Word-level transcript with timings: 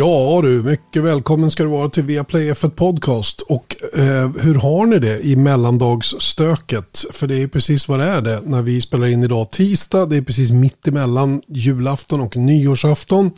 Ja 0.00 0.40
du, 0.42 0.62
mycket 0.62 1.02
välkommen 1.02 1.50
ska 1.50 1.62
du 1.62 1.68
vara 1.68 1.88
till 1.88 2.02
Viaplay 2.02 2.52
F1 2.52 2.70
Podcast. 2.70 3.40
Och 3.40 3.76
eh, 3.98 4.30
hur 4.42 4.54
har 4.54 4.86
ni 4.86 4.98
det 4.98 5.20
i 5.20 5.36
mellandagsstöket? 5.36 7.04
För 7.12 7.26
det 7.26 7.42
är 7.42 7.46
precis 7.46 7.88
vad 7.88 7.98
det 7.98 8.04
är 8.04 8.20
det 8.20 8.40
när 8.44 8.62
vi 8.62 8.80
spelar 8.80 9.06
in 9.06 9.22
idag 9.22 9.50
tisdag. 9.50 10.06
Det 10.06 10.16
är 10.16 10.22
precis 10.22 10.50
mitt 10.50 10.88
emellan 10.88 11.42
julafton 11.48 12.20
och 12.20 12.36
nyårsafton. 12.36 13.30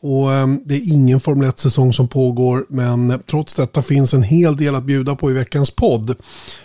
Och 0.00 0.32
eh, 0.32 0.46
det 0.64 0.74
är 0.74 0.92
ingen 0.92 1.20
Formel 1.20 1.48
1-säsong 1.48 1.92
som 1.92 2.08
pågår, 2.08 2.66
men 2.68 3.22
trots 3.30 3.54
detta 3.54 3.82
finns 3.82 4.14
en 4.14 4.22
hel 4.22 4.56
del 4.56 4.74
att 4.74 4.84
bjuda 4.84 5.16
på 5.16 5.30
i 5.30 5.34
veckans 5.34 5.70
podd. 5.70 6.14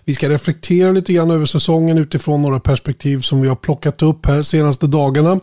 Vi 0.06 0.16
ska 0.16 0.30
reflektera 0.30 0.92
lite 0.92 1.14
grann 1.14 1.32
över 1.32 1.46
säsongen 1.46 1.98
utifrån 1.98 2.42
några 2.42 2.60
perspektiv 2.60 3.20
som 3.20 3.42
vi 3.42 3.48
har 3.48 3.56
plockat 3.56 4.04
upp 4.04 4.26
här 4.26 4.42
senaste 4.42 4.88
dagarna. 4.88 5.40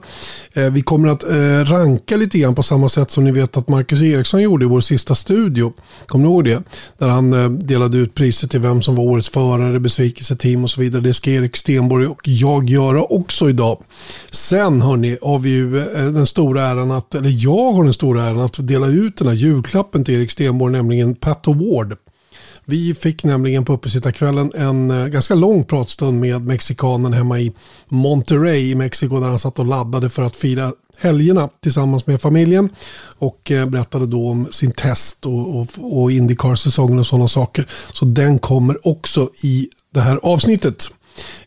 Eh, 0.52 0.70
vi 0.70 0.82
kommer 0.82 1.08
att 1.08 1.22
eh, 1.22 1.64
ranka 1.64 2.16
lite 2.16 2.38
grann 2.38 2.54
på 2.54 2.62
samma 2.62 2.88
sätt 2.88 3.10
som 3.10 3.24
ni 3.24 3.32
vet 3.32 3.56
att 3.56 3.68
Marcus 3.90 4.02
Eriksson 4.02 4.42
gjorde 4.42 4.64
i 4.64 4.68
vår 4.68 4.80
sista 4.80 5.14
studio. 5.14 5.72
Kommer 6.06 6.24
ni 6.24 6.30
ihåg 6.30 6.44
det? 6.44 6.62
Där 6.98 7.08
han 7.08 7.32
eh, 7.32 7.50
delade 7.50 7.98
ut 7.98 8.14
priser 8.14 8.48
till 8.48 8.60
vem 8.60 8.82
som 8.82 8.94
var 8.94 9.04
årets 9.04 9.30
förare, 9.30 9.80
besvikelseteam 9.80 10.64
och 10.64 10.70
så 10.70 10.80
vidare. 10.80 11.02
Det 11.02 11.14
ska 11.14 11.30
Erik 11.30 11.56
Stenborg 11.56 12.06
och 12.06 12.20
jag 12.28 12.70
göra 12.70 13.02
också 13.02 13.48
idag. 13.48 13.82
Sen 14.30 14.82
hörni, 14.82 15.18
har 15.22 15.38
vi 15.38 15.50
ju 15.50 15.78
eh, 15.78 16.04
den 16.04 16.26
stora 16.26 16.62
äran 16.62 16.90
att, 16.90 17.14
eller 17.14 17.44
jag 17.44 17.72
har 17.72 17.84
den 17.84 17.92
stora 17.92 18.22
äran 18.22 18.40
att 18.40 18.68
dela 18.68 18.86
ut 18.86 19.16
den 19.16 19.28
här 19.28 19.34
julklappen 19.34 20.04
till 20.04 20.14
Erik 20.14 20.30
Stenborg, 20.30 20.72
nämligen 20.72 21.14
Pat 21.14 21.48
Award. 21.48 21.96
Vi 22.64 22.94
fick 22.94 23.24
nämligen 23.24 23.64
på 23.64 23.72
uppesittarkvällen 23.72 24.52
en 24.54 24.90
eh, 24.90 25.06
ganska 25.06 25.34
lång 25.34 25.64
pratstund 25.64 26.20
med 26.20 26.42
mexikanen 26.42 27.12
hemma 27.12 27.40
i 27.40 27.52
Monterrey 27.88 28.70
i 28.70 28.74
Mexiko 28.74 29.20
där 29.20 29.28
han 29.28 29.38
satt 29.38 29.58
och 29.58 29.66
laddade 29.66 30.10
för 30.10 30.22
att 30.22 30.36
fira 30.36 30.72
helgerna 31.00 31.48
tillsammans 31.60 32.06
med 32.06 32.20
familjen 32.20 32.68
och 33.18 33.50
eh, 33.50 33.66
berättade 33.66 34.06
då 34.06 34.28
om 34.28 34.48
sin 34.50 34.72
test 34.72 35.26
och, 35.26 35.60
och, 35.60 35.66
och 35.80 36.12
Indycar-säsongen 36.12 36.98
och 36.98 37.06
sådana 37.06 37.28
saker. 37.28 37.66
Så 37.92 38.04
den 38.04 38.38
kommer 38.38 38.86
också 38.88 39.30
i 39.42 39.68
det 39.94 40.00
här 40.00 40.20
avsnittet. 40.22 40.84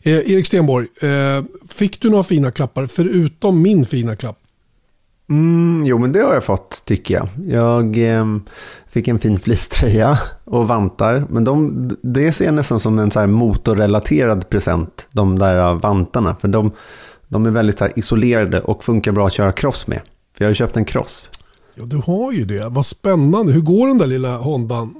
Eh, 0.02 0.32
Erik 0.32 0.46
Stenborg, 0.46 0.86
eh, 1.00 1.44
fick 1.68 2.00
du 2.00 2.10
några 2.10 2.24
fina 2.24 2.50
klappar 2.50 2.86
förutom 2.86 3.62
min 3.62 3.84
fina 3.84 4.16
klapp? 4.16 4.38
Mm, 5.28 5.86
jo, 5.86 5.98
men 5.98 6.12
det 6.12 6.20
har 6.20 6.34
jag 6.34 6.44
fått 6.44 6.82
tycker 6.84 7.14
jag. 7.14 7.28
Jag 7.46 8.10
eh, 8.10 8.26
fick 8.88 9.08
en 9.08 9.18
fin 9.18 9.38
fleecetröja 9.38 10.18
och 10.44 10.68
vantar. 10.68 11.26
Men 11.30 11.44
de, 11.44 11.90
det 12.02 12.32
ser 12.32 12.44
jag 12.44 12.54
nästan 12.54 12.80
som 12.80 12.98
en 12.98 13.10
så 13.10 13.26
motorrelaterad 13.26 14.48
present, 14.48 15.06
de 15.12 15.38
där 15.38 15.74
vantarna. 15.74 16.36
För 16.40 16.48
de, 16.48 16.72
de 17.28 17.46
är 17.46 17.50
väldigt 17.50 17.78
så 17.78 17.88
isolerade 17.96 18.60
och 18.60 18.84
funkar 18.84 19.12
bra 19.12 19.26
att 19.26 19.32
köra 19.32 19.52
cross 19.52 19.86
med. 19.86 20.00
För 20.36 20.44
jag 20.44 20.48
har 20.48 20.54
köpt 20.54 20.76
en 20.76 20.84
cross. 20.84 21.30
Ja, 21.74 21.84
du 21.84 21.96
har 21.96 22.32
ju 22.32 22.44
det. 22.44 22.68
Vad 22.68 22.86
spännande. 22.86 23.52
Hur 23.52 23.60
går 23.60 23.88
den 23.88 23.98
där 23.98 24.06
lilla 24.06 24.36
Hondan? 24.36 24.94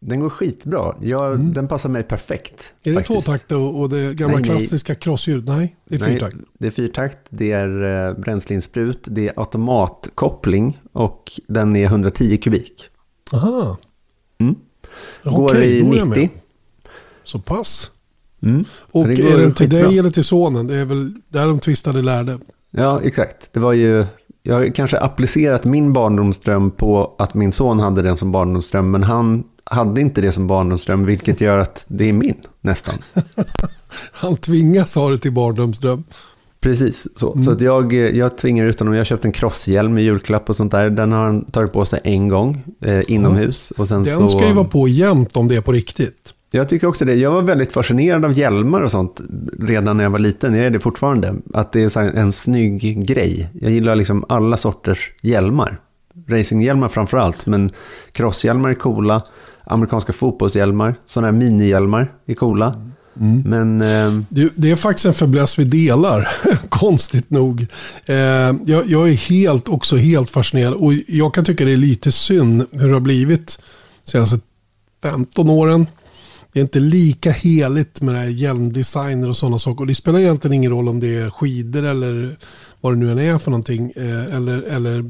Den 0.00 0.20
går 0.20 0.30
skitbra. 0.30 0.96
Jag, 1.00 1.34
mm. 1.34 1.52
Den 1.52 1.68
passar 1.68 1.88
mig 1.88 2.02
perfekt. 2.02 2.72
Är 2.84 2.92
det 2.92 3.02
tvåtakt 3.02 3.52
och, 3.52 3.80
och 3.80 3.88
det 3.88 4.14
gamla 4.14 4.36
nej, 4.36 4.44
klassiska 4.44 4.94
crosshjulet? 4.94 5.44
Nej, 5.44 5.76
det 5.84 5.94
är 5.94 5.98
fyrtakt. 5.98 6.36
Det 6.58 6.66
är 6.66 6.70
fyrtakt, 6.70 7.18
det 7.28 7.52
är 7.52 8.08
eh, 8.08 8.14
bränsleinsprut, 8.14 9.00
det 9.04 9.28
är 9.28 9.32
automatkoppling 9.36 10.80
och 10.92 11.40
den 11.48 11.76
är 11.76 11.84
110 11.84 12.36
kubik. 12.36 12.88
Aha. 13.32 13.76
Mm. 14.38 14.54
Går 15.24 15.44
Okej, 15.44 15.78
i 15.78 15.82
90. 15.82 16.30
Så 17.22 17.38
pass. 17.38 17.90
Mm. 18.42 18.64
Och 18.90 19.06
är 19.06 19.38
den 19.38 19.54
till 19.54 19.70
dig 19.70 19.98
eller 19.98 20.10
till 20.10 20.24
sonen? 20.24 20.66
Det 20.66 20.76
är 20.76 20.84
väl 20.84 21.14
där 21.28 21.46
de 21.46 21.58
tvistade 21.58 22.02
lärde. 22.02 22.38
Ja, 22.70 23.00
exakt. 23.04 23.52
Det 23.52 23.60
var 23.60 23.72
ju, 23.72 24.06
jag 24.42 24.54
har 24.54 24.74
kanske 24.74 24.98
applicerat 24.98 25.64
min 25.64 25.92
barndomsdröm 25.92 26.70
på 26.70 27.14
att 27.18 27.34
min 27.34 27.52
son 27.52 27.80
hade 27.80 28.02
den 28.02 28.16
som 28.16 28.32
barndomsdröm, 28.32 28.90
men 28.90 29.02
han 29.02 29.44
hade 29.64 30.00
inte 30.00 30.20
det 30.20 30.32
som 30.32 30.46
barndomsdröm, 30.46 31.04
vilket 31.04 31.40
gör 31.40 31.58
att 31.58 31.84
det 31.88 32.08
är 32.08 32.12
min 32.12 32.36
nästan. 32.60 32.94
han 34.12 34.36
tvingas 34.36 34.94
ha 34.94 35.10
det 35.10 35.18
till 35.18 35.32
barndomsdröm. 35.32 36.04
Precis, 36.60 37.08
så, 37.16 37.32
mm. 37.32 37.44
så 37.44 37.50
att 37.52 37.60
jag, 37.60 37.92
jag 37.92 38.38
tvingar 38.38 38.66
ut 38.66 38.78
honom. 38.78 38.94
Jag 38.94 39.00
har 39.00 39.04
köpt 39.04 39.24
en 39.24 39.32
crosshjälm 39.32 39.94
med 39.94 40.04
julklapp 40.04 40.48
och 40.48 40.56
sånt 40.56 40.72
där. 40.72 40.90
Den 40.90 41.12
har 41.12 41.24
han 41.24 41.44
tagit 41.44 41.72
på 41.72 41.84
sig 41.84 42.00
en 42.04 42.28
gång 42.28 42.64
eh, 42.80 43.12
inomhus. 43.12 43.70
Och 43.70 43.88
sen 43.88 44.04
Den 44.04 44.28
så, 44.28 44.38
ska 44.38 44.48
ju 44.48 44.52
vara 44.52 44.68
på 44.68 44.88
jämt 44.88 45.36
om 45.36 45.48
det 45.48 45.56
är 45.56 45.60
på 45.60 45.72
riktigt. 45.72 46.34
Jag 46.54 46.68
tycker 46.68 46.86
också 46.86 47.04
det. 47.04 47.14
Jag 47.14 47.30
var 47.30 47.42
väldigt 47.42 47.72
fascinerad 47.72 48.24
av 48.24 48.38
hjälmar 48.38 48.80
och 48.80 48.90
sånt 48.90 49.20
redan 49.60 49.96
när 49.96 50.04
jag 50.04 50.10
var 50.10 50.18
liten. 50.18 50.54
Jag 50.54 50.66
är 50.66 50.70
det 50.70 50.80
fortfarande. 50.80 51.34
Att 51.54 51.72
det 51.72 51.96
är 51.96 52.16
en 52.16 52.32
snygg 52.32 53.06
grej. 53.06 53.48
Jag 53.60 53.70
gillar 53.70 53.94
liksom 53.96 54.24
alla 54.28 54.56
sorters 54.56 55.12
hjälmar. 55.22 55.80
Racinghjälmar 56.28 56.88
framför 56.88 57.16
allt, 57.16 57.46
men 57.46 57.70
crosshjälmar 58.12 58.70
är 58.70 58.74
coola. 58.74 59.22
Amerikanska 59.64 60.12
fotbollshjälmar, 60.12 60.94
sådana 61.04 61.26
här 61.26 61.32
minihjälmar 61.32 62.12
är 62.26 62.34
coola. 62.34 62.76
Mm. 63.20 63.42
Men, 63.46 63.80
eh... 63.80 64.22
det, 64.54 64.70
är 64.70 64.76
faktiskt 64.76 65.06
en 65.06 65.14
fäbless 65.14 65.58
vi 65.58 65.64
delar, 65.64 66.28
konstigt 66.68 67.30
nog. 67.30 67.66
Eh, 68.06 68.16
jag, 68.16 68.86
jag, 68.86 69.08
är 69.08 69.30
helt, 69.30 69.68
också 69.68 69.96
helt 69.96 70.30
fascinerad 70.30 70.74
och 70.74 70.92
jag 71.08 71.34
kan 71.34 71.44
tycka 71.44 71.64
det 71.64 71.72
är 71.72 71.76
lite 71.76 72.12
synd 72.12 72.66
hur 72.70 72.88
det 72.88 72.94
har 72.94 73.00
blivit 73.00 73.62
de 74.04 74.10
senaste 74.10 74.38
15 75.02 75.50
åren. 75.50 75.86
Det 76.52 76.60
är 76.60 76.62
inte 76.62 76.80
lika 76.80 77.30
heligt 77.30 78.00
med 78.00 78.14
det 78.14 78.20
här 78.20 78.28
hjälmdesigner 78.28 79.28
och 79.28 79.36
sådana 79.36 79.58
saker. 79.58 79.80
Och 79.80 79.86
det 79.86 79.94
spelar 79.94 80.18
egentligen 80.18 80.52
ingen 80.52 80.70
roll 80.70 80.88
om 80.88 81.00
det 81.00 81.14
är 81.14 81.30
skidor 81.30 81.82
eller 81.82 82.36
vad 82.80 82.92
det 82.92 82.96
nu 82.96 83.10
än 83.10 83.18
är 83.18 83.38
för 83.38 83.50
någonting. 83.50 83.92
Eh, 83.96 84.34
eller, 84.36 84.62
eller 84.62 85.02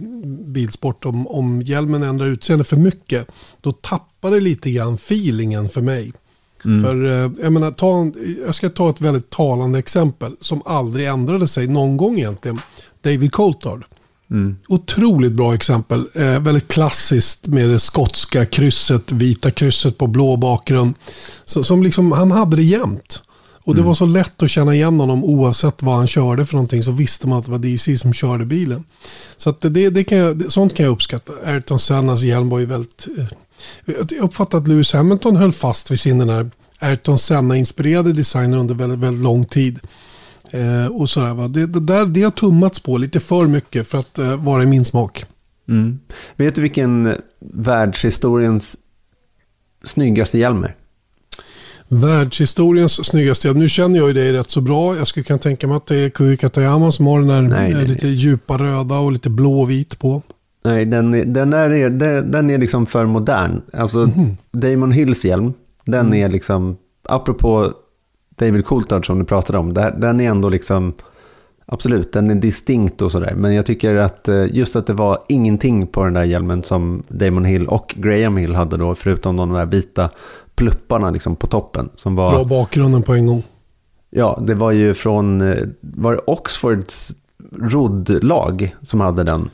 bilsport. 0.52 1.04
Om, 1.04 1.26
om 1.26 1.62
hjälmen 1.62 2.02
ändrar 2.02 2.26
utseende 2.26 2.64
för 2.64 2.76
mycket. 2.76 3.26
Då 3.60 3.72
tappar 3.72 4.30
det 4.30 4.40
lite 4.40 4.70
grann 4.70 4.94
feelingen 4.94 5.68
för 5.68 5.80
mig. 5.80 6.12
Mm. 6.64 6.82
För 6.84 7.04
eh, 7.04 7.32
jag 7.42 7.52
menar, 7.52 7.70
ta, 7.70 8.10
jag 8.46 8.54
ska 8.54 8.68
ta 8.68 8.90
ett 8.90 9.00
väldigt 9.00 9.30
talande 9.30 9.78
exempel. 9.78 10.36
Som 10.40 10.62
aldrig 10.64 11.06
ändrade 11.06 11.48
sig 11.48 11.66
någon 11.66 11.96
gång 11.96 12.18
egentligen. 12.18 12.60
David 13.00 13.32
Coulthard. 13.32 13.84
Mm. 14.32 14.56
Otroligt 14.68 15.32
bra 15.32 15.54
exempel. 15.54 16.06
Eh, 16.14 16.40
väldigt 16.40 16.68
klassiskt 16.68 17.46
med 17.46 17.68
det 17.68 17.78
skotska 17.78 18.46
krysset, 18.46 19.12
vita 19.12 19.50
krysset 19.50 19.98
på 19.98 20.06
blå 20.06 20.36
bakgrund. 20.36 20.94
Så, 21.44 21.64
som 21.64 21.82
liksom, 21.82 22.12
han 22.12 22.30
hade 22.30 22.56
det 22.56 22.62
jämt. 22.62 23.22
Och 23.64 23.74
det 23.74 23.80
mm. 23.80 23.86
var 23.86 23.94
så 23.94 24.06
lätt 24.06 24.42
att 24.42 24.50
känna 24.50 24.74
igen 24.74 25.00
honom 25.00 25.24
oavsett 25.24 25.82
vad 25.82 25.96
han 25.96 26.06
körde 26.06 26.46
för 26.46 26.54
någonting. 26.54 26.82
Så 26.82 26.90
visste 26.92 27.28
man 27.28 27.38
att 27.38 27.44
det 27.44 27.50
var 27.50 27.58
DC 27.58 27.98
som 27.98 28.12
körde 28.12 28.44
bilen. 28.44 28.84
Så 29.36 29.54
det, 29.60 29.90
det 29.90 30.04
kan 30.04 30.18
jag, 30.18 30.52
sånt 30.52 30.74
kan 30.74 30.86
jag 30.86 30.92
uppskatta. 30.92 31.32
Ayrton 31.44 31.78
Sennas 31.78 32.22
hjälm 32.22 32.48
var 32.48 32.58
ju 32.58 32.66
väldigt... 32.66 33.08
Eh, 33.18 33.24
jag 33.84 34.24
uppfattar 34.24 34.58
att 34.58 34.68
Lewis 34.68 34.92
Hamilton 34.92 35.36
höll 35.36 35.52
fast 35.52 35.90
vid 35.90 36.00
sin 36.00 36.18
den 36.18 36.28
här 36.28 36.50
Ayrton 36.78 37.18
Senna-inspirerade 37.18 38.12
designer 38.12 38.58
under 38.58 38.74
väldigt, 38.74 38.98
väldigt 38.98 39.22
lång 39.22 39.44
tid. 39.44 39.80
Eh, 40.50 40.86
och 40.86 41.10
sådär, 41.10 41.34
va? 41.34 41.48
Det, 41.48 41.66
det, 41.66 41.80
där, 41.80 42.06
det 42.06 42.22
har 42.22 42.30
tummats 42.30 42.80
på 42.80 42.98
lite 42.98 43.20
för 43.20 43.46
mycket 43.46 43.88
för 43.88 43.98
att 43.98 44.18
eh, 44.18 44.36
vara 44.36 44.62
i 44.62 44.66
min 44.66 44.84
smak. 44.84 45.24
Mm. 45.68 45.98
Vet 46.36 46.54
du 46.54 46.60
vilken 46.60 47.14
världshistoriens 47.40 48.76
snyggaste 49.84 50.38
hjälm 50.38 50.64
är? 50.64 50.76
Världshistoriens 51.88 53.04
snyggaste 53.06 53.48
hjälm. 53.48 53.58
Nu 53.58 53.68
känner 53.68 53.98
jag 53.98 54.08
ju 54.08 54.14
dig 54.14 54.32
rätt 54.32 54.50
så 54.50 54.60
bra. 54.60 54.96
Jag 54.96 55.06
skulle 55.06 55.24
kunna 55.24 55.38
tänka 55.38 55.66
mig 55.66 55.76
att 55.76 55.86
det 55.86 55.96
är 55.96 56.10
Kui 56.10 56.36
Katayama 56.36 56.92
som 56.92 57.06
har 57.06 57.20
den 57.20 57.30
här 57.30 57.42
nej, 57.42 57.74
nej, 57.74 57.86
lite 57.86 58.06
nej. 58.06 58.14
djupa 58.14 58.58
röda 58.58 58.98
och 58.98 59.12
lite 59.12 59.30
blåvit 59.30 59.98
på. 59.98 60.22
Nej, 60.64 60.84
den, 60.84 61.14
är, 61.14 61.24
den, 61.24 61.52
är, 61.52 61.90
den 62.22 62.50
är 62.50 62.58
liksom 62.58 62.86
för 62.86 63.06
modern. 63.06 63.60
Alltså 63.72 64.00
mm. 64.00 64.36
Damon 64.52 64.92
Hills 64.92 65.24
hjälm, 65.24 65.52
den 65.84 66.06
mm. 66.06 66.24
är 66.24 66.28
liksom, 66.28 66.76
apropå 67.08 67.72
David 68.36 68.66
Coulthard 68.66 69.06
som 69.06 69.18
du 69.18 69.24
pratade 69.24 69.58
om, 69.58 69.74
den 69.74 70.20
är 70.20 70.30
ändå 70.30 70.48
liksom, 70.48 70.92
absolut, 71.66 72.12
den 72.12 72.30
är 72.30 72.34
distinkt 72.34 73.02
och 73.02 73.12
sådär. 73.12 73.34
Men 73.36 73.54
jag 73.54 73.66
tycker 73.66 73.96
att 73.96 74.28
eh, 74.28 74.46
just 74.54 74.76
att 74.76 74.86
det 74.86 74.92
var 74.92 75.18
ingenting 75.28 75.86
på 75.86 76.04
den 76.04 76.14
där 76.14 76.24
hjälmen 76.24 76.62
som 76.62 77.02
Damon 77.08 77.44
Hill 77.44 77.68
och 77.68 77.94
Graham 77.98 78.36
Hill 78.36 78.54
hade 78.54 78.76
då, 78.76 78.94
förutom 78.94 79.36
de 79.36 79.52
där 79.52 79.66
vita 79.66 80.10
plupparna 80.54 81.10
liksom 81.10 81.36
på 81.36 81.46
toppen. 81.46 81.88
Som 81.94 82.14
var, 82.14 82.32
Bra 82.32 82.44
bakgrunden 82.44 83.02
på 83.02 83.14
en 83.14 83.26
gång. 83.26 83.42
Ja, 84.10 84.42
det 84.46 84.54
var 84.54 84.72
ju 84.72 84.94
från, 84.94 85.40
eh, 85.40 85.58
var 85.80 86.12
det 86.12 86.20
Oxfords 86.26 87.12
roddlag 87.58 88.76
som 88.82 89.00
hade 89.00 89.24
den 89.24 89.50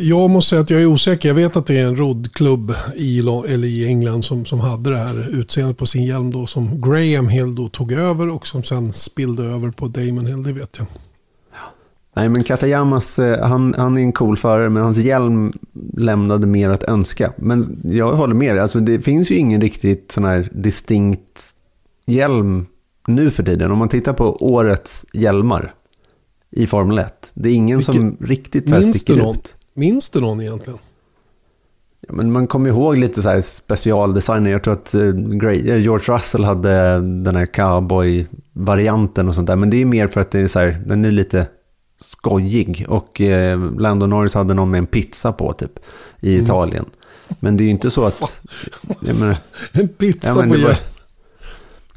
jag 0.00 0.30
måste 0.30 0.50
säga 0.50 0.62
att 0.62 0.70
jag 0.70 0.80
är 0.82 0.86
osäker. 0.86 1.28
Jag 1.28 1.34
vet 1.34 1.56
att 1.56 1.66
det 1.66 1.78
är 1.78 1.86
en 1.86 1.96
roddklubb 1.96 2.72
i, 2.96 3.18
eller 3.18 3.64
i 3.64 3.86
England 3.86 4.22
som, 4.22 4.44
som 4.44 4.60
hade 4.60 4.90
det 4.90 4.98
här 4.98 5.28
utseendet 5.30 5.78
på 5.78 5.86
sin 5.86 6.04
hjälm 6.04 6.30
då. 6.30 6.46
Som 6.46 6.80
Graham 6.80 7.28
Hill 7.28 7.54
då 7.54 7.68
tog 7.68 7.92
över 7.92 8.28
och 8.28 8.46
som 8.46 8.62
sen 8.62 8.92
spillde 8.92 9.44
över 9.44 9.70
på 9.70 9.86
Damon 9.86 10.26
Hill. 10.26 10.42
Det 10.42 10.52
vet 10.52 10.78
jag. 10.78 10.86
Nej 12.16 12.28
men 12.28 12.44
Katayamas, 12.44 13.18
eh, 13.18 13.46
han, 13.46 13.74
han 13.78 13.96
är 13.96 14.00
en 14.00 14.12
cool 14.12 14.36
förare 14.36 14.70
men 14.70 14.82
hans 14.82 14.98
hjälm 14.98 15.52
lämnade 15.96 16.46
mer 16.46 16.70
att 16.70 16.82
önska. 16.82 17.32
Men 17.36 17.80
jag 17.84 18.12
håller 18.12 18.34
med 18.34 18.58
alltså 18.58 18.80
det 18.80 19.00
finns 19.00 19.30
ju 19.30 19.34
ingen 19.34 19.60
riktigt 19.60 20.12
sån 20.12 20.24
här 20.24 20.50
distinkt 20.52 21.54
hjälm 22.06 22.66
nu 23.06 23.30
för 23.30 23.42
tiden. 23.42 23.70
Om 23.70 23.78
man 23.78 23.88
tittar 23.88 24.12
på 24.12 24.36
årets 24.36 25.06
hjälmar 25.12 25.74
i 26.50 26.66
Formel 26.66 26.98
1. 26.98 27.21
Det 27.34 27.48
är 27.48 27.54
ingen 27.54 27.78
Vilket, 27.78 27.94
som 27.94 28.16
riktigt 28.20 28.70
så 28.70 28.82
sticker 28.82 29.30
ut. 29.30 29.54
Minns 29.74 30.10
du 30.10 30.20
någon 30.20 30.40
egentligen? 30.40 30.78
Ja, 32.08 32.14
men 32.14 32.32
man 32.32 32.46
kommer 32.46 32.70
ihåg 32.70 32.96
lite 32.96 33.22
så 33.22 33.28
här 33.28 33.40
specialdesigner. 33.40 34.50
Jag 34.50 34.64
tror 34.64 34.74
att 34.74 34.94
George 35.64 36.14
Russell 36.14 36.44
hade 36.44 37.00
den 37.00 37.36
här 37.36 37.46
cowboy-varianten 37.46 39.28
och 39.28 39.34
sånt 39.34 39.46
där. 39.46 39.56
Men 39.56 39.70
det 39.70 39.76
är 39.76 39.84
mer 39.84 40.08
för 40.08 40.20
att 40.20 40.30
det 40.30 40.40
är 40.40 40.48
så 40.48 40.58
här, 40.58 40.82
den 40.86 41.04
är 41.04 41.10
lite 41.10 41.46
skojig. 42.00 42.86
Och 42.88 43.20
eh, 43.20 43.72
Lando 43.78 44.06
Norris 44.06 44.34
hade 44.34 44.54
någon 44.54 44.70
med 44.70 44.78
en 44.78 44.86
pizza 44.86 45.32
på 45.32 45.52
typ 45.52 45.78
i 46.20 46.32
mm. 46.32 46.44
Italien. 46.44 46.84
Men 47.40 47.56
det 47.56 47.62
är 47.62 47.64
ju 47.64 47.70
inte 47.70 47.90
så 47.90 48.04
att... 48.04 48.40
Menar, 49.00 49.36
en 49.72 49.88
pizza 49.88 50.28
ja, 50.28 50.42
på 50.42 50.48
var, 50.48 50.78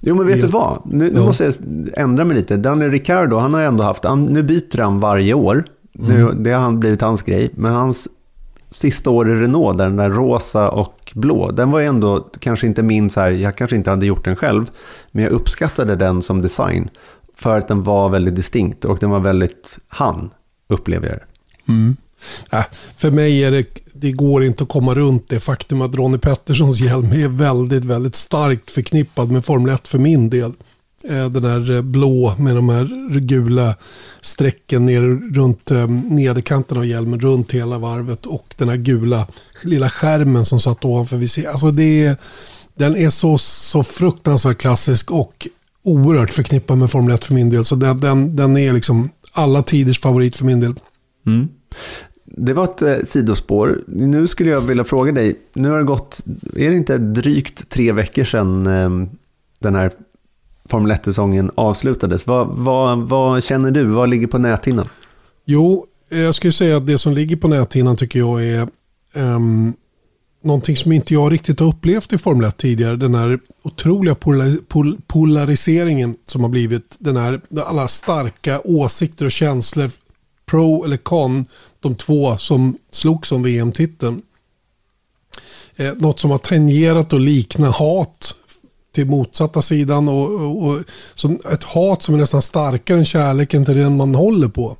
Jo, 0.07 0.15
men 0.15 0.27
vet 0.27 0.41
du 0.41 0.47
vad? 0.47 0.81
Nu, 0.85 1.11
nu 1.11 1.19
måste 1.19 1.43
jag 1.43 1.53
ändra 1.93 2.25
mig 2.25 2.37
lite. 2.37 2.57
Daniel 2.57 2.91
Ricciardo, 2.91 3.37
han 3.37 3.53
har 3.53 3.61
ändå 3.61 3.83
haft... 3.83 4.03
nu 4.17 4.43
byter 4.43 4.81
han 4.81 4.99
varje 4.99 5.33
år. 5.33 5.65
Nu, 5.91 6.21
mm. 6.21 6.43
Det 6.43 6.51
har 6.51 6.71
blivit 6.71 7.01
hans 7.01 7.23
grej. 7.23 7.51
Men 7.55 7.73
hans 7.73 8.07
sista 8.69 9.09
år 9.09 9.29
i 9.29 9.35
Renault, 9.35 9.77
där 9.77 9.85
den 9.85 9.95
där 9.95 10.09
rosa 10.09 10.69
och 10.69 11.11
blå, 11.15 11.51
den 11.51 11.71
var 11.71 11.79
ju 11.79 11.85
ändå 11.85 12.29
kanske 12.39 12.67
inte 12.67 12.83
min 12.83 13.09
så 13.09 13.19
här, 13.19 13.31
jag 13.31 13.55
kanske 13.55 13.75
inte 13.75 13.89
hade 13.89 14.05
gjort 14.05 14.25
den 14.25 14.35
själv, 14.35 14.71
men 15.11 15.23
jag 15.23 15.31
uppskattade 15.31 15.95
den 15.95 16.21
som 16.21 16.41
design. 16.41 16.89
För 17.35 17.57
att 17.57 17.67
den 17.67 17.83
var 17.83 18.09
väldigt 18.09 18.35
distinkt 18.35 18.85
och 18.85 18.97
den 18.97 19.09
var 19.09 19.19
väldigt 19.19 19.79
han, 19.87 20.29
upplever 20.67 21.07
jag 21.07 21.17
det. 21.17 21.25
Mm. 21.71 21.95
Äh, 22.51 22.63
för 22.97 23.11
mig 23.11 23.43
är 23.43 23.51
det, 23.51 23.65
det 23.93 24.11
går 24.11 24.43
inte 24.43 24.63
att 24.63 24.69
komma 24.69 24.93
runt 24.93 25.29
det 25.29 25.39
faktum 25.39 25.81
att 25.81 25.95
Ronnie 25.95 26.17
Petterssons 26.17 26.79
hjälm 26.79 27.11
är 27.11 27.27
väldigt, 27.27 27.85
väldigt 27.85 28.15
starkt 28.15 28.71
förknippad 28.71 29.31
med 29.31 29.45
Formel 29.45 29.75
1 29.75 29.87
för 29.87 29.97
min 29.97 30.29
del. 30.29 30.53
Eh, 31.09 31.29
den 31.29 31.43
här 31.43 31.71
eh, 31.71 31.81
blå 31.81 32.35
med 32.37 32.55
de 32.55 32.69
här 32.69 33.19
gula 33.19 33.75
strecken 34.21 34.85
ner 34.85 35.01
runt 35.35 35.71
eh, 35.71 35.87
nederkanten 35.89 36.77
av 36.77 36.85
hjälmen 36.85 37.19
runt 37.19 37.51
hela 37.51 37.77
varvet 37.77 38.25
och 38.25 38.53
den 38.57 38.69
här 38.69 38.77
gula 38.77 39.27
lilla 39.63 39.89
skärmen 39.89 40.45
som 40.45 40.59
satt 40.59 40.85
ovanför. 40.85 41.17
Vi 41.17 41.27
ser. 41.27 41.49
Alltså 41.49 41.71
det 41.71 42.19
den 42.75 42.95
är 42.95 43.09
så, 43.09 43.37
så 43.37 43.83
fruktansvärt 43.83 44.57
klassisk 44.57 45.11
och 45.11 45.47
oerhört 45.83 46.29
förknippad 46.29 46.77
med 46.77 46.91
Formel 46.91 47.15
1 47.15 47.25
för 47.25 47.33
min 47.33 47.49
del. 47.49 47.65
Så 47.65 47.75
den, 47.75 47.99
den, 47.99 48.35
den 48.35 48.57
är 48.57 48.73
liksom 48.73 49.09
alla 49.31 49.61
tiders 49.61 49.99
favorit 49.99 50.37
för 50.37 50.45
min 50.45 50.59
del. 50.59 50.73
Mm. 51.25 51.47
Det 52.23 52.53
var 52.53 52.63
ett 52.63 52.81
eh, 52.81 52.97
sidospår. 53.05 53.83
Nu 53.87 54.27
skulle 54.27 54.49
jag 54.49 54.61
vilja 54.61 54.83
fråga 54.83 55.11
dig, 55.11 55.35
nu 55.53 55.69
har 55.69 55.77
det 55.77 55.83
gått, 55.83 56.23
är 56.55 56.69
det 56.69 56.77
inte 56.77 56.97
drygt 56.97 57.69
tre 57.69 57.91
veckor 57.91 58.23
sedan 58.23 58.67
eh, 58.67 59.07
den 59.59 59.75
här 59.75 59.91
Formel 60.69 60.91
1-säsongen 60.91 61.51
avslutades. 61.55 62.27
Vad, 62.27 62.47
vad, 62.47 62.99
vad 62.99 63.43
känner 63.43 63.71
du? 63.71 63.85
Vad 63.85 64.09
ligger 64.09 64.27
på 64.27 64.37
näthinnan? 64.37 64.89
Jo, 65.45 65.85
eh, 66.09 66.19
jag 66.19 66.35
skulle 66.35 66.53
säga 66.53 66.77
att 66.77 66.87
det 66.87 66.97
som 66.97 67.13
ligger 67.13 67.35
på 67.35 67.47
näthinnan 67.47 67.95
tycker 67.95 68.19
jag 68.19 68.45
är 68.45 68.67
um, 69.13 69.73
någonting 70.41 70.77
som 70.77 70.91
inte 70.91 71.13
jag 71.13 71.31
riktigt 71.31 71.59
har 71.59 71.67
upplevt 71.67 72.13
i 72.13 72.17
Formel 72.17 72.47
1 72.47 72.57
tidigare. 72.57 72.95
Den 72.95 73.15
här 73.15 73.39
otroliga 73.63 74.15
pol 74.15 74.97
polariseringen 75.07 76.15
som 76.25 76.43
har 76.43 76.49
blivit. 76.49 76.95
Den 76.99 77.17
här, 77.17 77.41
alla 77.65 77.87
starka 77.87 78.61
åsikter 78.63 79.25
och 79.25 79.31
känslor. 79.31 79.89
Pro 80.55 80.83
eller 80.85 80.97
con, 80.97 81.45
de 81.79 81.95
två 81.95 82.37
som 82.37 82.77
slogs 82.91 83.31
om 83.31 83.43
VM-titeln. 83.43 84.21
Eh, 85.75 85.93
något 85.93 86.19
som 86.19 86.31
har 86.31 86.37
tangerat 86.37 87.13
och 87.13 87.19
likna 87.19 87.69
hat 87.69 88.35
till 88.91 89.05
motsatta 89.05 89.61
sidan. 89.61 90.07
Och, 90.09 90.31
och, 90.31 90.67
och, 90.67 90.79
som 91.13 91.39
ett 91.51 91.63
hat 91.63 92.03
som 92.03 92.15
är 92.15 92.19
nästan 92.19 92.41
starkare 92.41 92.97
än 92.97 93.05
kärleken 93.05 93.65
till 93.65 93.75
den 93.77 93.97
man 93.97 94.15
håller 94.15 94.47
på. 94.47 94.77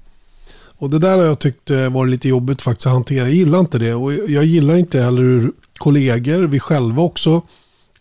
Och 0.77 0.89
det 0.89 1.00
där 1.00 1.18
har 1.18 1.24
jag 1.24 1.39
tyckt 1.39 1.72
eh, 1.72 1.89
varit 1.89 2.12
lite 2.12 2.30
jobbigt 2.30 2.62
faktiskt 2.62 2.88
att 2.88 2.94
hantera. 2.94 3.28
Jag 3.28 3.36
gillar 3.36 3.60
inte 3.60 3.78
det. 3.78 3.94
Och 3.94 4.13
jag 4.13 4.45
gillar 4.45 4.75
inte 4.75 5.01
heller 5.01 5.21
hur 5.21 5.51
kollegor, 5.78 6.42
vi 6.48 6.60
själva 6.60 7.04
också, 7.04 7.42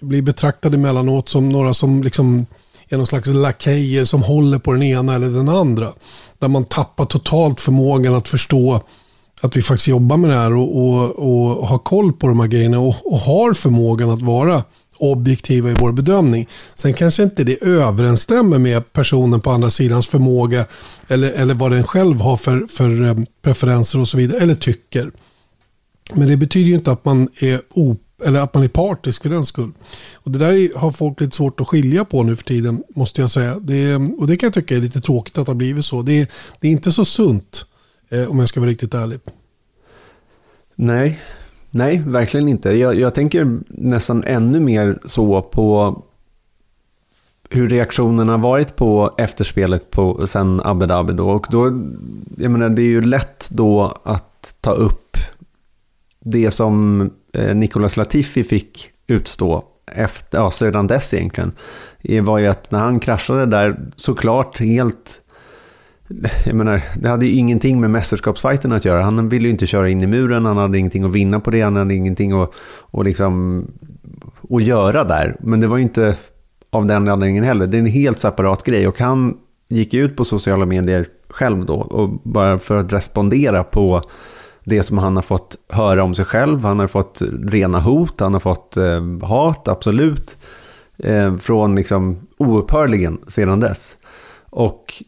blir 0.00 0.23
betraktade 0.23 0.77
emellanåt 0.77 1.29
som 1.29 1.49
några 1.49 1.75
som 1.75 2.03
liksom 2.03 2.47
är 2.88 2.97
någon 2.97 3.06
slags 3.06 3.29
lakejer 3.29 4.05
som 4.05 4.23
håller 4.23 4.59
på 4.59 4.73
den 4.73 4.82
ena 4.82 5.15
eller 5.15 5.31
den 5.31 5.49
andra. 5.49 5.93
Där 6.44 6.49
man 6.49 6.64
tappar 6.64 7.05
totalt 7.05 7.61
förmågan 7.61 8.14
att 8.14 8.29
förstå 8.29 8.81
att 9.41 9.56
vi 9.56 9.62
faktiskt 9.62 9.88
jobbar 9.88 10.17
med 10.17 10.31
det 10.31 10.37
här 10.37 10.55
och, 10.55 10.76
och, 10.76 11.58
och 11.58 11.69
har 11.69 11.79
koll 11.79 12.12
på 12.12 12.26
de 12.26 12.41
här 12.41 12.46
grejerna 12.46 12.79
och, 12.79 13.12
och 13.12 13.19
har 13.19 13.55
förmågan 13.55 14.11
att 14.11 14.23
vara 14.23 14.62
objektiva 14.99 15.70
i 15.70 15.75
vår 15.81 15.93
bedömning. 15.93 16.49
Sen 16.75 16.94
kanske 16.94 17.23
inte 17.23 17.44
det 17.44 17.62
överensstämmer 17.64 18.58
med 18.58 18.93
personen 18.93 19.41
på 19.41 19.50
andra 19.50 19.70
sidans 19.70 20.08
förmåga 20.08 20.67
eller, 21.08 21.32
eller 21.32 21.55
vad 21.55 21.70
den 21.70 21.85
själv 21.85 22.20
har 22.20 22.37
för, 22.37 22.67
för 22.67 23.02
eh, 23.02 23.17
preferenser 23.43 24.00
och 24.00 24.08
så 24.08 24.17
vidare, 24.17 24.41
eller 24.41 24.55
tycker. 24.55 25.11
Men 26.14 26.29
det 26.29 26.37
betyder 26.37 26.69
ju 26.69 26.75
inte 26.75 26.93
att 26.93 27.05
man 27.05 27.29
är 27.41 27.61
op 27.70 28.02
eller 28.25 28.40
att 28.40 28.55
man 28.55 28.62
är 28.62 28.69
partisk 28.69 29.22
för 29.22 29.31
den 29.31 29.44
skull. 29.44 29.72
Och 30.14 30.31
det 30.31 30.38
där 30.38 30.78
har 30.78 30.90
folk 30.90 31.20
lite 31.20 31.37
svårt 31.37 31.61
att 31.61 31.69
skilja 31.69 32.05
på 32.05 32.22
nu 32.22 32.37
för 32.37 32.44
tiden, 32.44 32.82
måste 32.88 33.20
jag 33.20 33.31
säga. 33.31 33.58
Det, 33.61 33.94
och 33.94 34.26
det 34.26 34.37
kan 34.37 34.46
jag 34.46 34.55
tycka 34.55 34.76
är 34.76 34.81
lite 34.81 35.00
tråkigt 35.00 35.38
att 35.38 35.46
det 35.46 35.52
har 35.52 35.56
blivit 35.56 35.84
så. 35.84 36.02
Det, 36.02 36.31
det 36.61 36.69
är 36.69 36.72
inte 36.72 36.93
så 36.93 37.05
sunt, 37.05 37.66
eh, 38.08 38.31
om 38.31 38.38
jag 38.38 38.49
ska 38.49 38.61
vara 38.61 38.70
riktigt 38.70 38.94
ärlig. 38.94 39.20
Nej, 40.76 41.20
Nej, 41.76 42.02
verkligen 42.06 42.49
inte. 42.49 42.70
Jag, 42.70 42.94
jag 42.94 43.14
tänker 43.14 43.58
nästan 43.69 44.25
ännu 44.25 44.60
mer 44.60 44.99
så 45.05 45.43
på 45.43 46.02
hur 47.50 47.69
reaktionerna 47.69 48.37
varit 48.37 48.76
på 48.76 49.14
efterspelet 49.19 49.90
på, 49.90 50.26
sen 50.26 50.60
Abu 50.64 50.87
Dhabi 50.87 51.12
då. 51.12 51.31
Och 51.31 51.46
då, 51.50 51.64
jag 52.37 52.50
menar, 52.50 52.69
det 52.69 52.82
är 52.82 52.87
ju 52.87 53.00
lätt 53.00 53.49
då 53.50 53.99
att 54.05 54.55
ta 54.60 54.72
upp 54.72 55.17
det 56.25 56.50
som 56.50 57.11
eh, 57.32 57.56
Nicolas 57.56 57.97
Latifi 57.97 58.44
fick 58.44 58.91
utstå 59.06 59.65
efter, 59.93 60.38
ja, 60.38 60.50
sedan 60.50 60.87
dess 60.87 61.15
egentligen. 61.15 61.53
Var 62.23 62.38
ju 62.38 62.47
att 62.47 62.71
när 62.71 62.79
han 62.79 63.00
kraschade 63.00 63.47
där, 63.47 63.76
såklart 63.97 64.59
helt 64.61 65.21
jag 66.44 66.55
menar, 66.55 66.82
det 66.97 67.09
hade 67.09 67.26
ju 67.26 67.32
ingenting 67.32 67.81
med 67.81 67.91
mästerskapsfighten 67.91 68.73
att 68.73 68.85
göra. 68.85 69.03
Han 69.03 69.29
ville 69.29 69.44
ju 69.44 69.50
inte 69.50 69.67
köra 69.67 69.88
in 69.88 70.03
i 70.03 70.06
muren, 70.06 70.44
han 70.44 70.56
hade 70.56 70.79
ingenting 70.79 71.05
att 71.05 71.13
vinna 71.13 71.41
på 71.41 71.51
det, 71.51 71.60
han 71.60 71.77
hade 71.77 71.94
ingenting 71.94 72.32
att, 72.32 72.51
att, 72.91 73.05
liksom, 73.05 73.65
att 74.51 74.63
göra 74.63 75.05
där. 75.05 75.37
Men 75.41 75.60
det 75.60 75.67
var 75.67 75.77
ju 75.77 75.82
inte 75.82 76.17
av 76.70 76.87
den 76.87 77.08
anledningen 77.08 77.44
heller. 77.44 77.67
Det 77.67 77.77
är 77.77 77.79
en 77.79 77.87
helt 77.87 78.20
separat 78.20 78.63
grej 78.63 78.89
och 78.89 78.98
han 78.98 79.37
gick 79.69 79.94
ut 79.94 80.17
på 80.17 80.25
sociala 80.25 80.67
medier 80.67 81.06
själv 81.29 81.67
då 81.67 81.75
och 81.75 82.08
bara 82.22 82.58
för 82.58 82.81
att 82.81 82.93
respondera 82.93 83.65
på 83.65 84.03
det 84.65 84.83
som 84.83 84.99
han 84.99 85.17
har 85.17 85.23
fått 85.23 85.56
höra 85.69 86.03
om 86.05 86.15
sig 86.15 86.25
själv. 86.25 86.65
Han 86.65 86.79
har 86.79 86.87
fått 86.87 87.23
rena 87.43 87.81
hot, 87.81 88.21
han 88.21 88.33
har 88.33 88.41
fått 88.41 88.77
eh, 88.77 89.29
hat, 89.29 89.69
absolut. 89.69 90.37
Eh, 90.99 91.37
från 91.37 91.75
liksom 91.75 92.27
oupphörligen 92.39 93.19
sedan 93.27 93.61
dess. 93.61 93.97
Och 94.51 95.03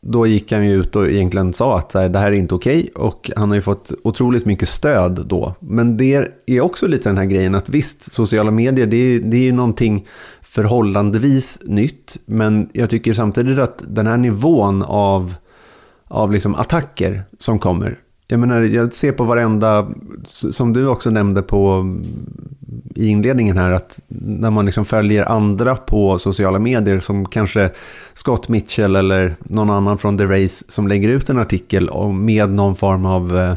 då 0.00 0.26
gick 0.26 0.52
han 0.52 0.66
ju 0.66 0.80
ut 0.80 0.96
och 0.96 1.08
egentligen 1.08 1.52
sa 1.52 1.78
att 1.78 1.92
så 1.92 1.98
här, 1.98 2.08
det 2.08 2.18
här 2.18 2.30
är 2.30 2.36
inte 2.36 2.54
okej 2.54 2.80
okay, 2.80 3.06
och 3.06 3.30
han 3.36 3.48
har 3.48 3.54
ju 3.54 3.62
fått 3.62 3.92
otroligt 4.04 4.44
mycket 4.44 4.68
stöd 4.68 5.26
då. 5.26 5.54
Men 5.60 5.96
det 5.96 6.28
är 6.46 6.60
också 6.60 6.86
lite 6.86 7.08
den 7.08 7.18
här 7.18 7.24
grejen 7.24 7.54
att 7.54 7.68
visst, 7.68 8.12
sociala 8.12 8.50
medier 8.50 8.86
det 8.86 8.96
är, 8.96 9.20
det 9.20 9.36
är 9.36 9.42
ju 9.42 9.52
någonting 9.52 10.06
förhållandevis 10.40 11.60
nytt. 11.64 12.16
Men 12.26 12.70
jag 12.72 12.90
tycker 12.90 13.12
samtidigt 13.12 13.58
att 13.58 13.82
den 13.88 14.06
här 14.06 14.16
nivån 14.16 14.82
av, 14.82 15.34
av 16.04 16.32
liksom 16.32 16.54
attacker 16.54 17.22
som 17.38 17.58
kommer. 17.58 17.98
Jag 18.30 18.40
menar, 18.40 18.62
jag 18.62 18.92
ser 18.92 19.12
på 19.12 19.24
varenda, 19.24 19.88
som 20.26 20.72
du 20.72 20.86
också 20.86 21.10
nämnde 21.10 21.42
på 21.42 21.94
i 22.94 23.06
inledningen 23.06 23.56
här 23.56 23.70
att 23.70 24.00
när 24.08 24.50
man 24.50 24.64
liksom 24.64 24.84
följer 24.84 25.24
andra 25.24 25.76
på 25.76 26.18
sociala 26.18 26.58
medier 26.58 27.00
som 27.00 27.26
kanske 27.26 27.70
Scott 28.12 28.48
Mitchell 28.48 28.96
eller 28.96 29.36
någon 29.40 29.70
annan 29.70 29.98
från 29.98 30.18
The 30.18 30.24
Race 30.24 30.64
som 30.68 30.88
lägger 30.88 31.08
ut 31.08 31.30
en 31.30 31.38
artikel 31.38 31.90
med 32.12 32.50
någon 32.50 32.76
form 32.76 33.06
av 33.06 33.38
eh, 33.38 33.54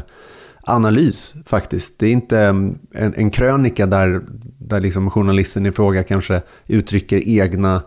analys 0.62 1.34
faktiskt. 1.46 1.98
Det 1.98 2.06
är 2.06 2.10
inte 2.10 2.40
mm, 2.40 2.78
en, 2.92 3.14
en 3.16 3.30
krönika 3.30 3.86
där, 3.86 4.20
där 4.58 4.80
liksom 4.80 5.10
journalisten 5.10 5.66
i 5.66 5.72
fråga 5.72 6.02
kanske 6.02 6.42
uttrycker 6.66 7.28
egna 7.28 7.82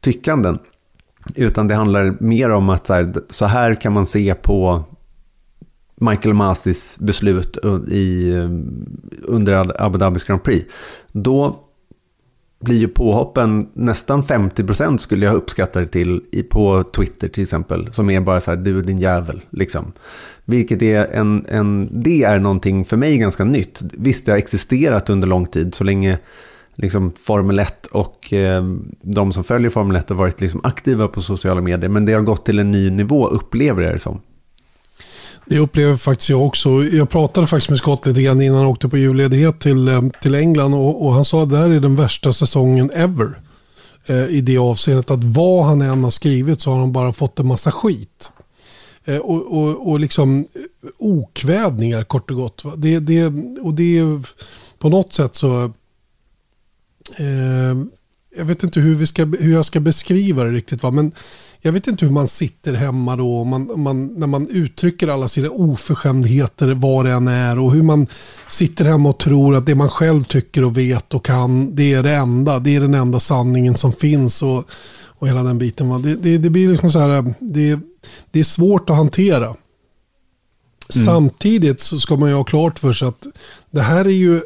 tyckanden. 0.00 0.58
Utan 1.34 1.68
det 1.68 1.74
handlar 1.74 2.16
mer 2.20 2.50
om 2.50 2.68
att 2.68 2.86
så 2.86 2.94
här, 2.94 3.14
så 3.28 3.44
här 3.46 3.74
kan 3.74 3.92
man 3.92 4.06
se 4.06 4.34
på 4.34 4.84
Michael 6.00 6.34
Masis 6.34 6.98
beslut 7.00 7.58
i, 7.88 8.32
um, 8.32 8.86
under 9.22 9.82
Abu 9.82 9.98
Dhabis 9.98 10.24
Grand 10.24 10.42
Prix. 10.42 10.66
Då 11.12 11.66
blir 12.60 12.76
ju 12.76 12.88
påhoppen 12.88 13.68
nästan 13.72 14.22
50% 14.22 14.96
skulle 14.96 15.26
jag 15.26 15.34
uppskatta 15.34 15.80
det 15.80 15.86
till 15.86 16.22
på 16.50 16.82
Twitter 16.82 17.28
till 17.28 17.42
exempel. 17.42 17.92
Som 17.92 18.10
är 18.10 18.20
bara 18.20 18.40
så 18.40 18.50
här, 18.50 18.58
du 18.58 18.78
är 18.78 18.82
din 18.82 18.98
jävel. 18.98 19.40
Liksom. 19.50 19.92
Vilket 20.44 20.82
är 20.82 21.06
en, 21.06 21.46
en, 21.48 21.88
det 22.02 22.22
är 22.22 22.38
någonting 22.38 22.84
för 22.84 22.96
mig 22.96 23.18
ganska 23.18 23.44
nytt. 23.44 23.82
Visst, 23.82 24.26
det 24.26 24.32
har 24.32 24.38
existerat 24.38 25.10
under 25.10 25.28
lång 25.28 25.46
tid, 25.46 25.74
så 25.74 25.84
länge 25.84 26.18
liksom 26.74 27.12
Formel 27.20 27.58
1 27.58 27.86
och 27.86 28.32
eh, 28.32 28.64
de 29.02 29.32
som 29.32 29.44
följer 29.44 29.70
Formel 29.70 29.96
1 29.96 30.08
har 30.08 30.16
varit 30.16 30.40
liksom 30.40 30.60
aktiva 30.64 31.08
på 31.08 31.20
sociala 31.20 31.60
medier. 31.60 31.90
Men 31.90 32.04
det 32.04 32.12
har 32.12 32.20
gått 32.20 32.44
till 32.44 32.58
en 32.58 32.70
ny 32.70 32.90
nivå, 32.90 33.26
upplever 33.26 33.82
jag 33.82 33.94
det 33.94 33.98
som. 33.98 34.20
Det 35.50 35.58
upplever 35.58 35.96
faktiskt 35.96 36.30
jag 36.30 36.46
också. 36.46 36.84
Jag 36.84 37.10
pratade 37.10 37.46
faktiskt 37.46 37.70
med 37.70 37.78
Scott 37.78 38.06
lite 38.06 38.22
grann 38.22 38.40
innan 38.40 38.58
han 38.58 38.66
åkte 38.66 38.88
på 38.88 38.98
julledighet 38.98 39.60
till, 39.60 39.88
eh, 39.88 40.02
till 40.22 40.34
England 40.34 40.74
och, 40.74 41.06
och 41.06 41.12
han 41.12 41.24
sa 41.24 41.42
att 41.42 41.50
det 41.50 41.56
här 41.56 41.70
är 41.70 41.80
den 41.80 41.96
värsta 41.96 42.32
säsongen 42.32 42.90
ever. 42.90 43.40
Eh, 44.06 44.26
I 44.26 44.40
det 44.40 44.58
avseendet 44.58 45.10
att 45.10 45.24
vad 45.24 45.64
han 45.64 45.82
än 45.82 46.04
har 46.04 46.10
skrivit 46.10 46.60
så 46.60 46.70
har 46.70 46.78
han 46.78 46.92
bara 46.92 47.12
fått 47.12 47.38
en 47.38 47.46
massa 47.46 47.72
skit. 47.72 48.32
Eh, 49.04 49.16
och, 49.16 49.58
och, 49.58 49.90
och 49.90 50.00
liksom 50.00 50.38
eh, 50.40 50.88
okvädningar 50.98 52.04
kort 52.04 52.30
och 52.30 52.36
gott. 52.36 52.64
Va? 52.64 52.72
Det, 52.76 52.98
det, 52.98 53.26
och 53.62 53.74
det 53.74 54.02
på 54.78 54.88
något 54.88 55.12
sätt 55.12 55.34
så... 55.34 55.64
Eh, 57.18 57.76
jag 58.36 58.44
vet 58.44 58.62
inte 58.62 58.80
hur, 58.80 58.94
vi 58.94 59.06
ska, 59.06 59.24
hur 59.24 59.52
jag 59.52 59.64
ska 59.64 59.80
beskriva 59.80 60.44
det 60.44 60.50
riktigt. 60.50 60.82
Va? 60.82 60.90
Men 60.90 61.12
jag 61.62 61.72
vet 61.72 61.86
inte 61.86 62.04
hur 62.04 62.12
man 62.12 62.28
sitter 62.28 62.74
hemma 62.74 63.16
då. 63.16 63.44
Man, 63.44 63.80
man, 63.80 64.06
när 64.06 64.26
man 64.26 64.48
uttrycker 64.48 65.08
alla 65.08 65.28
sina 65.28 65.50
oförskämdheter 65.50 66.74
vad 66.74 67.04
det 67.04 67.10
än 67.10 67.28
är. 67.28 67.58
Och 67.58 67.72
hur 67.72 67.82
man 67.82 68.06
sitter 68.48 68.84
hemma 68.84 69.08
och 69.08 69.18
tror 69.18 69.56
att 69.56 69.66
det 69.66 69.74
man 69.74 69.88
själv 69.88 70.24
tycker 70.24 70.64
och 70.64 70.78
vet 70.78 71.14
och 71.14 71.24
kan. 71.24 71.74
Det 71.74 71.92
är 71.92 72.02
det 72.02 72.14
enda. 72.14 72.58
Det 72.58 72.76
är 72.76 72.80
den 72.80 72.94
enda 72.94 73.20
sanningen 73.20 73.76
som 73.76 73.92
finns. 73.92 74.42
Och, 74.42 74.64
och 75.04 75.28
hela 75.28 75.42
den 75.42 75.58
biten. 75.58 76.02
Det, 76.02 76.14
det, 76.14 76.38
det 76.38 76.50
blir 76.50 76.68
liksom 76.68 76.90
så 76.90 76.98
här. 76.98 77.34
Det, 77.38 77.78
det 78.30 78.40
är 78.40 78.44
svårt 78.44 78.90
att 78.90 78.96
hantera. 78.96 79.46
Mm. 79.46 79.56
Samtidigt 81.04 81.80
så 81.80 81.98
ska 81.98 82.16
man 82.16 82.28
ju 82.28 82.34
ha 82.34 82.44
klart 82.44 82.78
för 82.78 82.92
sig 82.92 83.08
att 83.08 83.26
det 83.70 83.80
här 83.82 84.04
är 84.04 84.08
ju 84.08 84.42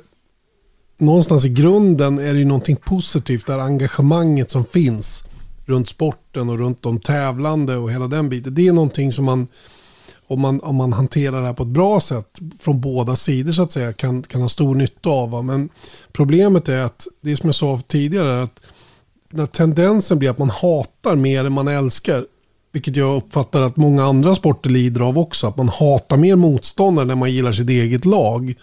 någonstans 0.98 1.44
i 1.44 1.48
grunden 1.48 2.18
är 2.18 2.32
det 2.32 2.38
ju 2.38 2.44
någonting 2.44 2.76
positivt. 2.76 3.46
Det 3.46 3.52
här 3.52 3.60
engagemanget 3.60 4.50
som 4.50 4.64
finns 4.64 5.24
runt 5.66 5.88
sporten 5.88 6.50
och 6.50 6.58
runt 6.58 6.82
de 6.82 7.00
tävlande 7.00 7.76
och 7.76 7.92
hela 7.92 8.06
den 8.06 8.28
biten. 8.28 8.54
Det 8.54 8.68
är 8.68 8.72
någonting 8.72 9.12
som 9.12 9.24
man 9.24 9.48
om 10.26 10.40
man, 10.40 10.60
om 10.60 10.76
man 10.76 10.92
hanterar 10.92 11.40
det 11.40 11.46
här 11.46 11.54
på 11.54 11.62
ett 11.62 11.68
bra 11.68 12.00
sätt 12.00 12.38
från 12.60 12.80
båda 12.80 13.16
sidor 13.16 13.52
så 13.52 13.62
att 13.62 13.72
säga 13.72 13.92
kan, 13.92 14.22
kan 14.22 14.40
ha 14.40 14.48
stor 14.48 14.74
nytta 14.74 15.10
av. 15.10 15.44
Men 15.44 15.68
problemet 16.12 16.68
är 16.68 16.80
att 16.80 17.06
det 17.20 17.36
som 17.36 17.48
jag 17.48 17.54
sa 17.54 17.80
tidigare 17.86 18.42
att 18.42 18.60
när 19.30 19.46
tendensen 19.46 20.18
blir 20.18 20.30
att 20.30 20.38
man 20.38 20.50
hatar 20.50 21.16
mer 21.16 21.44
än 21.44 21.52
man 21.52 21.68
älskar 21.68 22.26
vilket 22.72 22.96
jag 22.96 23.16
uppfattar 23.16 23.62
att 23.62 23.76
många 23.76 24.04
andra 24.04 24.34
sporter 24.34 24.70
lider 24.70 25.00
av 25.00 25.18
också. 25.18 25.46
Att 25.46 25.56
man 25.56 25.68
hatar 25.68 26.16
mer 26.16 26.36
motståndare 26.36 27.06
när 27.06 27.14
man 27.14 27.32
gillar 27.32 27.52
sitt 27.52 27.70
eget 27.70 28.04
lag. 28.04 28.54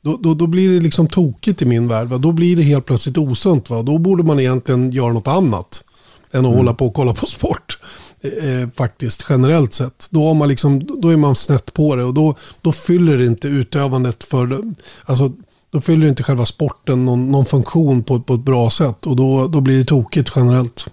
Då, 0.00 0.16
då, 0.16 0.34
då 0.34 0.46
blir 0.46 0.74
det 0.74 0.80
liksom 0.80 1.08
tokigt 1.08 1.62
i 1.62 1.64
min 1.64 1.88
värld. 1.88 2.08
Va? 2.08 2.18
Då 2.18 2.32
blir 2.32 2.56
det 2.56 2.62
helt 2.62 2.84
plötsligt 2.86 3.18
osunt. 3.18 3.70
Va? 3.70 3.82
Då 3.82 3.98
borde 3.98 4.22
man 4.22 4.40
egentligen 4.40 4.90
göra 4.90 5.12
något 5.12 5.28
annat. 5.28 5.84
Än 6.32 6.40
att 6.40 6.46
mm. 6.46 6.56
hålla 6.56 6.74
på 6.74 6.86
och 6.86 6.94
kolla 6.94 7.14
på 7.14 7.26
sport. 7.26 7.78
Eh, 8.20 8.60
eh, 8.62 8.68
faktiskt, 8.76 9.26
generellt 9.28 9.72
sett. 9.72 10.06
Då, 10.10 10.26
har 10.26 10.34
man 10.34 10.48
liksom, 10.48 11.00
då 11.00 11.08
är 11.08 11.16
man 11.16 11.34
snett 11.34 11.74
på 11.74 11.96
det. 11.96 12.04
Och 12.04 12.14
då, 12.14 12.34
då 12.60 12.72
fyller 12.72 13.18
det 13.18 13.26
inte 13.26 13.48
utövandet 13.48 14.24
för... 14.24 14.62
Alltså, 15.04 15.32
då 15.70 15.80
fyller 15.80 16.08
inte 16.08 16.22
själva 16.22 16.46
sporten 16.46 17.04
någon, 17.04 17.30
någon 17.30 17.46
funktion 17.46 18.02
på, 18.02 18.20
på 18.20 18.34
ett 18.34 18.40
bra 18.40 18.70
sätt. 18.70 19.06
Och 19.06 19.16
då, 19.16 19.46
då 19.46 19.60
blir 19.60 19.78
det 19.78 19.84
tokigt 19.84 20.32
generellt. 20.36 20.86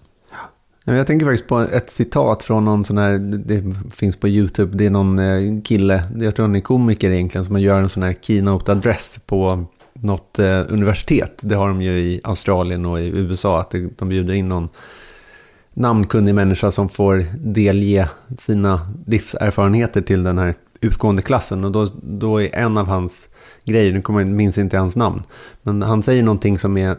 Jag 0.83 1.07
tänker 1.07 1.25
faktiskt 1.25 1.47
på 1.47 1.59
ett 1.59 1.89
citat 1.89 2.43
från 2.43 2.65
någon 2.65 2.85
sån 2.85 2.97
här, 2.97 3.17
det 3.19 3.75
finns 3.95 4.15
på 4.15 4.27
YouTube, 4.27 4.77
det 4.77 4.85
är 4.85 4.89
någon 4.89 5.19
eh, 5.19 5.61
kille, 5.61 6.03
jag 6.19 6.35
tror 6.35 6.43
han 6.45 6.55
är 6.55 6.59
komiker 6.59 7.09
egentligen, 7.09 7.45
som 7.45 7.59
gör 7.59 7.79
en 7.79 7.89
sån 7.89 8.03
här 8.03 8.13
keynote-adress 8.13 9.19
på 9.25 9.65
något 9.93 10.39
eh, 10.39 10.61
universitet. 10.69 11.39
Det 11.41 11.55
har 11.55 11.67
de 11.67 11.81
ju 11.81 11.99
i 11.99 12.21
Australien 12.23 12.85
och 12.85 12.99
i 12.99 13.07
USA, 13.07 13.59
att 13.59 13.73
de 13.97 14.09
bjuder 14.09 14.33
in 14.33 14.49
någon 14.49 14.69
namnkunnig 15.73 16.35
människa 16.35 16.71
som 16.71 16.89
får 16.89 17.25
delge 17.37 18.09
sina 18.37 18.91
livserfarenheter 19.07 20.01
till 20.01 20.23
den 20.23 20.37
här 20.37 20.55
utgående 20.81 21.21
klassen. 21.21 21.63
Och 21.65 21.71
då, 21.71 21.87
då 22.03 22.41
är 22.41 22.55
en 22.55 22.77
av 22.77 22.87
hans 22.87 23.27
grejer, 23.65 23.93
nu 23.93 24.01
kommer 24.01 24.19
jag 24.19 24.27
minns 24.27 24.57
inte 24.57 24.77
hans 24.77 24.95
namn, 24.95 25.23
men 25.61 25.81
han 25.81 26.03
säger 26.03 26.23
någonting 26.23 26.59
som 26.59 26.77
är 26.77 26.97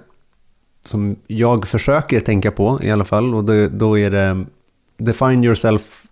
som 0.85 1.17
jag 1.27 1.69
försöker 1.69 2.21
tänka 2.21 2.51
på 2.51 2.81
i 2.83 2.91
alla 2.91 3.05
fall. 3.05 3.35
Och 3.35 3.45
då, 3.45 3.69
då 3.69 3.99
är 3.99 4.11
det 4.11 4.45
Define 4.99 5.45
yourself 5.45 6.05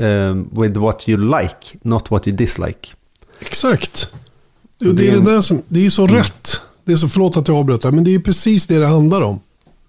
uh, 0.00 0.62
with 0.62 0.78
what 0.78 1.08
you 1.08 1.40
like, 1.40 1.78
not 1.82 2.10
what 2.10 2.28
you 2.28 2.36
dislike. 2.36 2.88
Exakt. 3.40 4.12
Det, 4.78 4.92
det 4.92 5.08
är 5.08 5.12
det 5.12 5.24
där 5.24 5.40
som, 5.40 5.62
det 5.68 5.86
är 5.86 5.90
så 5.90 6.04
mm. 6.04 6.16
rätt. 6.16 6.60
Det 6.84 6.92
är 6.92 6.96
så, 6.96 7.08
förlåt 7.08 7.36
att 7.36 7.48
jag 7.48 7.56
avbröt 7.56 7.84
men 7.84 8.04
det 8.04 8.14
är 8.14 8.18
precis 8.18 8.66
det 8.66 8.78
det 8.78 8.86
handlar 8.86 9.20
om. 9.20 9.40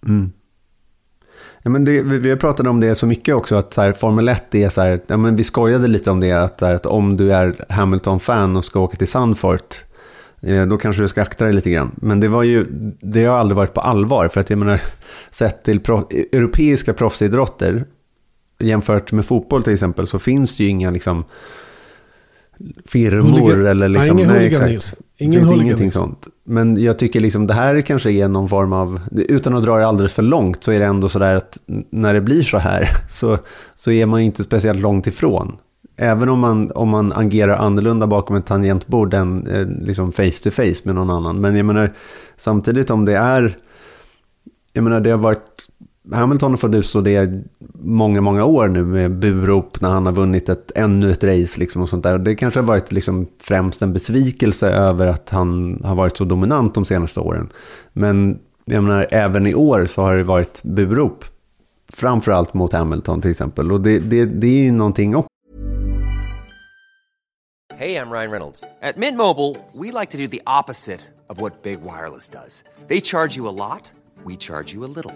Mm. 0.06 0.32
Ja, 1.64 1.70
men 1.70 1.86
det, 1.86 2.02
vi, 2.02 2.20
vi 2.20 2.30
har 2.30 2.38
pratat 2.38 2.68
om 2.68 2.80
det 2.80 2.96
så 2.96 3.08
mycket 3.08 3.36
också, 3.36 3.56
att 3.56 3.74
så 3.74 3.82
här, 3.82 3.94
Formel 3.94 4.28
1 4.28 4.56
är 4.56 4.70
så 4.70 4.82
här, 4.82 5.02
ja, 5.08 5.18
men 5.18 5.36
vi 5.36 5.44
skojade 5.44 5.88
lite 5.88 6.12
om 6.12 6.20
det, 6.20 6.32
att, 6.32 6.62
att 6.62 6.86
om 6.86 7.18
du 7.18 7.32
är 7.32 7.56
Hamilton-fan 7.70 8.58
och 8.58 8.66
ska 8.66 8.80
åka 8.80 8.98
till 8.98 9.08
Sandfort, 9.08 9.84
Eh, 10.42 10.66
då 10.66 10.78
kanske 10.78 11.02
du 11.02 11.08
ska 11.08 11.22
akta 11.22 11.46
dig 11.46 11.54
lite 11.54 11.70
grann. 11.70 11.92
Men 11.96 12.20
det, 12.20 12.28
var 12.28 12.44
ju, 12.44 12.66
det 13.00 13.26
har 13.26 13.38
aldrig 13.38 13.56
varit 13.56 13.74
på 13.74 13.82
allvar. 13.82 14.28
För 14.28 14.40
att 14.40 14.50
jag 14.50 14.60
menar, 14.60 14.82
sett 15.32 15.64
till 15.64 15.80
prof, 15.80 16.04
europeiska 16.12 16.94
proffsidrotter, 16.94 17.86
jämfört 18.60 19.12
med 19.12 19.26
fotboll 19.26 19.64
till 19.64 19.74
exempel, 19.74 20.08
så 20.08 20.20
finns 20.20 20.58
det 20.58 20.64
ju 20.64 20.70
inga 20.70 20.92
liksom, 20.92 21.24
firmor 22.86 23.40
Huliga, 23.40 23.72
eller 23.72 23.90
liksom... 23.90 24.18
Nej, 24.18 24.26
ingen 24.26 24.30
huliganism. 24.30 24.96
Ingen 25.18 25.44
det 25.44 25.48
finns 25.48 25.62
ingenting 25.62 25.92
sånt. 25.92 26.28
Men 26.44 26.84
jag 26.84 27.00
tycker 27.00 27.20
liksom 27.20 27.48
det 27.48 27.54
här 27.54 27.82
kanske 27.82 28.12
är 28.12 28.28
någon 28.28 28.50
form 28.50 28.74
av, 28.74 29.00
utan 29.12 29.56
att 29.56 29.64
dra 29.64 29.78
det 29.78 29.88
alldeles 29.88 30.14
för 30.14 30.24
långt, 30.24 30.64
så 30.64 30.72
är 30.72 30.80
det 30.80 30.86
ändå 30.86 31.10
så 31.10 31.20
där 31.20 31.36
att 31.36 31.58
när 31.90 32.14
det 32.14 32.22
blir 32.22 32.44
så 32.44 32.58
här 32.58 32.90
så, 33.10 33.38
så 33.76 33.92
är 33.92 34.06
man 34.06 34.20
inte 34.20 34.44
speciellt 34.44 34.80
långt 34.80 35.08
ifrån. 35.08 35.58
Även 35.98 36.30
om 36.30 36.40
man, 36.40 36.72
om 36.72 36.90
man 36.90 37.14
agerar 37.14 37.58
annorlunda 37.58 38.08
bakom 38.08 38.36
ett 38.36 38.46
tangentbord 38.46 39.14
än 39.14 39.48
eh, 39.48 39.68
liksom 39.68 40.12
face 40.12 40.44
to 40.44 40.52
face 40.52 40.82
med 40.84 40.96
någon 40.96 41.10
annan. 41.10 41.42
Men 41.42 41.56
jag 41.56 41.66
menar, 41.66 41.94
samtidigt 42.38 42.90
om 42.90 43.06
det 43.06 43.18
är, 43.18 43.58
jag 44.74 44.84
menar 44.84 45.00
det 45.00 45.10
har 45.10 45.18
varit, 45.18 45.68
Hamilton 46.12 46.52
har 46.52 46.58
fått 46.58 46.76
utstå 46.76 47.02
det 47.02 47.44
många, 47.74 48.22
många 48.22 48.46
år 48.46 48.68
nu 48.68 48.86
med 48.86 49.12
burop 49.12 49.82
när 49.82 49.90
han 49.90 50.06
har 50.06 50.14
vunnit 50.14 50.50
ett, 50.50 50.72
ännu 50.76 51.12
ett 51.12 51.24
race 51.24 51.60
liksom 51.60 51.82
och 51.82 51.90
sånt 51.90 52.04
där. 52.04 52.18
Det 52.18 52.36
kanske 52.36 52.60
har 52.60 52.68
varit 52.68 52.92
liksom 52.92 53.28
främst 53.42 53.82
en 53.82 53.94
besvikelse 53.94 54.70
över 54.70 55.08
att 55.08 55.30
han 55.30 55.82
har 55.84 55.96
varit 55.96 56.18
så 56.18 56.24
dominant 56.24 56.74
de 56.74 56.86
senaste 56.86 57.20
åren. 57.20 57.50
Men 57.94 58.40
jag 58.66 58.84
menar, 58.84 59.08
även 59.12 59.48
i 59.48 59.56
år 59.56 59.86
så 59.86 60.02
har 60.02 60.16
det 60.16 60.24
varit 60.24 60.64
burop. 60.64 61.26
Framförallt 61.94 62.54
mot 62.54 62.74
Hamilton 62.74 63.22
till 63.22 63.32
exempel. 63.32 63.72
Och 63.72 63.82
det, 63.82 64.00
det, 64.00 64.26
det 64.26 64.48
är 64.48 64.64
ju 64.64 64.72
någonting 64.72 65.16
också 65.16 65.28
Hej, 67.82 67.92
jag 67.92 68.12
Ryan 68.12 68.32
Reynolds. 68.32 68.62
På 68.62 69.00
Mint 69.00 69.18
Mobile, 69.18 69.56
we 69.74 70.00
like 70.00 70.12
to 70.12 70.18
do 70.18 70.28
the 70.28 70.42
opposite 70.60 71.02
of 71.28 71.42
what 71.42 71.64
Big 71.64 71.80
Wireless 71.82 72.30
does. 72.30 72.64
They 72.88 73.02
charge 73.02 73.38
you 73.38 73.50
a 73.50 73.52
lot, 73.52 73.92
we 74.24 74.38
charge 74.38 74.76
you 74.76 74.86
a 74.86 74.92
little. 74.96 75.16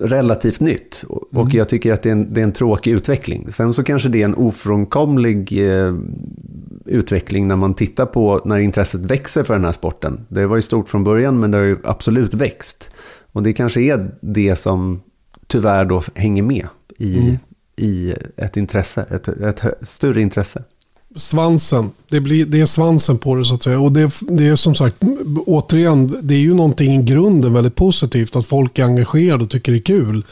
relativt 0.00 0.60
nytt. 0.60 1.04
Och 1.08 1.42
mm. 1.42 1.56
jag 1.56 1.68
tycker 1.68 1.92
att 1.92 2.02
det 2.02 2.08
är, 2.08 2.12
en, 2.12 2.34
det 2.34 2.40
är, 2.40 2.44
en, 2.44 2.52
tråkig 2.52 2.92
utveckling. 2.92 3.52
Sen 3.52 3.72
så 3.72 3.82
kanske 3.82 4.08
det 4.08 4.20
är 4.20 4.24
en 4.24 4.34
ofrånkomlig 4.34 5.70
eh, 5.70 5.94
utveckling 6.84 7.48
när 7.48 7.56
man 7.56 7.74
tittar 7.74 8.06
på 8.06 8.40
när 8.44 8.58
intresset 8.58 9.00
växer 9.00 9.44
för 9.44 9.54
den 9.54 9.64
här 9.64 9.72
sporten. 9.72 10.26
Det 10.28 10.46
var 10.46 10.56
ju 10.56 10.62
stort 10.62 10.88
från 10.88 11.04
början 11.04 11.40
men 11.40 11.50
det 11.50 11.58
har 11.58 11.64
ju 11.64 11.78
absolut 11.84 12.34
växt. 12.34 12.90
Och 13.32 13.42
det 13.42 13.52
kanske 13.52 13.80
är 13.80 14.10
det 14.20 14.56
som 14.56 15.00
tyvärr 15.46 15.84
då 15.84 16.02
hänger 16.14 16.42
med 16.42 16.66
i, 16.98 17.18
mm. 17.18 17.36
i 17.76 18.14
ett 18.36 18.56
intresse, 18.56 19.06
ett, 19.10 19.28
ett 19.28 19.62
större 19.82 20.22
intresse 20.22 20.62
svansen. 21.16 21.90
Det, 22.08 22.20
blir, 22.20 22.46
det 22.46 22.60
är 22.60 22.66
svansen 22.66 23.18
på 23.18 23.34
det 23.34 23.44
så 23.44 23.54
att 23.54 23.62
säga. 23.62 23.80
Och 23.80 23.92
det, 23.92 24.12
det 24.20 24.46
är 24.46 24.56
som 24.56 24.74
sagt, 24.74 24.96
återigen, 25.46 26.18
det 26.22 26.34
är 26.34 26.38
ju 26.38 26.54
någonting 26.54 26.94
i 26.94 27.02
grunden 27.02 27.52
väldigt 27.52 27.74
positivt 27.74 28.36
att 28.36 28.46
folk 28.46 28.78
är 28.78 28.84
engagerade 28.84 29.44
och 29.44 29.50
tycker 29.50 29.72
det 29.72 29.78
är 29.78 29.82
kul. 29.82 30.24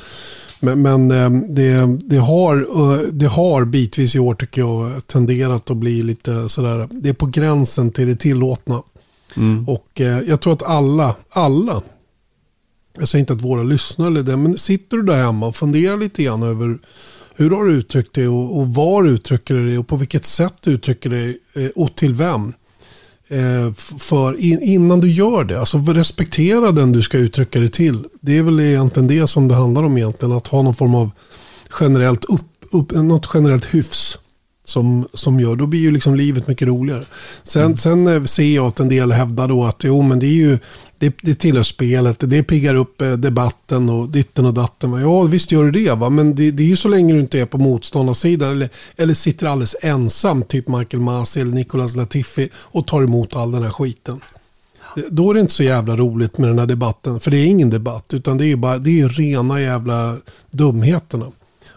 Men, 0.61 0.83
men 0.83 1.11
eh, 1.11 1.31
det, 1.49 1.99
det, 2.01 2.17
har, 2.17 2.57
eh, 2.57 3.01
det 3.13 3.27
har 3.27 3.65
bitvis 3.65 4.15
i 4.15 4.19
år 4.19 4.35
tycker 4.35 4.61
jag 4.61 5.07
tenderat 5.07 5.71
att 5.71 5.77
bli 5.77 6.03
lite 6.03 6.49
sådär, 6.49 6.89
det 6.91 7.09
är 7.09 7.15
på 7.15 7.27
gränsen 7.27 7.91
till 7.93 8.07
det 8.07 8.17
tillåtna. 8.17 8.83
Mm. 9.37 9.69
Och 9.69 10.01
eh, 10.01 10.21
jag 10.29 10.41
tror 10.41 10.53
att 10.53 10.63
alla, 10.63 11.15
alla, 11.31 11.83
jag 12.99 13.09
säger 13.09 13.21
inte 13.21 13.33
att 13.33 13.43
våra 13.43 13.63
lyssnare 13.63 14.09
eller 14.09 14.23
det, 14.23 14.37
men 14.37 14.59
sitter 14.59 14.97
du 14.97 15.03
där 15.03 15.23
hemma 15.23 15.47
och 15.47 15.57
funderar 15.57 15.97
lite 15.97 16.23
grann 16.23 16.43
över 16.43 16.79
hur 17.39 17.51
har 17.51 17.65
du 17.65 17.75
uttryckt 17.75 18.15
det 18.15 18.29
och, 18.29 18.59
och 18.59 18.75
var 18.75 19.05
uttrycker 19.05 19.55
du 19.55 19.71
det 19.71 19.79
och 19.79 19.89
på 19.89 19.97
vilket 19.97 20.25
sätt 20.25 20.55
du 20.65 20.71
uttrycker 20.71 21.11
det 21.11 21.35
eh, 21.63 21.71
och 21.75 21.95
till 21.95 22.15
vem? 22.15 22.53
Eh, 23.29 23.73
för 23.99 24.41
in, 24.41 24.61
innan 24.63 25.01
du 25.01 25.11
gör 25.11 25.45
det, 25.45 25.61
alltså 25.61 25.79
respektera 25.79 26.73
den 26.73 26.93
du 26.93 27.03
ska 27.03 27.19
uttrycka 27.19 27.61
det 27.61 27.69
till. 27.69 28.05
Det 28.21 28.39
är 28.39 28.43
väl 28.43 28.61
egentligen 28.61 29.07
det 29.07 29.27
som 29.27 29.49
det 29.49 29.55
handlar 29.55 29.83
om 29.83 29.97
egentligen, 29.99 30.33
att 30.33 30.47
ha 30.47 30.63
någon 30.63 30.75
form 30.75 30.95
av 30.95 31.11
generellt 31.81 32.25
upp, 32.25 32.65
upp, 32.71 32.93
något 32.93 33.31
generellt 33.35 33.75
hyfs 33.75 34.19
som, 34.65 35.09
som 35.15 35.41
gör, 35.41 35.57
då 35.57 35.67
blir 35.67 35.81
ju 35.81 35.91
liksom 35.91 36.15
livet 36.15 36.49
mycket 36.49 36.69
roligare. 36.69 37.05
Sen, 37.43 37.63
mm. 37.63 37.77
sen 37.77 38.07
eh, 38.07 38.25
ser 38.25 38.55
jag 38.55 38.67
att 38.67 38.81
en 38.81 38.89
del 38.89 39.13
hävdar 39.13 39.49
då 39.49 39.65
att 39.65 39.85
jo, 39.85 40.03
men 40.03 40.19
det 40.19 40.27
är 40.27 40.39
ju 40.49 40.59
det, 40.99 41.17
det 41.23 41.35
tillhör 41.35 41.63
spelet, 41.63 42.17
det 42.21 42.43
piggar 42.43 42.75
upp 42.75 43.01
eh, 43.01 43.13
debatten 43.13 43.91
och 43.91 44.09
ditten 44.09 44.47
och 44.47 44.55
datten. 44.55 44.93
Ja, 44.93 45.23
visst 45.23 45.53
gör 45.53 45.65
det 45.65 45.71
det, 45.71 45.95
va? 45.95 46.11
men 46.11 46.35
det, 46.35 46.51
det 46.51 46.63
är 46.63 46.67
ju 46.69 46.77
så 46.77 46.89
länge 46.89 47.15
du 47.15 47.21
inte 47.21 47.41
är 47.41 47.47
på 47.47 47.59
motståndarsidan 47.59 48.51
eller, 48.51 48.69
eller 48.97 49.15
sitter 49.15 49.47
alldeles 49.47 49.77
ensam, 49.83 50.43
typ 50.43 50.69
Michael 50.69 51.01
Masi 51.01 51.41
eller 51.41 51.53
Nicolas 51.53 51.97
Latifi 51.97 52.49
och 52.55 52.87
tar 52.87 53.03
emot 53.03 53.37
all 53.37 53.53
den 53.53 53.63
här 53.63 53.71
skiten. 53.71 54.21
Då 55.11 55.31
är 55.31 55.35
det 55.35 55.41
inte 55.41 55.53
så 55.53 55.63
jävla 55.63 55.97
roligt 55.97 56.39
med 56.39 56.51
den 56.51 56.59
här 56.59 56.67
debatten, 56.67 57.21
för 57.21 57.31
det 57.31 57.37
är 57.37 57.47
ingen 57.47 57.71
debatt, 57.71 58.15
utan 58.15 58.39
det 58.39 58.47
är 58.47 58.57
bara 58.57 58.79
det 58.79 59.01
är 59.01 59.09
rena 59.09 59.61
jävla 59.61 60.17
dumheterna. 60.51 61.27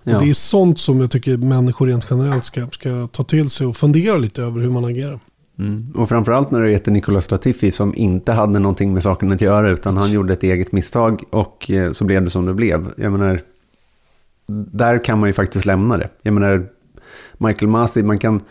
Ja. 0.04 0.16
Och 0.16 0.24
det 0.24 0.30
är 0.30 0.34
sånt 0.34 0.80
som 0.80 1.00
jag 1.02 1.12
tycker 1.12 1.38
människor 1.38 1.88
rent 1.88 2.08
generellt 2.10 2.46
ska, 2.46 2.68
ska 2.68 3.08
ta 3.08 3.24
till 3.24 3.50
sig 3.50 3.68
och 3.68 3.78
fundera 3.78 4.18
lite 4.18 4.44
över 4.44 4.62
hur 4.62 4.70
man 4.70 4.86
agerar. 4.86 5.20
Mm. 5.62 5.92
Och 5.96 6.10
framförallt 6.10 6.52
när 6.52 6.62
det 6.62 6.70
heter 6.70 6.92
Nicolas 6.92 7.32
Latifi 7.32 7.72
som 7.72 7.96
inte 7.96 8.32
hade 8.32 8.60
någonting 8.60 8.94
med 8.94 9.04
saken 9.04 9.32
att 9.32 9.42
göra 9.42 9.70
utan 9.70 9.98
han 9.98 10.12
gjorde 10.12 10.34
ett 10.34 10.44
eget 10.44 10.72
misstag 10.72 11.24
och 11.30 11.72
eh, 11.72 11.92
så 11.92 12.06
blev 12.06 12.24
det 12.24 12.30
som 12.30 12.46
det 12.46 12.54
blev. 12.54 12.92
Jag 12.96 13.12
menar, 13.12 13.42
där 14.72 15.04
kan 15.04 15.20
man 15.20 15.30
ju 15.30 15.34
faktiskt 15.34 15.66
lämna 15.66 15.98
det. 15.98 16.10
Jag 16.22 16.34
menar, 16.34 16.66
Michael 17.38 17.68
Masi, 17.68 18.04
man 18.04 18.20
kan 18.20 18.42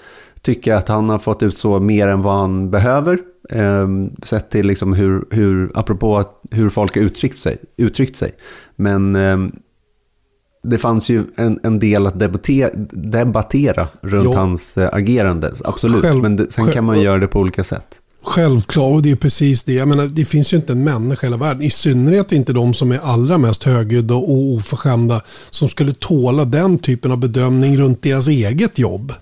tycka 0.40 0.76
att 0.76 0.88
han 0.88 1.08
har 1.08 1.18
fått 1.18 1.42
ut 1.42 1.56
så 1.56 1.80
mer 1.80 2.08
än 2.08 2.22
vad 2.22 2.40
han 2.40 2.70
behöver. 2.70 3.18
Eh, 3.50 3.88
sett 4.22 4.50
till 4.50 4.66
liksom 4.66 4.92
hur, 4.92 5.24
hur, 5.30 5.70
apropå 5.74 6.24
hur 6.50 6.68
folk 6.68 6.96
har 6.96 7.02
uttryckt 7.02 7.38
sig. 7.38 7.56
Uttryckt 7.76 8.16
sig. 8.16 8.32
Men 8.76 9.16
eh, 9.16 9.38
det 10.62 10.78
fanns 10.78 11.08
ju 11.08 11.24
en, 11.36 11.60
en 11.62 11.78
del 11.78 12.06
att 12.06 12.18
debattera, 12.18 12.70
debattera 12.92 13.88
runt 14.00 14.24
jo. 14.24 14.34
hans 14.34 14.76
äh, 14.76 14.88
agerande. 14.92 15.52
Absolut, 15.64 16.02
själv, 16.02 16.22
men 16.22 16.36
det, 16.36 16.52
sen 16.52 16.64
själv, 16.64 16.74
kan 16.74 16.84
man 16.84 17.00
göra 17.00 17.18
det 17.18 17.26
på 17.26 17.38
olika 17.38 17.64
sätt. 17.64 18.00
Självklart, 18.22 18.94
och 18.94 19.02
det 19.02 19.10
är 19.10 19.16
precis 19.16 19.62
det. 19.62 19.72
Jag 19.72 19.88
menar, 19.88 20.06
det 20.06 20.24
finns 20.24 20.52
ju 20.52 20.56
inte 20.56 20.72
en 20.72 20.84
människa 20.84 21.26
i 21.26 21.30
hela 21.30 21.36
världen, 21.36 21.62
i 21.62 21.70
synnerhet 21.70 22.32
inte 22.32 22.52
de 22.52 22.74
som 22.74 22.92
är 22.92 22.98
allra 22.98 23.38
mest 23.38 23.64
högljudda 23.64 24.14
och 24.14 24.30
oförskämda, 24.30 25.20
som 25.50 25.68
skulle 25.68 25.92
tåla 25.92 26.44
den 26.44 26.78
typen 26.78 27.12
av 27.12 27.18
bedömning 27.18 27.78
runt 27.78 28.02
deras 28.02 28.28
eget 28.28 28.78
jobb. 28.78 29.12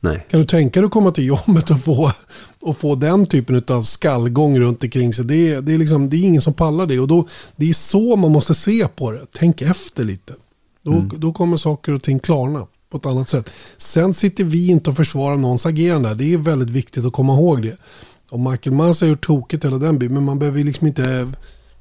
Nej. 0.00 0.26
Kan 0.30 0.40
du 0.40 0.46
tänka 0.46 0.80
dig 0.80 0.86
att 0.86 0.92
komma 0.92 1.10
till 1.10 1.26
jobbet 1.26 1.70
och 1.70 1.80
få, 1.80 2.12
och 2.60 2.76
få 2.76 2.94
den 2.94 3.26
typen 3.26 3.62
av 3.68 3.82
skallgång 3.82 4.60
runt 4.60 4.82
omkring 4.84 5.14
sig? 5.14 5.24
Det 5.24 5.52
är, 5.52 5.60
det, 5.60 5.74
är 5.74 5.78
liksom, 5.78 6.08
det 6.08 6.16
är 6.16 6.20
ingen 6.20 6.42
som 6.42 6.54
pallar 6.54 6.86
det. 6.86 6.98
Och 6.98 7.08
då, 7.08 7.28
det 7.56 7.70
är 7.70 7.74
så 7.74 8.16
man 8.16 8.32
måste 8.32 8.54
se 8.54 8.88
på 8.88 9.10
det. 9.10 9.26
Tänk 9.32 9.62
efter 9.62 10.04
lite. 10.04 10.32
Då, 10.82 10.92
mm. 10.92 11.10
då 11.16 11.32
kommer 11.32 11.56
saker 11.56 11.92
och 11.92 12.02
ting 12.02 12.18
klarna 12.18 12.66
på 12.90 12.98
ett 12.98 13.06
annat 13.06 13.28
sätt. 13.28 13.50
Sen 13.76 14.14
sitter 14.14 14.44
vi 14.44 14.70
inte 14.70 14.90
och 14.90 14.96
försvarar 14.96 15.36
någons 15.36 15.66
agerande. 15.66 16.14
Det 16.14 16.34
är 16.34 16.38
väldigt 16.38 16.70
viktigt 16.70 17.06
att 17.06 17.12
komma 17.12 17.32
ihåg 17.34 17.62
det. 17.62 17.76
Och 18.30 18.40
Michael 18.40 18.76
Mann 18.76 18.94
har 19.00 19.06
gjort 19.06 19.26
tokigt 19.26 19.64
hela 19.64 19.78
den 19.78 19.98
biten. 19.98 20.14
Men 20.14 20.24
man 20.24 20.38
behöver 20.38 20.64
liksom 20.64 20.86
inte 20.86 21.32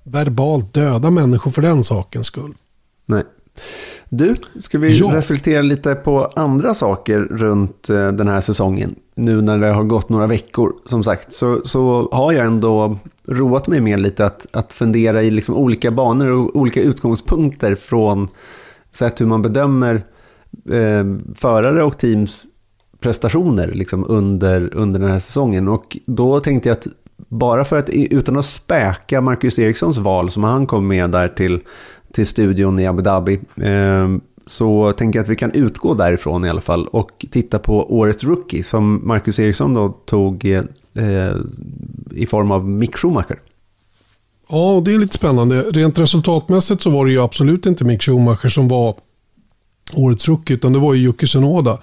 verbalt 0.03 0.74
döda 0.74 1.12
människor 1.12 1.51
för 1.51 1.62
den 1.62 1.83
sakens 1.83 2.27
skull. 2.27 2.53
Nej. 3.05 3.24
Du, 4.09 4.35
ska 4.59 4.77
vi 4.77 4.98
ja. 4.98 5.16
reflektera 5.16 5.61
lite 5.61 5.96
på 5.96 6.31
andra 6.35 6.74
saker 6.74 7.20
runt 7.20 7.90
eh, 7.90 8.07
den 8.11 8.27
här 8.27 8.42
säsongen? 8.42 8.96
Nu 9.16 9.42
när 9.42 9.57
det 9.57 9.68
har 9.68 9.83
gått 9.83 10.09
några 10.09 10.27
veckor, 10.27 10.74
som 10.85 11.03
sagt, 11.03 11.33
så, 11.33 11.61
så 11.66 12.09
har 12.11 12.31
jag 12.31 12.46
ändå 12.46 12.98
roat 13.27 13.68
mig 13.68 13.81
med 13.81 14.00
lite 14.00 14.25
att, 14.25 14.48
att 14.51 14.74
fundera 14.74 15.24
i 15.24 15.31
liksom 15.31 15.55
olika 15.55 15.92
banor 15.92 16.29
och 16.29 16.55
olika 16.55 16.81
utgångspunkter 16.81 17.75
från 17.75 18.27
sett 18.91 19.21
hur 19.21 19.25
man 19.25 19.41
bedömer 19.41 20.05
eh, 20.69 21.33
förare 21.35 21.83
och 21.83 21.97
teams 21.97 22.47
prestationer 22.99 23.67
liksom, 23.67 24.05
under, 24.09 24.75
under 24.75 24.99
den 24.99 25.09
här 25.09 25.19
säsongen. 25.19 25.67
Och 25.67 25.97
då 26.05 26.39
tänkte 26.39 26.69
jag 26.69 26.77
att 26.77 26.87
bara 27.27 27.65
för 27.65 27.79
att, 27.79 27.89
utan 27.89 28.37
att 28.37 28.45
späka 28.45 29.21
Marcus 29.21 29.59
Erikssons 29.59 29.97
val 29.97 30.29
som 30.29 30.43
han 30.43 30.67
kom 30.67 30.87
med 30.87 31.09
där 31.09 31.27
till, 31.27 31.59
till 32.13 32.27
studion 32.27 32.79
i 32.79 32.87
Abu 32.87 33.01
Dhabi, 33.01 33.39
eh, 33.55 34.09
så 34.45 34.91
tänker 34.91 35.19
jag 35.19 35.23
att 35.23 35.29
vi 35.29 35.35
kan 35.35 35.51
utgå 35.51 35.93
därifrån 35.93 36.45
i 36.45 36.49
alla 36.49 36.61
fall 36.61 36.87
och 36.87 37.25
titta 37.31 37.59
på 37.59 37.97
årets 37.97 38.23
rookie 38.23 38.63
som 38.63 39.07
Marcus 39.07 39.39
Eriksson 39.39 39.73
då 39.73 39.89
tog 39.89 40.45
eh, 40.45 41.33
i 42.11 42.25
form 42.25 42.51
av 42.51 42.69
Mick 42.69 42.95
Schumacher. 42.95 43.39
Ja, 44.51 44.81
det 44.85 44.94
är 44.94 45.00
lite 45.00 45.14
spännande. 45.14 45.61
Rent 45.61 46.00
resultatmässigt 46.00 46.81
så 46.81 46.90
var 46.90 47.05
det 47.05 47.11
ju 47.11 47.22
absolut 47.22 47.66
inte 47.66 47.83
Mick 47.85 48.03
Schumacher 48.03 48.50
som 48.50 48.68
var 48.68 48.96
årets 49.94 50.27
rookie, 50.27 50.55
utan 50.55 50.74
det 50.74 50.79
var 50.79 50.94
ju 50.94 51.03
Jocke 51.03 51.27
Senoda. 51.27 51.77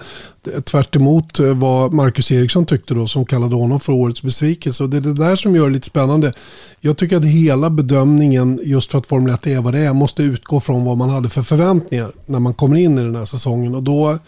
Tvärt 0.65 0.97
emot 0.97 1.41
eh, 1.41 1.55
vad 1.55 1.93
Marcus 1.93 2.33
Eriksson 2.33 2.67
tyckte 2.67 2.95
då, 2.95 3.07
som 3.07 3.27
kallade 3.27 3.57
honom 3.57 3.81
för 3.81 3.93
årets 3.93 4.23
besvikelse. 4.23 4.85
Och 4.85 4.91
det 4.91 4.97
är 4.97 5.01
det 5.01 5.15
där 5.15 5.37
som 5.37 5.57
gör 5.57 5.67
det 5.67 5.73
lite 5.73 5.87
spännande. 5.87 6.33
Jag 6.81 6.97
tycker 6.97 7.17
att 7.17 7.25
hela 7.25 7.71
bedömningen, 7.71 8.61
just 8.63 8.91
för 8.91 8.99
att 8.99 9.07
Formel 9.07 9.35
1 9.35 9.47
är 9.47 9.61
vad 9.61 9.75
det 9.75 9.81
är, 9.81 9.93
måste 9.93 10.23
utgå 10.23 10.61
från 10.61 10.85
vad 10.85 10.97
man 10.97 11.11
hade 11.11 11.29
för 11.29 11.43
förväntningar 11.43 12.13
när 12.27 12.39
man 12.39 12.55
kommer 12.55 12.77
in 12.77 12.99
i 12.99 13.03
den 13.03 13.17
här 13.17 13.25
säsongen. 13.25 13.75
Och 13.75 13.83
då, 13.83 14.19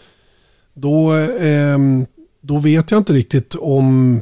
då, 0.73 1.17
eh, 1.17 1.77
då 2.41 2.59
vet 2.59 2.91
jag 2.91 2.97
inte 2.97 3.13
riktigt 3.13 3.55
om 3.59 4.21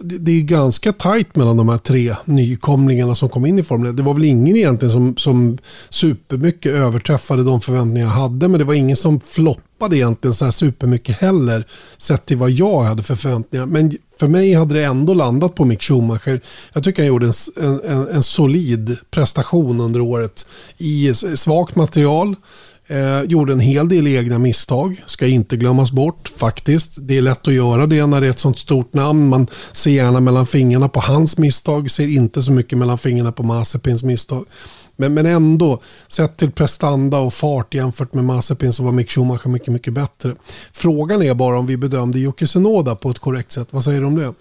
det 0.00 0.32
är 0.32 0.42
ganska 0.42 0.92
tajt 0.92 1.36
mellan 1.36 1.56
de 1.56 1.68
här 1.68 1.78
tre 1.78 2.14
nykomlingarna 2.24 3.14
som 3.14 3.28
kom 3.28 3.46
in 3.46 3.58
i 3.58 3.62
Formel 3.62 3.90
1. 3.90 3.96
Det 3.96 4.02
var 4.02 4.14
väl 4.14 4.24
ingen 4.24 4.56
egentligen 4.56 4.92
som, 4.92 5.16
som 5.16 5.58
supermycket 5.90 6.72
överträffade 6.72 7.44
de 7.44 7.60
förväntningar 7.60 8.06
jag 8.06 8.14
hade. 8.14 8.48
Men 8.48 8.58
det 8.58 8.64
var 8.64 8.74
ingen 8.74 8.96
som 8.96 9.20
floppade 9.20 9.96
egentligen 9.96 10.34
så 10.34 10.44
här 10.44 10.52
supermycket 10.52 11.20
heller. 11.20 11.64
Sett 11.98 12.26
till 12.26 12.36
vad 12.36 12.50
jag 12.50 12.82
hade 12.82 13.02
för 13.02 13.14
förväntningar. 13.14 13.66
Men 13.66 13.92
för 14.18 14.28
mig 14.28 14.54
hade 14.54 14.74
det 14.74 14.84
ändå 14.84 15.14
landat 15.14 15.54
på 15.54 15.64
Mick 15.64 15.82
Schumacher. 15.82 16.40
Jag 16.72 16.84
tycker 16.84 17.02
han 17.02 17.08
gjorde 17.08 17.26
en, 17.26 17.80
en, 17.90 18.08
en 18.08 18.22
solid 18.22 18.96
prestation 19.10 19.80
under 19.80 20.00
året. 20.00 20.46
I 20.78 21.14
svagt 21.14 21.76
material. 21.76 22.36
Eh, 22.90 23.22
gjorde 23.22 23.52
en 23.52 23.60
hel 23.60 23.88
del 23.88 24.06
egna 24.06 24.38
misstag, 24.38 25.02
ska 25.06 25.26
inte 25.26 25.56
glömmas 25.56 25.92
bort 25.92 26.32
faktiskt. 26.36 26.92
Det 26.96 27.16
är 27.16 27.22
lätt 27.22 27.48
att 27.48 27.54
göra 27.54 27.86
det 27.86 28.06
när 28.06 28.20
det 28.20 28.26
är 28.26 28.30
ett 28.30 28.38
sånt 28.38 28.58
stort 28.58 28.94
namn. 28.94 29.28
Man 29.28 29.46
ser 29.72 29.90
gärna 29.90 30.20
mellan 30.20 30.46
fingrarna 30.46 30.88
på 30.88 31.00
hans 31.00 31.38
misstag, 31.38 31.90
ser 31.90 32.08
inte 32.08 32.42
så 32.42 32.52
mycket 32.52 32.78
mellan 32.78 32.98
fingrarna 32.98 33.32
på 33.32 33.42
Mazepins 33.42 34.02
misstag. 34.02 34.44
Men, 34.96 35.14
men 35.14 35.26
ändå, 35.26 35.80
sett 36.08 36.36
till 36.36 36.50
prestanda 36.50 37.18
och 37.18 37.34
fart 37.34 37.74
jämfört 37.74 38.14
med 38.14 38.24
Mazepin 38.24 38.72
så 38.72 38.82
var 38.82 38.92
Mick 38.92 39.10
Schumacher 39.10 39.48
mycket, 39.48 39.72
mycket 39.72 39.92
bättre. 39.92 40.34
Frågan 40.72 41.22
är 41.22 41.34
bara 41.34 41.58
om 41.58 41.66
vi 41.66 41.76
bedömde 41.76 42.18
Jocke 42.18 42.46
Senoda 42.46 42.94
på 42.94 43.10
ett 43.10 43.18
korrekt 43.18 43.52
sätt. 43.52 43.68
Vad 43.70 43.84
säger 43.84 44.00
du 44.00 44.06
om 44.06 44.16
det? 44.16 44.34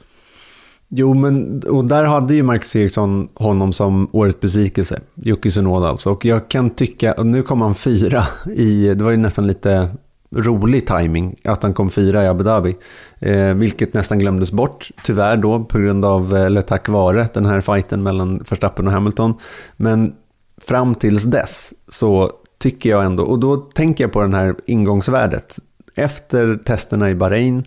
Jo, 0.91 1.13
men 1.13 1.61
och 1.63 1.85
där 1.85 2.03
hade 2.03 2.33
ju 2.33 2.43
Marcus 2.43 2.75
Eriksson 2.75 3.29
honom 3.33 3.73
som 3.73 4.09
årets 4.11 4.39
besvikelse. 4.39 4.99
Jocke 5.15 5.51
Sunoda 5.51 5.87
alltså. 5.87 6.11
Och 6.11 6.25
jag 6.25 6.47
kan 6.47 6.69
tycka, 6.69 7.13
och 7.13 7.25
nu 7.25 7.43
kom 7.43 7.61
han 7.61 7.75
fyra 7.75 8.23
i, 8.55 8.93
det 8.93 9.03
var 9.03 9.11
ju 9.11 9.17
nästan 9.17 9.47
lite 9.47 9.89
rolig 10.35 10.87
timing 10.87 11.35
att 11.43 11.63
han 11.63 11.73
kom 11.73 11.89
fyra 11.89 12.23
i 12.23 12.27
Abu 12.27 12.43
Dhabi. 12.43 12.77
Eh, 13.19 13.53
vilket 13.53 13.93
nästan 13.93 14.19
glömdes 14.19 14.51
bort, 14.51 14.91
tyvärr 15.05 15.37
då, 15.37 15.63
på 15.63 15.79
grund 15.79 16.05
av, 16.05 16.35
eh, 16.35 16.43
eller 16.43 16.61
tack 16.61 16.89
vare, 16.89 17.29
den 17.33 17.45
här 17.45 17.61
fighten 17.61 18.03
mellan 18.03 18.37
Verstappen 18.49 18.87
och 18.87 18.93
Hamilton. 18.93 19.33
Men 19.77 20.13
fram 20.61 20.95
tills 20.95 21.23
dess 21.23 21.73
så 21.87 22.31
tycker 22.57 22.89
jag 22.89 23.05
ändå, 23.05 23.23
och 23.23 23.39
då 23.39 23.57
tänker 23.57 24.03
jag 24.03 24.11
på 24.11 24.21
den 24.21 24.33
här 24.33 24.55
ingångsvärdet. 24.65 25.59
Efter 25.99 26.59
testerna 26.65 27.09
i 27.09 27.15
Bahrain, 27.15 27.63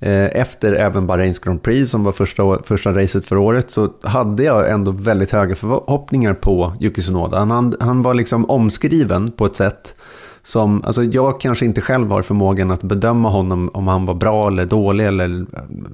eh, 0.00 0.24
efter 0.24 0.72
även 0.72 1.06
Bahrains 1.06 1.38
Grand 1.38 1.62
Prix 1.62 1.90
som 1.90 2.04
var 2.04 2.12
första, 2.12 2.62
första 2.62 2.92
racet 2.92 3.24
för 3.24 3.36
året 3.36 3.70
så 3.70 3.92
hade 4.02 4.42
jag 4.42 4.70
ändå 4.70 4.90
väldigt 4.90 5.32
höga 5.32 5.56
förhoppningar 5.56 6.34
på 6.34 6.74
Yuki 6.80 7.02
Tsunoda. 7.02 7.44
Han, 7.44 7.74
han 7.80 8.02
var 8.02 8.14
liksom 8.14 8.50
omskriven 8.50 9.30
på 9.30 9.46
ett 9.46 9.56
sätt 9.56 9.94
som, 10.42 10.84
alltså 10.84 11.04
jag 11.04 11.40
kanske 11.40 11.64
inte 11.64 11.80
själv 11.80 12.10
har 12.10 12.22
förmågan 12.22 12.70
att 12.70 12.82
bedöma 12.82 13.28
honom 13.28 13.70
om 13.74 13.88
han 13.88 14.06
var 14.06 14.14
bra 14.14 14.48
eller 14.48 14.64
dålig 14.64 15.06
eller 15.06 15.46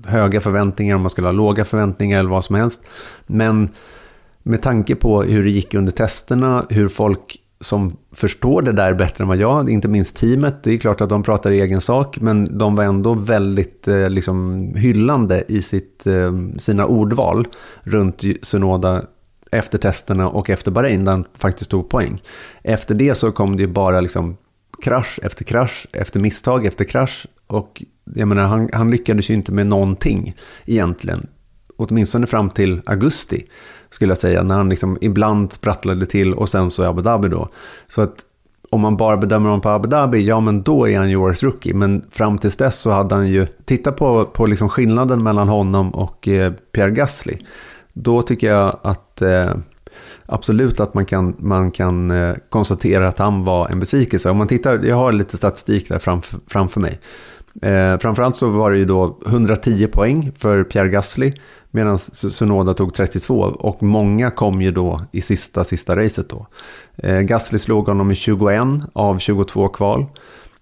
höga 0.07 0.41
förväntningar, 0.41 0.95
om 0.95 1.03
man 1.03 1.11
skulle 1.11 1.27
ha 1.27 1.33
låga 1.33 1.65
förväntningar 1.65 2.19
eller 2.19 2.31
vad 2.31 2.45
som 2.45 2.57
helst. 2.57 2.83
Men 3.27 3.69
med 4.43 4.63
tanke 4.63 4.95
på 4.95 5.23
hur 5.23 5.45
det 5.45 5.51
gick 5.51 5.75
under 5.75 5.93
testerna, 5.93 6.67
hur 6.69 6.89
folk 6.89 7.42
som 7.63 7.97
förstår 8.13 8.63
det 8.63 8.73
där 8.73 8.95
bättre 8.95 9.25
än 9.25 9.29
vad 9.29 9.37
jag, 9.37 9.71
inte 9.71 9.89
minst 9.89 10.17
teamet. 10.17 10.63
Det 10.63 10.73
är 10.73 10.79
klart 10.79 11.01
att 11.01 11.09
de 11.09 11.23
pratar 11.23 11.51
i 11.51 11.61
egen 11.61 11.81
sak, 11.81 12.21
men 12.21 12.59
de 12.59 12.77
var 12.77 12.85
ändå 12.85 13.15
väldigt 13.15 13.89
eh, 13.89 14.11
liksom, 14.11 14.67
hyllande 14.77 15.45
i 15.49 15.63
sitt, 15.63 16.07
eh, 16.07 16.33
sina 16.57 16.87
ordval 16.87 17.47
runt 17.83 18.23
Sunoda 18.43 19.05
efter 19.53 19.79
testerna 19.79 20.29
och 20.29 20.51
efter 20.51 20.71
Bahrain, 20.71 21.05
där 21.05 21.13
han 21.13 21.25
faktiskt 21.35 21.71
tog 21.71 21.89
poäng. 21.89 22.23
Efter 22.63 22.95
det 22.95 23.15
så 23.15 23.33
kom 23.33 23.57
det 23.57 23.63
ju 23.63 23.69
bara 23.69 24.01
liksom 24.01 24.37
krasch 24.83 25.19
efter 25.23 25.45
krasch, 25.45 25.87
efter 25.93 26.21
misstag 26.21 26.67
efter 26.67 26.85
krasch. 26.85 27.27
Och 27.47 27.83
jag 28.15 28.29
menar, 28.29 28.43
han, 28.43 28.69
han 28.73 28.91
lyckades 28.91 29.31
ju 29.31 29.35
inte 29.35 29.53
med 29.53 29.67
någonting 29.67 30.37
egentligen 30.67 31.27
åtminstone 31.77 32.27
fram 32.27 32.51
till 32.51 32.83
augusti, 32.87 33.47
skulle 33.93 34.11
jag 34.11 34.19
säga, 34.19 34.43
när 34.43 34.57
han 34.57 34.69
liksom 34.69 34.99
ibland 35.01 35.53
sprattlade 35.53 36.07
till 36.07 36.35
och 36.35 36.49
sen 36.49 36.71
så 36.71 36.85
Abu 36.85 37.03
Dhabi 37.03 37.29
då. 37.29 37.49
Så 37.87 38.03
att 38.03 38.25
om 38.71 38.81
man 38.81 38.97
bara 38.97 39.17
bedömer 39.17 39.49
honom 39.49 39.61
på 39.61 39.69
Abu 39.69 39.89
Dhabi, 39.89 40.27
ja 40.27 40.41
men 40.41 40.63
då 40.63 40.89
är 40.89 40.99
han 40.99 41.11
ju 41.11 41.17
årets 41.17 41.43
rookie. 41.43 41.75
Men 41.75 42.05
fram 42.11 42.39
tills 42.39 42.57
dess 42.57 42.81
så 42.81 42.91
hade 42.91 43.15
han 43.15 43.29
ju, 43.29 43.47
titta 43.65 43.93
på, 43.93 44.25
på 44.25 44.47
liksom 44.47 44.69
skillnaden 44.69 45.23
mellan 45.23 45.49
honom 45.49 45.95
och 45.95 46.29
eh, 46.29 46.53
Pierre 46.73 46.91
Gasly. 46.91 47.37
Då 47.95 48.23
tycker 48.23 48.51
jag 48.51 48.79
att 48.83 49.23
eh, 49.23 49.55
absolut 50.27 50.81
att 50.81 50.95
man 50.95 51.05
kan, 51.05 51.37
man 51.39 51.71
kan 51.71 52.11
eh, 52.11 52.35
konstatera 52.49 53.09
att 53.09 53.19
han 53.19 53.45
var 53.45 53.69
en 53.69 53.81
besvikelse. 53.81 54.31
Om 54.31 54.37
man 54.37 54.49
tittar, 54.49 54.81
jag 54.85 54.97
har 54.97 55.13
lite 55.13 55.37
statistik 55.37 55.89
där 55.89 55.99
framför, 55.99 56.39
framför 56.47 56.81
mig. 56.81 57.01
Eh, 57.63 57.99
framförallt 57.99 58.37
så 58.37 58.49
var 58.49 58.71
det 58.71 58.79
ju 58.79 58.85
då 58.85 59.19
110 59.27 59.87
poäng 59.87 60.33
för 60.39 60.65
Pierre 60.65 60.89
Gasly 60.89 61.33
medan 61.75 61.99
Sunoda 61.99 62.75
tog 62.75 62.95
32 62.95 63.41
och 63.41 63.83
många 63.83 64.31
kom 64.31 64.63
ju 64.63 64.71
då 64.71 65.01
i 65.13 65.21
sista, 65.21 65.65
sista 65.65 65.97
racet 65.97 66.29
då. 66.29 66.47
Eh, 66.97 67.21
Gasly 67.21 67.59
slog 67.59 67.87
honom 67.87 68.11
i 68.11 68.15
21 68.15 68.63
av 68.93 69.19
22 69.19 69.69
kval. 69.69 70.07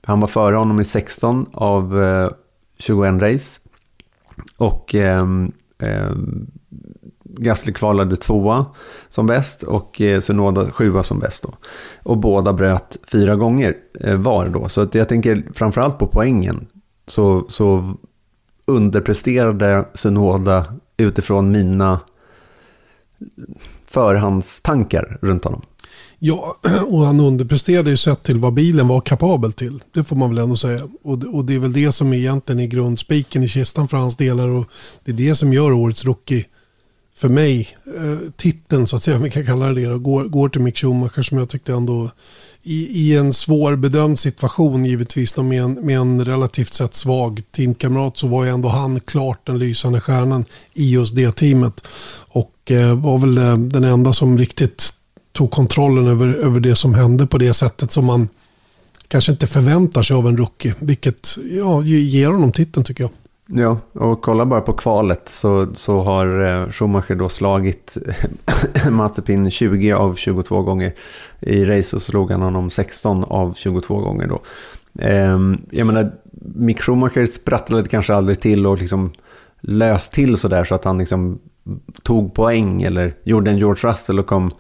Han 0.02 0.20
var 0.20 0.28
före 0.28 0.56
honom 0.56 0.80
i 0.80 0.84
16 0.84 1.46
av 1.52 2.02
eh, 2.02 2.30
21 2.78 3.22
race. 3.22 3.60
Och 4.56 4.94
eh, 4.94 5.26
Gasly 7.24 7.72
kvalade 7.72 8.16
tvåa 8.16 8.66
som 9.08 9.26
bäst 9.26 9.62
och 9.62 10.00
eh, 10.00 10.20
Sunoda 10.20 10.70
sjua 10.70 11.02
som 11.02 11.18
bäst. 11.18 11.42
Då. 11.42 11.54
Och 12.02 12.18
båda 12.18 12.52
bröt 12.52 12.96
fyra 13.12 13.36
gånger 13.36 13.74
eh, 14.00 14.16
var 14.16 14.48
då. 14.48 14.68
Så 14.68 14.80
att 14.80 14.94
jag 14.94 15.08
tänker 15.08 15.44
framförallt 15.54 15.98
på 15.98 16.06
poängen. 16.06 16.66
Så, 17.06 17.44
så 17.48 17.94
underpresterade 18.64 19.84
Sunoda 19.94 20.64
utifrån 21.02 21.50
mina 21.50 22.00
förhandstankar 23.88 25.18
runt 25.22 25.44
honom. 25.44 25.62
Ja, 26.18 26.56
och 26.86 27.06
han 27.06 27.20
underpresterade 27.20 27.90
ju 27.90 27.96
sett 27.96 28.22
till 28.22 28.38
vad 28.38 28.54
bilen 28.54 28.88
var 28.88 29.00
kapabel 29.00 29.52
till. 29.52 29.82
Det 29.92 30.04
får 30.04 30.16
man 30.16 30.30
väl 30.30 30.38
ändå 30.38 30.56
säga. 30.56 30.88
Och, 31.02 31.24
och 31.34 31.44
det 31.44 31.54
är 31.54 31.58
väl 31.58 31.72
det 31.72 31.92
som 31.92 32.12
egentligen 32.12 32.60
är 32.60 32.66
grundspiken 32.66 33.42
i 33.42 33.48
kistan 33.48 33.88
för 33.88 33.96
hans 33.96 34.16
delar. 34.16 34.48
Och 34.48 34.66
det 35.04 35.10
är 35.12 35.16
det 35.16 35.34
som 35.34 35.52
gör 35.52 35.72
årets 35.72 36.04
rookie 36.04 36.44
för 37.20 37.28
mig, 37.28 37.68
eh, 37.86 38.30
titeln 38.36 38.86
så 38.86 38.96
att 38.96 39.02
säga, 39.02 39.16
om 39.16 39.22
vi 39.22 39.30
kan 39.30 39.46
kalla 39.46 39.66
det 39.66 39.88
det, 39.88 39.98
går, 39.98 40.24
går 40.24 40.48
till 40.48 40.60
Mick 40.60 40.78
Schumacher 40.78 41.22
som 41.22 41.38
jag 41.38 41.48
tyckte 41.48 41.72
ändå 41.72 42.10
i, 42.62 43.02
i 43.02 43.16
en 43.16 43.32
svårbedömd 43.32 44.18
situation 44.18 44.84
givetvis 44.84 45.32
då 45.32 45.42
med, 45.42 45.62
en, 45.62 45.72
med 45.72 45.96
en 45.98 46.24
relativt 46.24 46.72
sett 46.72 46.94
svag 46.94 47.42
teamkamrat 47.50 48.16
så 48.16 48.26
var 48.26 48.44
ju 48.44 48.50
ändå 48.50 48.68
han 48.68 49.00
klart 49.00 49.46
den 49.46 49.58
lysande 49.58 50.00
stjärnan 50.00 50.44
i 50.74 50.90
just 50.90 51.16
det 51.16 51.32
teamet. 51.32 51.86
Och 52.18 52.70
eh, 52.70 52.94
var 52.94 53.18
väl 53.18 53.38
eh, 53.38 53.56
den 53.56 53.84
enda 53.84 54.12
som 54.12 54.38
riktigt 54.38 54.90
tog 55.32 55.50
kontrollen 55.50 56.06
över, 56.06 56.34
över 56.34 56.60
det 56.60 56.74
som 56.74 56.94
hände 56.94 57.26
på 57.26 57.38
det 57.38 57.54
sättet 57.54 57.90
som 57.90 58.04
man 58.04 58.28
kanske 59.08 59.32
inte 59.32 59.46
förväntar 59.46 60.02
sig 60.02 60.16
av 60.16 60.28
en 60.28 60.36
rookie. 60.36 60.74
Vilket 60.78 61.38
ja, 61.50 61.84
ger 61.84 62.28
honom 62.28 62.52
titeln 62.52 62.84
tycker 62.84 63.04
jag. 63.04 63.10
Ja, 63.52 63.78
och 63.92 64.22
kolla 64.22 64.46
bara 64.46 64.60
på 64.60 64.72
kvalet 64.72 65.28
så, 65.28 65.66
så 65.74 66.00
har 66.00 66.40
eh, 66.46 66.70
Schumacher 66.70 67.14
då 67.14 67.28
slagit 67.28 67.96
Mazepin 68.90 69.50
20 69.50 69.92
av 69.92 70.14
22 70.14 70.62
gånger. 70.62 70.94
I 71.40 71.64
race 71.64 71.82
så 71.82 72.00
slog 72.00 72.30
han 72.30 72.42
honom 72.42 72.70
16 72.70 73.24
av 73.24 73.54
22 73.54 73.98
gånger 73.98 74.26
då. 74.26 74.40
Ehm, 74.98 75.58
jag 75.70 75.86
menar, 75.86 76.12
Mick 76.54 76.80
Schumacher 76.80 77.26
sprattlade 77.26 77.88
kanske 77.88 78.14
aldrig 78.14 78.40
till 78.40 78.66
och 78.66 78.78
liksom 78.78 79.12
löst 79.60 80.12
till 80.12 80.36
sådär 80.36 80.64
så 80.64 80.74
att 80.74 80.84
han 80.84 80.98
liksom 80.98 81.38
tog 82.02 82.34
poäng 82.34 82.82
eller 82.82 83.14
gjorde 83.22 83.50
en 83.50 83.58
George 83.58 83.90
Russell 83.90 84.18
och 84.18 84.26
kom 84.26 84.50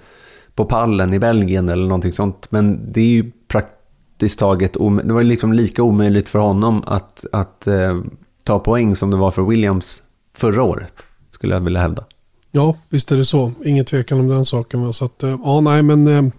på 0.54 0.64
pallen 0.64 1.14
i 1.14 1.18
Belgien 1.18 1.68
eller 1.68 1.86
någonting 1.86 2.12
sånt. 2.12 2.46
Men 2.50 2.92
det 2.92 3.00
är 3.00 3.04
ju 3.04 3.30
praktiskt 3.48 4.38
taget, 4.38 4.72
det 5.04 5.12
var 5.12 5.22
liksom 5.22 5.52
lika 5.52 5.82
omöjligt 5.82 6.28
för 6.28 6.38
honom 6.38 6.82
att, 6.86 7.24
att 7.32 7.66
eh, 7.66 8.00
ta 8.44 8.58
poäng 8.58 8.96
som 8.96 9.10
det 9.10 9.16
var 9.16 9.30
för 9.30 9.42
Williams 9.42 10.02
förra 10.34 10.62
året, 10.62 10.92
skulle 11.30 11.54
jag 11.54 11.60
vilja 11.60 11.80
hävda. 11.80 12.04
Ja, 12.52 12.76
visst 12.88 13.12
är 13.12 13.16
det 13.16 13.24
så. 13.24 13.52
Ingen 13.64 13.84
tvekan 13.84 14.20
om 14.20 14.28
den 14.28 14.44
saken. 14.44 14.92
Så 14.92 15.04
att, 15.04 15.22
eh, 15.22 15.38
ja, 15.44 15.60
nej, 15.60 15.82
men 15.82 16.08
eh, 16.08 16.32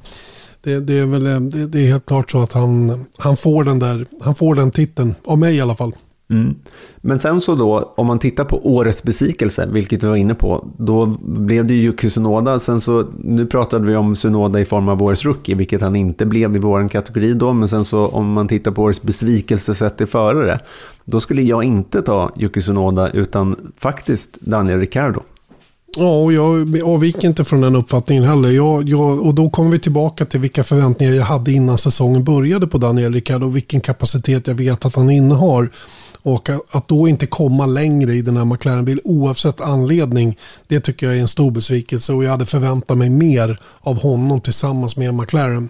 det, 0.62 0.80
det 0.80 0.94
är 0.94 1.06
väl 1.06 1.28
eh, 1.28 1.40
det, 1.40 1.68
det, 1.68 1.80
är 1.80 1.88
helt 1.88 2.06
klart 2.06 2.32
så 2.32 2.42
att 2.42 2.54
han, 2.54 3.06
han, 3.18 3.38
får 3.38 3.64
den 3.64 3.80
där, 3.80 4.06
han 4.22 4.36
får 4.36 4.56
den 4.56 4.72
titeln, 4.72 5.16
av 5.26 5.38
mig 5.38 5.56
i 5.56 5.62
alla 5.62 5.76
fall. 5.76 5.96
Mm. 6.32 6.56
Men 6.98 7.20
sen 7.20 7.42
så 7.42 7.56
då, 7.56 7.94
om 7.98 8.08
man 8.08 8.20
tittar 8.20 8.44
på 8.44 8.68
årets 8.76 9.04
besvikelse, 9.04 9.68
vilket 9.72 10.04
vi 10.04 10.08
var 10.08 10.16
inne 10.16 10.36
på, 10.36 10.68
då 10.78 11.06
blev 11.22 11.66
det 11.66 11.74
ju 11.74 11.84
Yuki 11.84 12.10
Tsunoda. 12.10 12.60
Sen 12.60 12.82
så, 12.82 13.06
nu 13.18 13.46
pratade 13.46 13.88
vi 13.88 13.96
om 13.96 14.16
Tsunoda 14.16 14.60
i 14.60 14.66
form 14.66 14.90
av 14.90 15.04
årets 15.04 15.26
rookie, 15.26 15.56
vilket 15.56 15.82
han 15.82 15.96
inte 15.96 16.26
blev 16.26 16.56
i 16.56 16.60
vår 16.60 16.90
kategori 16.90 17.34
då. 17.34 17.54
Men 17.54 17.70
sen 17.70 17.86
så 17.86 18.08
om 18.08 18.34
man 18.34 18.48
tittar 18.48 18.72
på 18.72 18.84
årets 18.84 19.02
besvikelse 19.02 19.76
sett 19.76 19.98
till 19.98 20.08
förare, 20.08 20.60
då 21.06 21.20
skulle 21.20 21.42
jag 21.42 21.64
inte 21.64 22.02
ta 22.02 22.32
Yuki 22.38 22.62
Tsunoda, 22.62 23.10
utan 23.10 23.56
faktiskt 23.78 24.38
Daniel 24.42 24.80
Ricciardo. 24.80 25.22
Ja, 25.98 26.24
och 26.24 26.34
jag 26.34 26.82
avviker 26.82 27.28
inte 27.28 27.44
från 27.44 27.62
den 27.62 27.76
uppfattningen 27.76 28.24
heller. 28.24 28.50
Jag, 28.50 28.90
jag, 28.90 29.26
och 29.26 29.34
då 29.34 29.50
kommer 29.50 29.72
vi 29.72 29.80
tillbaka 29.80 30.26
till 30.26 30.40
vilka 30.40 30.64
förväntningar 30.64 31.14
jag 31.14 31.24
hade 31.24 31.52
innan 31.52 31.78
säsongen 31.78 32.24
började 32.24 32.68
på 32.68 32.78
Daniel 32.78 33.14
Ricciardo 33.14 33.46
och 33.46 33.56
vilken 33.56 33.80
kapacitet 33.80 34.48
jag 34.48 34.56
vet 34.56 34.86
att 34.86 34.96
han 34.96 35.10
innehar. 35.10 35.70
Och 36.24 36.50
att 36.72 36.88
då 36.88 37.08
inte 37.08 37.28
komma 37.28 37.66
längre 37.66 38.14
i 38.14 38.22
den 38.22 38.38
här 38.38 38.46
McLaren-bil 38.46 39.00
oavsett 39.04 39.62
anledning, 39.62 40.38
det 40.68 40.80
tycker 40.80 41.08
jag 41.08 41.18
är 41.18 41.22
en 41.22 41.28
stor 41.28 41.52
besvikelse 41.52 42.14
och 42.14 42.24
jag 42.24 42.32
hade 42.32 42.46
förväntat 42.46 42.98
mig 42.98 43.10
mer 43.10 43.60
av 43.80 44.02
honom 44.02 44.42
tillsammans 44.42 44.98
med 44.98 45.14
McLaren. 45.14 45.70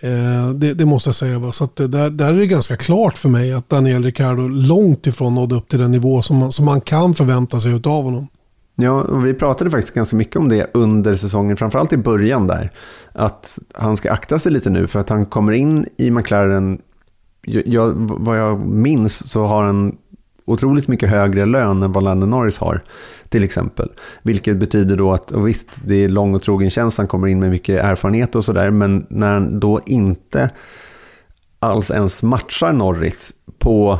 Eh, 0.00 0.50
det, 0.54 0.74
det, 0.74 0.86
måste 0.86 1.08
jag 1.08 1.14
säga. 1.14 1.52
Så 1.52 1.64
att 1.64 1.76
där, 1.76 2.10
där 2.10 2.34
är 2.34 2.38
det 2.38 2.46
ganska 2.46 2.76
klart 2.76 3.18
för 3.18 3.28
mig 3.28 3.52
att 3.52 3.68
Daniel 3.68 4.04
Ricciardo 4.04 4.48
långt 4.48 5.06
ifrån 5.06 5.34
nådde 5.34 5.54
upp 5.54 5.68
till 5.68 5.78
den 5.78 5.92
nivå 5.92 6.22
som 6.22 6.36
man, 6.36 6.52
som 6.52 6.64
man 6.64 6.80
kan 6.80 7.14
förvänta 7.14 7.60
sig 7.60 7.72
av 7.72 8.04
honom. 8.04 8.28
Ja, 8.76 9.02
och 9.02 9.26
vi 9.26 9.34
pratade 9.34 9.70
faktiskt 9.70 9.94
ganska 9.94 10.16
mycket 10.16 10.36
om 10.36 10.48
det 10.48 10.70
under 10.74 11.16
säsongen, 11.16 11.56
framförallt 11.56 11.92
i 11.92 11.96
början 11.96 12.46
där. 12.46 12.72
Att 13.12 13.58
han 13.74 13.96
ska 13.96 14.12
akta 14.12 14.38
sig 14.38 14.52
lite 14.52 14.70
nu 14.70 14.86
för 14.86 14.98
att 15.00 15.08
han 15.08 15.26
kommer 15.26 15.52
in 15.52 15.86
i 15.96 16.10
McLaren 16.10 16.78
jag, 17.42 17.92
vad 17.96 18.38
jag 18.38 18.60
minns 18.66 19.30
så 19.30 19.46
har 19.46 19.64
han 19.64 19.96
otroligt 20.44 20.88
mycket 20.88 21.10
högre 21.10 21.46
lön 21.46 21.82
än 21.82 21.92
vad 21.92 22.04
Landon 22.04 22.30
Norris 22.30 22.58
har. 22.58 22.82
Till 23.28 23.44
exempel. 23.44 23.92
Vilket 24.22 24.56
betyder 24.56 24.96
då 24.96 25.12
att, 25.12 25.32
och 25.32 25.48
visst, 25.48 25.68
det 25.84 25.94
är 25.94 26.08
lång 26.08 26.34
och 26.34 26.42
trogen 26.42 26.70
tjänst, 26.70 26.98
han 26.98 27.06
kommer 27.06 27.28
in 27.28 27.40
med 27.40 27.50
mycket 27.50 27.84
erfarenhet 27.84 28.36
och 28.36 28.44
sådär. 28.44 28.70
Men 28.70 29.06
när 29.08 29.32
han 29.32 29.60
då 29.60 29.80
inte 29.86 30.50
alls 31.58 31.90
ens 31.90 32.22
matchar 32.22 32.72
Norris 32.72 33.34
på 33.58 33.98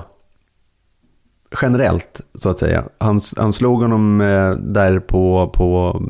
generellt, 1.63 2.21
så 2.35 2.49
att 2.49 2.59
säga. 2.59 2.85
Han, 2.99 3.21
han 3.37 3.53
slog 3.53 3.83
honom 3.83 4.21
eh, 4.21 4.51
där 4.53 5.01
på, 5.01 5.51
på 5.55 6.01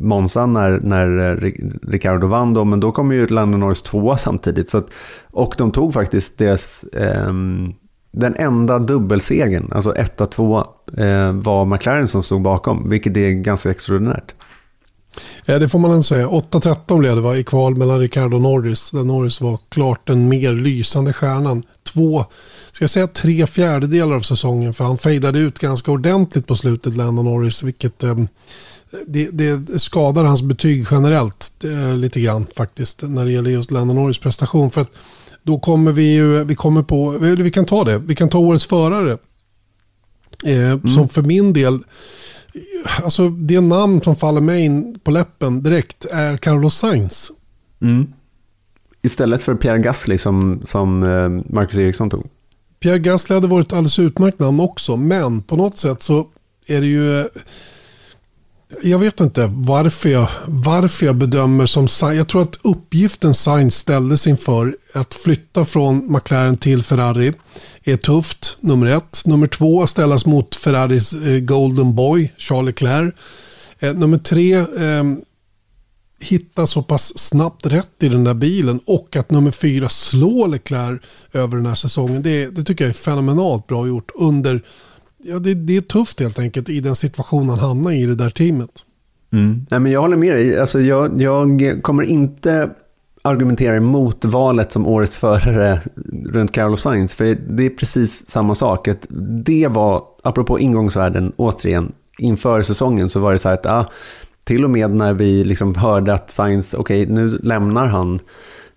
Monza 0.00 0.46
när, 0.46 0.80
när 0.82 1.44
eh, 1.44 1.52
Ricardo 1.88 2.26
vann 2.26 2.54
då, 2.54 2.64
men 2.64 2.80
då 2.80 2.92
kom 2.92 3.12
ju 3.12 3.26
Lando 3.26 3.58
Norris 3.58 3.82
tvåa 3.82 4.16
samtidigt. 4.16 4.70
Så 4.70 4.78
att, 4.78 4.90
och 5.30 5.54
de 5.58 5.72
tog 5.72 5.94
faktiskt 5.94 6.38
deras, 6.38 6.84
eh, 6.84 7.32
den 8.12 8.34
enda 8.36 8.78
dubbelsegern, 8.78 9.72
alltså 9.72 9.92
1-2, 9.92 10.66
eh, 10.96 11.32
var 11.32 11.64
McLaren 11.64 12.08
som 12.08 12.22
stod 12.22 12.42
bakom, 12.42 12.90
vilket 12.90 13.16
är 13.16 13.30
ganska 13.30 13.70
extraordinärt. 13.70 14.34
Ja, 15.44 15.58
det 15.58 15.68
får 15.68 15.78
man 15.78 15.90
ändå 15.90 16.02
säga. 16.02 16.28
8-13 16.28 16.98
blev 16.98 17.16
det 17.16 17.22
va, 17.22 17.36
i 17.36 17.44
kval 17.44 17.76
mellan 17.76 17.98
Ricardo 17.98 18.36
och 18.36 18.42
Norris. 18.42 18.90
Där 18.90 19.04
Norris 19.04 19.40
var 19.40 19.58
klart 19.68 20.06
den 20.06 20.28
mer 20.28 20.52
lysande 20.52 21.12
stjärnan. 21.12 21.62
Två, 21.82 22.24
ska 22.72 22.82
jag 22.82 22.90
säga 22.90 23.06
tre 23.06 23.46
fjärdedelar 23.46 24.16
av 24.16 24.20
säsongen. 24.20 24.74
För 24.74 24.84
han 24.84 24.98
fejdade 24.98 25.38
ut 25.38 25.58
ganska 25.58 25.90
ordentligt 25.90 26.46
på 26.46 26.56
slutet, 26.56 26.96
Lando 26.96 27.22
Norris. 27.22 27.62
Vilket 27.62 28.04
eh, 28.04 28.18
det, 29.06 29.30
det, 29.30 29.78
skadar 29.78 30.24
hans 30.24 30.42
betyg 30.42 30.86
generellt 30.90 31.64
eh, 31.64 31.96
lite 31.96 32.20
grann 32.20 32.46
faktiskt. 32.56 33.02
När 33.02 33.24
det 33.24 33.32
gäller 33.32 33.50
just 33.50 33.70
Lando 33.70 33.94
Norris 33.94 34.18
prestation. 34.18 34.70
För 34.70 34.80
att 34.80 34.90
då 35.42 35.58
kommer 35.58 35.92
vi 35.92 36.14
ju, 36.14 36.44
vi 36.44 36.54
kommer 36.54 36.82
på, 36.82 37.10
vi 37.18 37.50
kan 37.50 37.64
ta 37.64 37.84
det. 37.84 37.98
Vi 37.98 38.14
kan 38.14 38.28
ta 38.28 38.38
årets 38.38 38.66
förare. 38.66 39.18
Eh, 40.44 40.70
mm. 40.70 40.88
Som 40.88 41.08
för 41.08 41.22
min 41.22 41.52
del 41.52 41.78
alltså 43.02 43.28
det 43.28 43.60
namn 43.60 44.02
som 44.02 44.16
faller 44.16 44.40
mig 44.40 44.64
in 44.64 44.98
på 45.04 45.10
läppen 45.10 45.62
direkt 45.62 46.04
är 46.04 46.36
Carlos 46.36 46.74
Sainz. 46.74 47.32
Mm. 47.82 48.12
Istället 49.02 49.42
för 49.42 49.54
Pierre 49.54 49.78
Gasly 49.78 50.18
som, 50.18 50.62
som 50.64 51.02
eh, 51.02 51.54
Marcus 51.54 51.76
Eriksson 51.76 52.10
tog. 52.10 52.26
Pierre 52.80 52.98
Gasly 52.98 53.34
hade 53.34 53.46
varit 53.46 53.72
alldeles 53.72 53.98
utmärkt 53.98 54.38
namn 54.38 54.60
också, 54.60 54.96
men 54.96 55.42
på 55.42 55.56
något 55.56 55.78
sätt 55.78 56.02
så 56.02 56.26
är 56.66 56.80
det 56.80 56.86
ju 56.86 57.28
jag 58.82 58.98
vet 58.98 59.20
inte 59.20 59.50
varför 59.54 60.08
jag, 60.08 60.28
varför 60.46 61.06
jag 61.06 61.16
bedömer 61.16 61.66
som 61.66 61.88
Jag 62.14 62.28
tror 62.28 62.42
att 62.42 62.58
uppgiften 62.62 63.34
Sainz 63.34 63.74
ställdes 63.76 64.26
inför 64.26 64.76
att 64.92 65.14
flytta 65.14 65.64
från 65.64 66.12
McLaren 66.12 66.56
till 66.56 66.82
Ferrari 66.82 67.32
är 67.84 67.96
tufft, 67.96 68.56
nummer 68.60 68.86
ett. 68.86 69.22
Nummer 69.24 69.46
två, 69.46 69.82
att 69.82 69.90
ställas 69.90 70.26
mot 70.26 70.54
Ferraris 70.54 71.12
eh, 71.14 71.38
Golden 71.38 71.94
Boy, 71.94 72.32
Charles 72.38 72.66
Leclerc. 72.66 73.14
Eh, 73.78 73.94
nummer 73.94 74.18
tre, 74.18 74.54
eh, 74.54 75.04
hitta 76.20 76.66
så 76.66 76.82
pass 76.82 77.18
snabbt 77.18 77.66
rätt 77.66 78.02
i 78.02 78.08
den 78.08 78.24
där 78.24 78.34
bilen 78.34 78.80
och 78.86 79.16
att 79.16 79.30
nummer 79.30 79.50
fyra 79.50 79.88
slå 79.88 80.46
Leclerc 80.46 81.02
över 81.32 81.56
den 81.56 81.66
här 81.66 81.74
säsongen. 81.74 82.22
Det, 82.22 82.46
det 82.46 82.64
tycker 82.64 82.84
jag 82.84 82.90
är 82.90 82.94
fenomenalt 82.94 83.66
bra 83.66 83.86
gjort 83.86 84.10
under 84.14 84.62
ja, 85.24 85.38
det, 85.38 85.54
det 85.54 85.76
är 85.76 85.80
tufft 85.80 86.20
helt 86.20 86.38
enkelt 86.38 86.68
i 86.68 86.80
den 86.80 86.96
situation 86.96 87.48
han 87.48 87.58
hamnar 87.58 87.92
i 87.92 88.06
det 88.06 88.14
där 88.14 88.30
teamet. 88.30 88.70
Mm. 89.32 89.66
Nej, 89.70 89.80
men 89.80 89.92
jag 89.92 90.00
håller 90.00 90.16
med 90.16 90.34
dig. 90.34 90.58
Alltså, 90.58 90.80
jag, 90.80 91.20
jag 91.22 91.80
kommer 91.82 92.02
inte 92.02 92.70
argumentera 93.22 93.76
emot 93.76 94.24
valet 94.24 94.72
som 94.72 94.86
årets 94.86 95.16
förare 95.16 95.80
runt 96.24 96.52
Carlos 96.52 96.82
Sainz. 96.82 97.14
För 97.14 97.38
det 97.48 97.66
är 97.66 97.70
precis 97.70 98.30
samma 98.30 98.54
sak. 98.54 98.88
Att 98.88 99.06
det 99.44 99.68
var, 99.68 100.02
apropå 100.22 100.58
ingångsvärden, 100.58 101.32
återigen, 101.36 101.92
inför 102.18 102.62
säsongen 102.62 103.08
så 103.08 103.20
var 103.20 103.32
det 103.32 103.38
så 103.38 103.48
här 103.48 103.54
att 103.54 103.66
ah, 103.66 103.86
till 104.44 104.64
och 104.64 104.70
med 104.70 104.90
när 104.90 105.12
vi 105.12 105.44
liksom 105.44 105.74
hörde 105.74 106.14
att 106.14 106.30
Sainz, 106.30 106.74
okej 106.74 107.02
okay, 107.02 107.14
nu 107.14 107.38
lämnar 107.42 107.86
han 107.86 108.18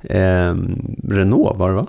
eh, 0.02 0.56
Renault 1.04 1.58
var 1.58 1.70
det 1.70 1.76
va? 1.76 1.88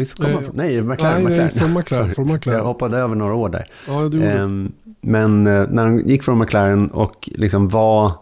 Visst 0.00 0.14
kom 0.14 0.32
han 0.32 0.44
från? 0.44 0.56
Nej, 0.56 0.82
McLaren. 0.82 1.22
Nej, 1.22 1.30
McLaren. 1.30 1.50
från 1.50 1.72
McLaren, 1.74 2.12
från 2.12 2.32
McLaren. 2.32 2.58
Jag 2.58 2.66
hoppade 2.66 2.98
över 2.98 3.14
några 3.14 3.34
år 3.34 3.48
där. 3.48 3.66
Ja, 3.86 4.08
du 4.08 4.22
um, 4.22 4.72
men 5.00 5.46
uh, 5.46 5.68
när 5.70 5.84
han 5.84 6.08
gick 6.08 6.22
från 6.22 6.38
McLaren 6.38 6.90
och 6.90 7.28
liksom 7.32 7.68
var 7.68 8.12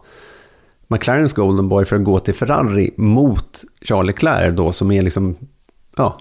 McLarens 0.87 1.33
Golden 1.33 1.69
Boy 1.69 1.85
för 1.85 1.97
att 1.97 2.05
gå 2.05 2.19
till 2.19 2.35
Ferrari 2.35 2.91
mot 2.97 3.65
Charles 3.83 4.07
Leclerc 4.07 4.57
då, 4.57 4.73
som 4.73 4.91
är 4.91 5.03
liksom, 5.03 5.37
ja, 5.97 6.19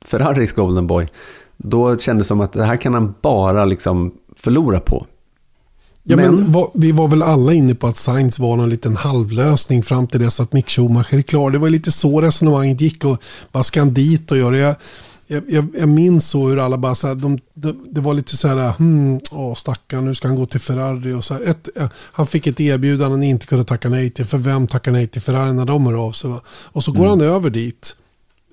Ferraris 0.00 0.52
Golden 0.52 0.86
Boy. 0.86 1.06
Då 1.56 1.96
kändes 1.96 2.26
det 2.26 2.28
som 2.28 2.40
att 2.40 2.52
det 2.52 2.64
här 2.64 2.76
kan 2.76 2.94
han 2.94 3.14
bara 3.20 3.64
liksom 3.64 4.14
förlora 4.36 4.80
på. 4.80 5.06
Ja, 6.10 6.16
men, 6.16 6.34
men 6.34 6.52
var, 6.52 6.70
vi 6.74 6.92
var 6.92 7.08
väl 7.08 7.22
alla 7.22 7.52
inne 7.52 7.74
på 7.74 7.86
att 7.86 7.96
Sainz 7.96 8.38
var 8.38 8.56
någon 8.56 8.68
liten 8.68 8.96
halvlösning 8.96 9.82
fram 9.82 10.06
till 10.06 10.20
dess 10.20 10.40
att 10.40 10.52
Mick 10.52 10.70
Schumacher 10.70 11.18
är 11.18 11.22
klar. 11.22 11.50
Det 11.50 11.58
var 11.58 11.70
lite 11.70 11.92
så 11.92 12.20
resonemanget 12.20 12.80
gick 12.80 13.04
och 13.04 13.22
vad 13.52 13.66
ska 13.66 13.80
han 13.80 13.94
dit 13.94 14.32
och 14.32 14.38
göra? 14.38 14.56
Jag, 14.56 14.76
jag, 15.26 15.68
jag, 15.78 15.88
minns 15.88 16.28
så 16.28 16.48
hur 16.48 16.58
alla 16.58 16.78
bara 16.78 16.94
så 16.94 17.08
här, 17.08 17.14
de, 17.14 17.38
de, 17.54 17.86
det 17.90 18.00
var 18.00 18.14
lite 18.14 18.36
så 18.36 18.48
här, 18.48 18.72
hmm, 18.78 19.20
åh 19.30 19.54
stackarn, 19.54 20.04
nu 20.04 20.14
ska 20.14 20.28
han 20.28 20.36
gå 20.36 20.46
till 20.46 20.60
Ferrari. 20.60 21.12
Och 21.12 21.24
så 21.24 21.34
här, 21.34 21.40
ett, 21.50 21.68
han 21.92 22.26
fick 22.26 22.46
ett 22.46 22.60
erbjudande 22.60 23.14
han 23.14 23.22
inte 23.22 23.46
kunde 23.46 23.64
tacka 23.64 23.88
nej 23.88 24.10
till, 24.10 24.24
för 24.24 24.38
vem 24.38 24.66
tackar 24.66 24.92
nej 24.92 25.06
till 25.06 25.22
Ferrari 25.22 25.52
när 25.52 25.64
de 25.64 25.86
hör 25.86 26.06
av 26.06 26.12
sig? 26.12 26.30
Va? 26.30 26.40
Och 26.48 26.84
så 26.84 26.92
går 26.92 27.06
mm. 27.06 27.10
han 27.10 27.20
över 27.20 27.50
dit 27.50 27.96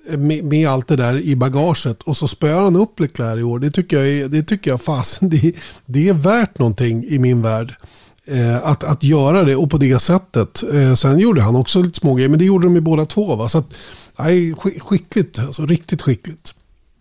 med, 0.08 0.44
med, 0.44 0.68
allt 0.68 0.88
det 0.88 0.96
där 0.96 1.20
i 1.20 1.36
bagaget 1.36 2.02
och 2.02 2.16
så 2.16 2.28
spöar 2.28 2.62
han 2.62 2.76
upp 2.76 3.00
Leclerc 3.00 3.40
i 3.40 3.42
år. 3.42 3.58
Det 3.58 3.70
tycker 3.70 3.96
jag, 3.96 4.08
är, 4.08 4.28
det 4.28 4.42
tycker 4.42 4.70
jag 4.70 4.80
fasen, 4.80 5.28
det, 5.30 5.52
det 5.86 6.08
är 6.08 6.14
värt 6.14 6.58
någonting 6.58 7.04
i 7.04 7.18
min 7.18 7.42
värld. 7.42 7.74
Eh, 8.28 8.66
att, 8.66 8.84
att 8.84 9.04
göra 9.04 9.44
det 9.44 9.56
och 9.56 9.70
på 9.70 9.78
det 9.78 9.98
sättet. 9.98 10.62
Eh, 10.74 10.94
sen 10.94 11.18
gjorde 11.18 11.42
han 11.42 11.56
också 11.56 11.82
lite 11.82 11.98
smågrejer, 11.98 12.28
men 12.28 12.38
det 12.38 12.44
gjorde 12.44 12.66
de 12.66 12.76
i 12.76 12.80
båda 12.80 13.04
två. 13.04 13.36
Va? 13.36 13.48
Så 13.48 13.58
att, 13.58 13.74
nej, 14.18 14.54
skickligt, 14.80 15.38
alltså 15.38 15.66
riktigt 15.66 16.02
skickligt. 16.02 16.54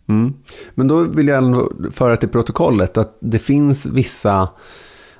Mm. 0.07 0.33
Men 0.75 0.87
då 0.87 1.03
vill 1.03 1.27
jag 1.27 1.37
ändå 1.37 1.71
föra 1.91 2.17
till 2.17 2.29
protokollet 2.29 2.97
att 2.97 3.17
det 3.19 3.39
finns 3.39 3.85
vissa 3.85 4.49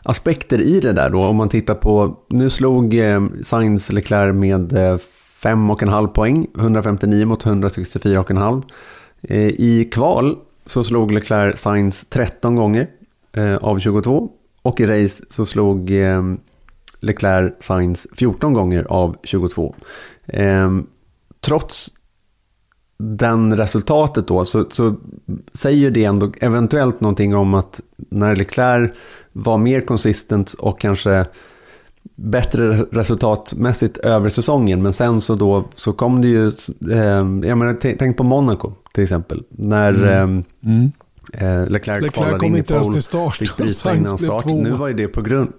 aspekter 0.04 0.62
i 0.62 0.80
det 0.80 0.94
där 0.94 1.10
då. 1.10 1.26
Om 1.26 1.36
man 1.36 1.50
tittar 1.50 1.76
på, 1.76 2.18
nu 2.30 2.50
slog 2.50 2.98
eh, 2.98 3.26
Sainz 3.44 3.92
Leclerc 3.92 4.36
med 4.36 4.74
eh, 4.74 4.98
5,5 5.46 6.08
poäng, 6.08 6.48
159 6.58 7.26
mot 7.26 7.46
164,5. 7.46 8.64
Eh, 9.22 9.48
I 9.48 9.90
kval 9.92 10.38
så 10.66 10.84
slog 10.84 11.12
Leclerc 11.12 11.60
Sainz 11.60 12.06
13 12.10 12.56
gånger 12.56 12.88
eh, 13.34 13.56
av 13.56 13.80
22 13.80 14.30
och 14.62 14.80
i 14.80 14.86
race 14.86 15.24
så 15.30 15.46
slog 15.46 15.92
eh, 15.92 16.24
Leclerc 17.00 17.54
Sainz 17.60 18.08
14 18.18 18.54
gånger 18.54 18.84
av 18.84 19.16
22. 19.24 19.76
Trots 21.42 21.92
den 22.98 23.58
resultatet 23.58 24.28
då 24.28 24.46
så, 24.46 24.66
så 24.70 24.96
säger 25.54 25.92
det 25.92 26.06
ändå 26.06 26.32
eventuellt 26.42 27.02
någonting 27.02 27.36
om 27.36 27.54
att 27.54 27.82
när 27.98 28.36
Leclerc 28.36 28.92
var 29.32 29.58
mer 29.58 29.82
konsistent 29.82 30.54
och 30.54 30.80
kanske 30.80 31.26
bättre 32.16 32.86
resultatmässigt 32.92 33.98
över 33.98 34.30
säsongen. 34.30 34.82
Men 34.82 34.94
sen 34.94 35.22
så 35.22 35.36
då 35.36 35.66
så 35.76 35.94
kom 35.94 36.22
det 36.22 36.28
ju, 36.28 36.48
eh, 36.92 37.00
jag 37.50 37.58
menar, 37.58 37.96
tänk 37.98 38.18
på 38.18 38.24
Monaco 38.24 38.72
till 38.94 39.04
exempel. 39.04 39.44
När 39.50 39.94
mm. 39.94 40.44
Eh, 40.64 40.72
mm. 40.72 40.92
Eh, 41.34 41.70
Leclerc, 41.70 42.02
Leclerc 42.02 42.14
kvalade 42.14 42.46
in 42.46 42.56
i 42.56 42.64
pole, 42.64 42.94
till 42.94 43.04
start. 43.04 43.36
fick 43.36 43.58
bryta 43.58 43.96
innan 43.96 44.18
start. 44.18 44.46
Nu 44.46 44.72
var 44.72 44.88
ju 44.88 44.94
det 44.94 45.08
på 45.08 45.22
grund... 45.22 45.54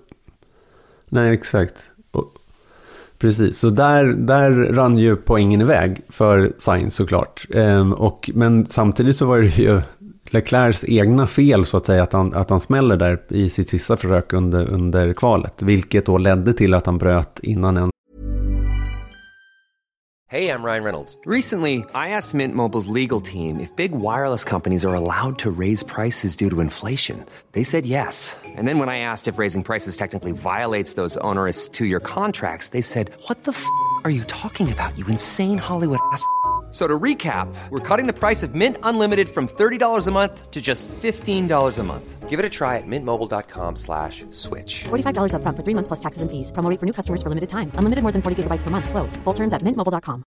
Nej, 1.09 1.35
exakt. 1.35 1.75
Och, 2.11 2.33
precis, 3.19 3.59
så 3.59 3.71
där, 3.71 4.05
där 4.05 4.51
rann 4.51 4.99
ju 4.99 5.17
poängen 5.17 5.61
iväg 5.61 6.01
för 6.09 6.53
Sainz 6.59 6.95
såklart. 6.95 7.47
Eh, 7.51 7.93
och, 7.93 8.31
men 8.35 8.67
samtidigt 8.71 9.17
så 9.17 9.27
var 9.27 9.39
det 9.39 9.59
ju 9.59 9.81
Leclercs 10.31 10.85
egna 10.89 11.27
fel 11.27 11.65
så 11.65 11.77
att 11.77 11.87
säga, 11.87 12.03
att 12.03 12.13
han, 12.13 12.35
att 12.35 12.51
han 12.51 12.61
smäller 12.61 12.97
där 12.97 13.23
i 13.29 13.51
sitt 13.51 13.71
sista 13.71 13.97
försök 13.97 14.33
under, 14.33 14.71
under 14.71 15.13
kvalet. 15.13 15.63
Vilket 15.63 16.07
då 16.07 16.19
ledde 16.19 16.53
till 16.53 16.75
att 16.75 16.87
han 16.87 16.99
bröt 16.99 17.41
innan 17.43 17.77
en... 17.77 17.91
Hej, 20.29 20.45
jag 20.45 20.65
Ryan 20.65 20.85
Reynolds. 20.85 21.19
Recently, 21.27 21.75
I 21.95 22.13
asked 22.19 22.35
Mint 22.35 22.55
Mobiles 22.55 22.89
legal 22.89 23.21
team 23.21 23.61
if 23.61 23.77
big 23.77 23.93
wireless 23.93 24.45
companies 24.45 24.85
are 24.85 24.95
allowed 24.95 25.39
to 25.39 25.51
raise 25.51 25.87
prices 25.87 26.37
due 26.37 26.51
to 26.51 26.61
inflation. 26.61 27.17
They 27.53 27.65
said 27.65 27.87
yes. 27.87 28.37
And 28.59 28.67
then 28.67 28.79
when 28.79 28.89
I 28.89 28.99
asked 28.99 29.33
if 29.33 29.39
raising 29.39 29.63
prices 29.63 29.97
technically 29.97 30.33
violates 30.33 30.95
those 30.95 31.17
onerous 31.21 31.69
two-year 31.69 32.01
contracts, 32.01 32.71
they 32.71 32.83
said, 32.83 33.13
what 33.29 33.45
the 33.45 33.53
f*** 33.53 33.65
are 34.05 34.11
you 34.11 34.25
talking 34.25 34.73
about, 34.73 34.99
you 34.99 35.07
insane 35.07 35.59
Hollywood 35.59 36.01
ass?" 36.13 36.27
So 36.77 36.87
to 36.87 36.99
recap, 37.05 37.49
we're 37.71 37.97
cutting 37.97 38.07
the 38.07 38.13
price 38.13 38.43
of 38.43 38.55
Mint 38.55 38.77
Unlimited 38.83 39.31
from 39.31 39.49
$30 39.49 40.09
a 40.09 40.11
month 40.11 40.51
to 40.51 40.61
just 40.61 40.87
$15 40.89 41.79
a 41.79 41.83
month. 41.83 42.29
Give 42.29 42.39
it 42.39 42.45
a 42.45 42.51
try 42.51 42.77
at 42.77 42.87
mintmobile.com 42.87 43.77
slash 43.77 44.27
switch. 44.31 44.85
$45 44.85 45.37
up 45.37 45.43
front 45.43 45.57
for 45.57 45.63
three 45.65 45.73
months 45.73 45.89
plus 45.89 46.01
taxes 46.01 46.21
and 46.21 46.31
fees. 46.31 46.53
Promo 46.53 46.79
for 46.79 46.85
new 46.85 46.93
customers 46.93 47.23
for 47.23 47.31
limited 47.31 47.49
time. 47.49 47.71
Unlimited 47.79 48.03
more 48.03 48.13
than 48.13 48.21
40 48.21 48.43
gigabytes 48.43 48.63
per 48.63 48.71
month. 48.71 48.91
Slows. 48.91 49.17
Full 49.25 49.35
terms 49.35 49.55
at 49.55 49.63
mintmobile.com. 49.63 50.23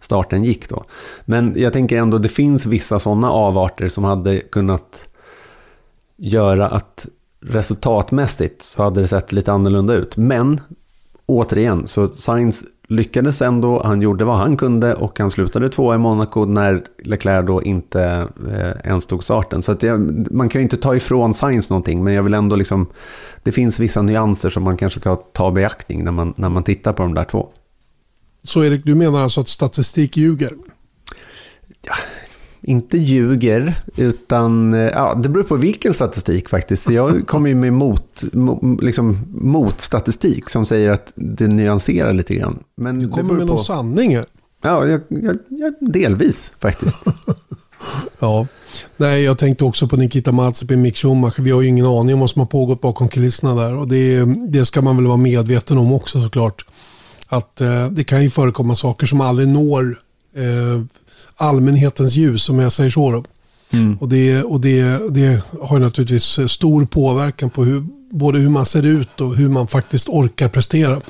Starten 0.00 0.44
gick 0.44 0.68
då. 0.68 0.84
Men 1.24 1.54
jag 1.56 1.72
tänker 1.72 1.98
ändå 1.98 2.18
det 2.18 2.28
finns 2.28 2.66
vissa 2.66 2.98
sådana 2.98 3.30
avarter 3.30 3.88
som 3.88 4.04
hade 4.04 4.40
kunnat 4.40 5.08
göra 6.16 6.68
att 6.68 7.06
resultatmässigt 7.40 8.62
så 8.62 8.82
hade 8.82 9.00
det 9.00 9.08
sett 9.08 9.32
lite 9.32 9.52
annorlunda 9.52 9.94
ut. 9.94 10.16
Men 10.16 10.60
återigen, 11.26 11.86
så 11.86 12.08
Science 12.08 12.66
lyckades 12.88 13.42
ändå, 13.42 13.82
han 13.84 14.02
gjorde 14.02 14.24
vad 14.24 14.36
han 14.36 14.56
kunde 14.56 14.94
och 14.94 15.18
han 15.18 15.30
slutade 15.30 15.68
två 15.68 15.94
i 15.94 15.98
Monaco 15.98 16.44
när 16.44 16.84
Leclerc 17.04 17.46
då 17.46 17.62
inte 17.62 18.28
eh, 18.50 18.90
ens 18.90 19.06
tog 19.06 19.24
starten. 19.24 19.62
Så 19.62 19.76
jag, 19.80 20.00
man 20.32 20.48
kan 20.48 20.60
ju 20.60 20.62
inte 20.62 20.76
ta 20.76 20.96
ifrån 20.96 21.34
Sainz 21.34 21.70
någonting, 21.70 22.04
men 22.04 22.14
jag 22.14 22.22
vill 22.22 22.34
ändå 22.34 22.56
liksom, 22.56 22.86
det 23.42 23.52
finns 23.52 23.78
vissa 23.78 24.02
nyanser 24.02 24.50
som 24.50 24.62
man 24.62 24.76
kanske 24.76 25.00
ska 25.00 25.16
ta 25.16 25.50
beaktning 25.50 26.04
när 26.04 26.12
man, 26.12 26.34
när 26.36 26.48
man 26.48 26.62
tittar 26.62 26.92
på 26.92 27.02
de 27.02 27.14
där 27.14 27.24
två. 27.24 27.48
Så 28.42 28.64
Erik, 28.64 28.84
du 28.84 28.94
menar 28.94 29.20
alltså 29.20 29.40
att 29.40 29.48
statistik 29.48 30.16
ljuger? 30.16 30.52
Ja, 31.82 31.94
inte 32.62 32.98
ljuger, 32.98 33.74
utan 33.96 34.72
ja, 34.72 35.14
det 35.22 35.28
beror 35.28 35.44
på 35.44 35.56
vilken 35.56 35.94
statistik 35.94 36.48
faktiskt. 36.48 36.90
Jag 36.90 37.26
kommer 37.26 37.48
ju 37.48 37.54
med 37.54 37.72
mot, 37.72 38.24
liksom, 38.80 39.18
motstatistik 39.30 40.50
som 40.50 40.66
säger 40.66 40.90
att 40.90 41.12
det 41.14 41.48
nyanserar 41.48 42.12
lite 42.12 42.34
grann. 42.34 42.58
Men 42.76 42.98
du 42.98 43.08
kommer 43.08 43.34
med 43.34 43.40
på... 43.40 43.46
någon 43.46 43.64
sanning 43.64 44.16
här. 44.16 44.26
Ja, 44.62 44.86
jag, 44.86 45.00
jag, 45.08 45.38
jag, 45.48 45.74
delvis 45.80 46.52
faktiskt. 46.60 46.96
ja, 48.18 48.46
nej, 48.96 49.22
jag 49.22 49.38
tänkte 49.38 49.64
också 49.64 49.88
på 49.88 49.96
Nikita 49.96 50.32
Mazepin, 50.32 50.82
Mick 50.82 50.96
Schumacher. 50.96 51.42
Vi 51.42 51.50
har 51.50 51.62
ju 51.62 51.68
ingen 51.68 51.86
aning 51.86 52.14
om 52.14 52.20
vad 52.20 52.30
som 52.30 52.40
har 52.40 52.46
pågått 52.46 52.80
bakom 52.80 53.08
kulisserna 53.08 53.54
där. 53.54 53.74
Och 53.74 53.88
det, 53.88 54.24
det 54.48 54.64
ska 54.64 54.82
man 54.82 54.96
väl 54.96 55.06
vara 55.06 55.16
medveten 55.16 55.78
om 55.78 55.92
också 55.92 56.20
såklart. 56.20 56.64
Att 57.28 57.60
eh, 57.60 57.86
det 57.86 58.04
kan 58.04 58.22
ju 58.22 58.30
förekomma 58.30 58.76
saker 58.76 59.06
som 59.06 59.20
aldrig 59.20 59.48
når 59.48 60.00
eh, 60.36 60.84
allmänhetens 61.42 62.14
ljus, 62.14 62.48
om 62.48 62.58
jag 62.58 62.72
säger 62.72 62.90
så. 62.90 63.24
Mm. 63.72 63.98
Och, 64.00 64.08
det, 64.08 64.42
och 64.42 64.60
det, 64.60 65.14
det 65.14 65.42
har 65.60 65.78
naturligtvis 65.78 66.38
stor 66.52 66.84
påverkan 66.84 67.50
på 67.50 67.64
hur, 67.64 67.84
både 68.10 68.38
hur 68.38 68.48
man 68.48 68.66
ser 68.66 68.82
ut 68.82 69.20
och 69.20 69.36
hur 69.36 69.48
man 69.48 69.68
faktiskt 69.68 70.08
orkar 70.08 70.48
prestera. 70.48 71.00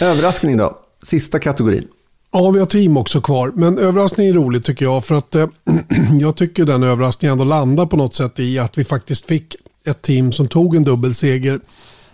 Överraskning 0.00 0.56
då? 0.56 0.78
Sista 1.02 1.38
kategorin. 1.38 1.88
Ja, 2.32 2.50
vi 2.50 2.58
har 2.58 2.66
team 2.66 2.96
också 2.96 3.20
kvar. 3.20 3.52
Men 3.54 3.78
överraskning 3.78 4.28
är 4.28 4.32
roligt 4.32 4.64
tycker 4.64 4.84
jag. 4.84 5.04
För 5.04 5.14
att 5.14 5.34
eh, 5.34 5.46
jag 6.20 6.36
tycker 6.36 6.64
den 6.64 6.82
överraskningen 6.82 7.32
ändå 7.32 7.44
landar 7.44 7.86
på 7.86 7.96
något 7.96 8.14
sätt 8.14 8.40
i 8.40 8.58
att 8.58 8.78
vi 8.78 8.84
faktiskt 8.84 9.26
fick 9.26 9.56
ett 9.84 10.02
team 10.02 10.32
som 10.32 10.48
tog 10.48 10.76
en 10.76 10.82
dubbelseger 10.82 11.60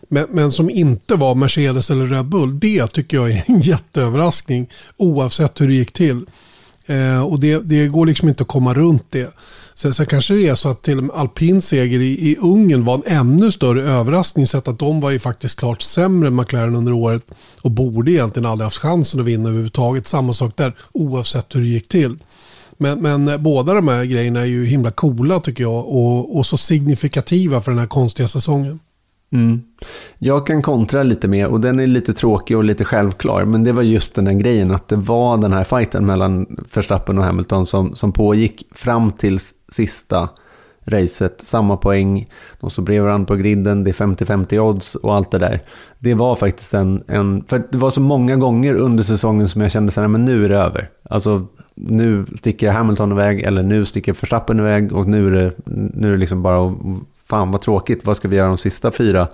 men, 0.09 0.27
men 0.31 0.53
som 0.53 0.71
inte 0.71 1.15
var 1.15 1.35
Mercedes 1.35 1.91
eller 1.91 2.07
Red 2.07 2.27
Bull. 2.27 2.61
Det 2.61 2.87
tycker 2.87 3.17
jag 3.17 3.31
är 3.31 3.45
en 3.47 3.61
jätteöverraskning 3.61 4.71
oavsett 4.97 5.61
hur 5.61 5.69
det 5.69 5.75
gick 5.75 5.93
till. 5.93 6.27
Eh, 6.89 7.23
och 7.23 7.41
det, 7.41 7.59
det 7.59 7.89
går 7.89 8.07
liksom 8.07 8.29
inte 8.29 8.43
att 8.43 8.49
komma 8.49 8.75
runt 8.75 9.05
det. 9.11 9.35
Sen, 9.75 9.95
sen 9.95 10.07
kanske 10.07 10.35
det 10.35 10.49
är 10.49 10.55
så 10.55 10.69
att 10.69 10.83
till 10.83 10.99
och 10.99 11.05
med 11.05 11.17
alpin 11.17 11.63
seger 11.63 12.01
i, 12.01 12.31
i 12.31 12.37
Ungern 12.41 12.85
var 12.85 12.95
en 12.95 13.03
ännu 13.07 13.51
större 13.51 13.83
överraskning 13.83 14.47
sett 14.47 14.69
att 14.69 14.79
de 14.79 15.01
var 15.01 15.11
ju 15.11 15.19
faktiskt 15.19 15.59
klart 15.59 15.83
sämre 15.83 16.29
än 16.29 16.37
McLaren 16.37 16.77
under 16.77 16.93
året 16.93 17.23
och 17.63 17.71
borde 17.71 18.11
egentligen 18.11 18.47
aldrig 18.47 18.65
haft 18.65 18.79
chansen 18.79 19.21
att 19.21 19.27
vinna 19.27 19.49
överhuvudtaget. 19.49 20.07
Samma 20.07 20.33
sak 20.33 20.57
där 20.57 20.77
oavsett 20.93 21.55
hur 21.55 21.61
det 21.61 21.67
gick 21.67 21.89
till. 21.89 22.17
Men, 22.77 23.03
men 23.03 23.29
eh, 23.29 23.39
båda 23.39 23.75
de 23.75 23.89
här 23.89 24.05
grejerna 24.05 24.41
är 24.41 24.45
ju 24.45 24.67
himla 24.67 24.91
coola 24.91 25.41
tycker 25.41 25.63
jag 25.63 25.89
och, 25.89 26.37
och 26.37 26.47
så 26.47 26.57
signifikativa 26.57 27.61
för 27.61 27.71
den 27.71 27.79
här 27.81 27.87
konstiga 27.87 28.29
säsongen. 28.29 28.81
Mm. 29.33 29.63
Jag 30.19 30.47
kan 30.47 30.63
kontra 30.63 31.03
lite 31.03 31.29
med, 31.29 31.47
och 31.47 31.61
den 31.61 31.81
är 31.81 31.87
lite 31.87 32.13
tråkig 32.13 32.57
och 32.57 32.65
lite 32.65 32.85
självklar, 32.85 33.45
men 33.45 33.65
det 33.65 33.73
var 33.73 33.83
just 33.83 34.15
den 34.15 34.27
här 34.27 34.35
grejen 34.35 34.71
att 34.71 34.89
det 34.89 34.97
var 34.97 35.37
den 35.37 35.53
här 35.53 35.65
fighten 35.65 36.07
mellan 36.07 36.47
Verstappen 36.75 37.19
och 37.19 37.25
Hamilton 37.25 37.67
som, 37.67 37.95
som 37.95 38.13
pågick 38.13 38.67
fram 38.75 39.13
till 39.13 39.39
sista 39.69 40.29
racet, 40.85 41.41
samma 41.41 41.77
poäng, 41.77 42.27
de 42.61 42.71
står 42.71 42.83
bredvid 42.83 43.03
varandra 43.03 43.27
på 43.27 43.37
griden, 43.37 43.85
det 43.85 43.91
är 43.91 44.07
50-50 44.07 44.59
odds 44.59 44.95
och 44.95 45.15
allt 45.15 45.31
det 45.31 45.39
där. 45.39 45.61
Det 45.99 46.15
var 46.15 46.37
faktiskt 46.37 46.75
en, 46.75 47.03
en, 47.07 47.45
för 47.49 47.63
det 47.71 47.79
var 47.79 47.91
så 47.91 48.01
många 48.01 48.37
gånger 48.37 48.75
under 48.75 49.03
säsongen 49.03 49.49
som 49.49 49.61
jag 49.61 49.71
kände 49.71 49.93
så 49.93 50.01
här, 50.01 50.09
men 50.09 50.25
nu 50.25 50.45
är 50.45 50.49
det 50.49 50.59
över. 50.59 50.91
Alltså 51.03 51.47
nu 51.75 52.27
sticker 52.37 52.71
Hamilton 52.71 53.13
iväg 53.13 53.41
eller 53.41 53.63
nu 53.63 53.85
sticker 53.85 54.13
Verstappen 54.13 54.59
iväg 54.59 54.93
och 54.93 55.09
nu 55.09 55.27
är 55.27 55.31
det, 55.31 55.53
nu 55.95 56.09
är 56.09 56.13
det 56.13 56.19
liksom 56.19 56.43
bara 56.43 56.67
att 56.67 56.77
fan 57.29 57.51
vad 57.51 57.61
tråkigt, 57.61 58.05
vad 58.05 58.17
ska 58.17 58.29
vi 58.29 58.37
göra 58.37 58.49
de 58.49 58.59
sista 58.59 58.91
fyra 58.91 59.29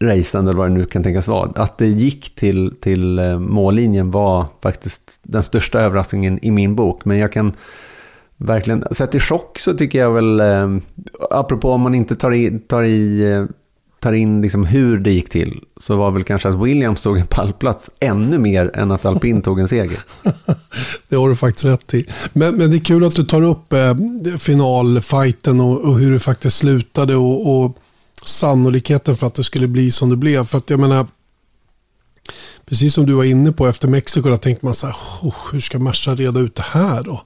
racen 0.00 0.46
eller 0.46 0.58
vad 0.58 0.68
det 0.68 0.74
nu 0.74 0.84
kan 0.84 1.02
tänkas 1.02 1.28
vara. 1.28 1.50
Att 1.54 1.78
det 1.78 1.86
gick 1.86 2.34
till, 2.34 2.74
till 2.80 3.18
eh, 3.18 3.38
mållinjen 3.38 4.10
var 4.10 4.46
faktiskt 4.62 5.18
den 5.22 5.42
största 5.42 5.80
överraskningen 5.80 6.38
i 6.42 6.50
min 6.50 6.74
bok. 6.74 7.04
Men 7.04 7.18
jag 7.18 7.32
kan 7.32 7.52
verkligen, 8.36 8.84
sett 8.90 9.14
i 9.14 9.20
chock 9.20 9.58
så 9.58 9.74
tycker 9.74 9.98
jag 9.98 10.10
väl, 10.10 10.40
eh, 10.40 10.76
apropå 11.30 11.70
om 11.70 11.80
man 11.80 11.94
inte 11.94 12.16
tar 12.16 12.32
i, 12.32 12.58
tar 12.58 12.82
i 12.82 13.32
eh, 13.32 13.44
tar 14.02 14.12
in 14.12 14.42
liksom 14.42 14.66
hur 14.66 14.98
det 14.98 15.12
gick 15.12 15.30
till 15.30 15.60
så 15.76 15.96
var 15.96 16.10
väl 16.10 16.24
kanske 16.24 16.48
att 16.48 16.54
Williams 16.54 17.00
tog 17.00 17.18
en 17.18 17.26
pallplats 17.26 17.90
ännu 18.00 18.38
mer 18.38 18.70
än 18.74 18.90
att 18.90 19.04
alpin 19.04 19.42
tog 19.42 19.60
en 19.60 19.68
seger. 19.68 19.98
det 21.08 21.16
har 21.16 21.28
du 21.28 21.36
faktiskt 21.36 21.64
rätt 21.64 21.94
i. 21.94 22.06
Men, 22.32 22.54
men 22.54 22.70
det 22.70 22.76
är 22.76 22.84
kul 22.84 23.04
att 23.04 23.16
du 23.16 23.22
tar 23.22 23.42
upp 23.42 23.72
eh, 23.72 23.94
finalfighten 24.38 25.60
och, 25.60 25.80
och, 25.80 25.98
hur 25.98 26.12
det 26.12 26.18
faktiskt 26.18 26.56
slutade 26.56 27.16
och, 27.16 27.64
och, 27.64 27.76
sannolikheten 28.24 29.16
för 29.16 29.26
att 29.26 29.34
det 29.34 29.44
skulle 29.44 29.68
bli 29.68 29.90
som 29.90 30.10
det 30.10 30.16
blev. 30.16 30.44
För 30.44 30.58
att 30.58 30.70
jag 30.70 30.80
menar, 30.80 31.06
precis 32.66 32.94
som 32.94 33.06
du 33.06 33.12
var 33.12 33.24
inne 33.24 33.52
på 33.52 33.66
efter 33.66 33.88
Mexiko, 33.88 34.28
då 34.28 34.36
tänkte 34.36 34.66
man 34.66 34.74
så 34.74 34.86
här, 34.86 34.96
oh, 35.22 35.34
hur 35.52 35.60
ska 35.60 35.78
Merca 35.78 36.14
reda 36.14 36.40
ut 36.40 36.54
det 36.54 36.66
här 36.70 37.02
då? 37.02 37.22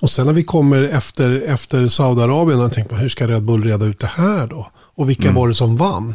Och 0.00 0.10
sen 0.10 0.26
när 0.26 0.32
vi 0.32 0.44
kommer 0.44 0.82
efter, 0.82 1.42
efter 1.46 1.88
Saudiarabien, 1.88 2.58
då 2.58 2.68
tänkte 2.68 2.94
man, 2.94 3.02
hur 3.02 3.08
ska 3.08 3.28
Red 3.28 3.42
Bull 3.42 3.64
reda 3.64 3.86
ut 3.86 4.00
det 4.00 4.10
här 4.14 4.46
då? 4.46 4.70
Och 5.00 5.08
vilka 5.08 5.28
mm. 5.28 5.34
var 5.34 5.48
det 5.48 5.54
som 5.54 5.76
vann? 5.76 6.14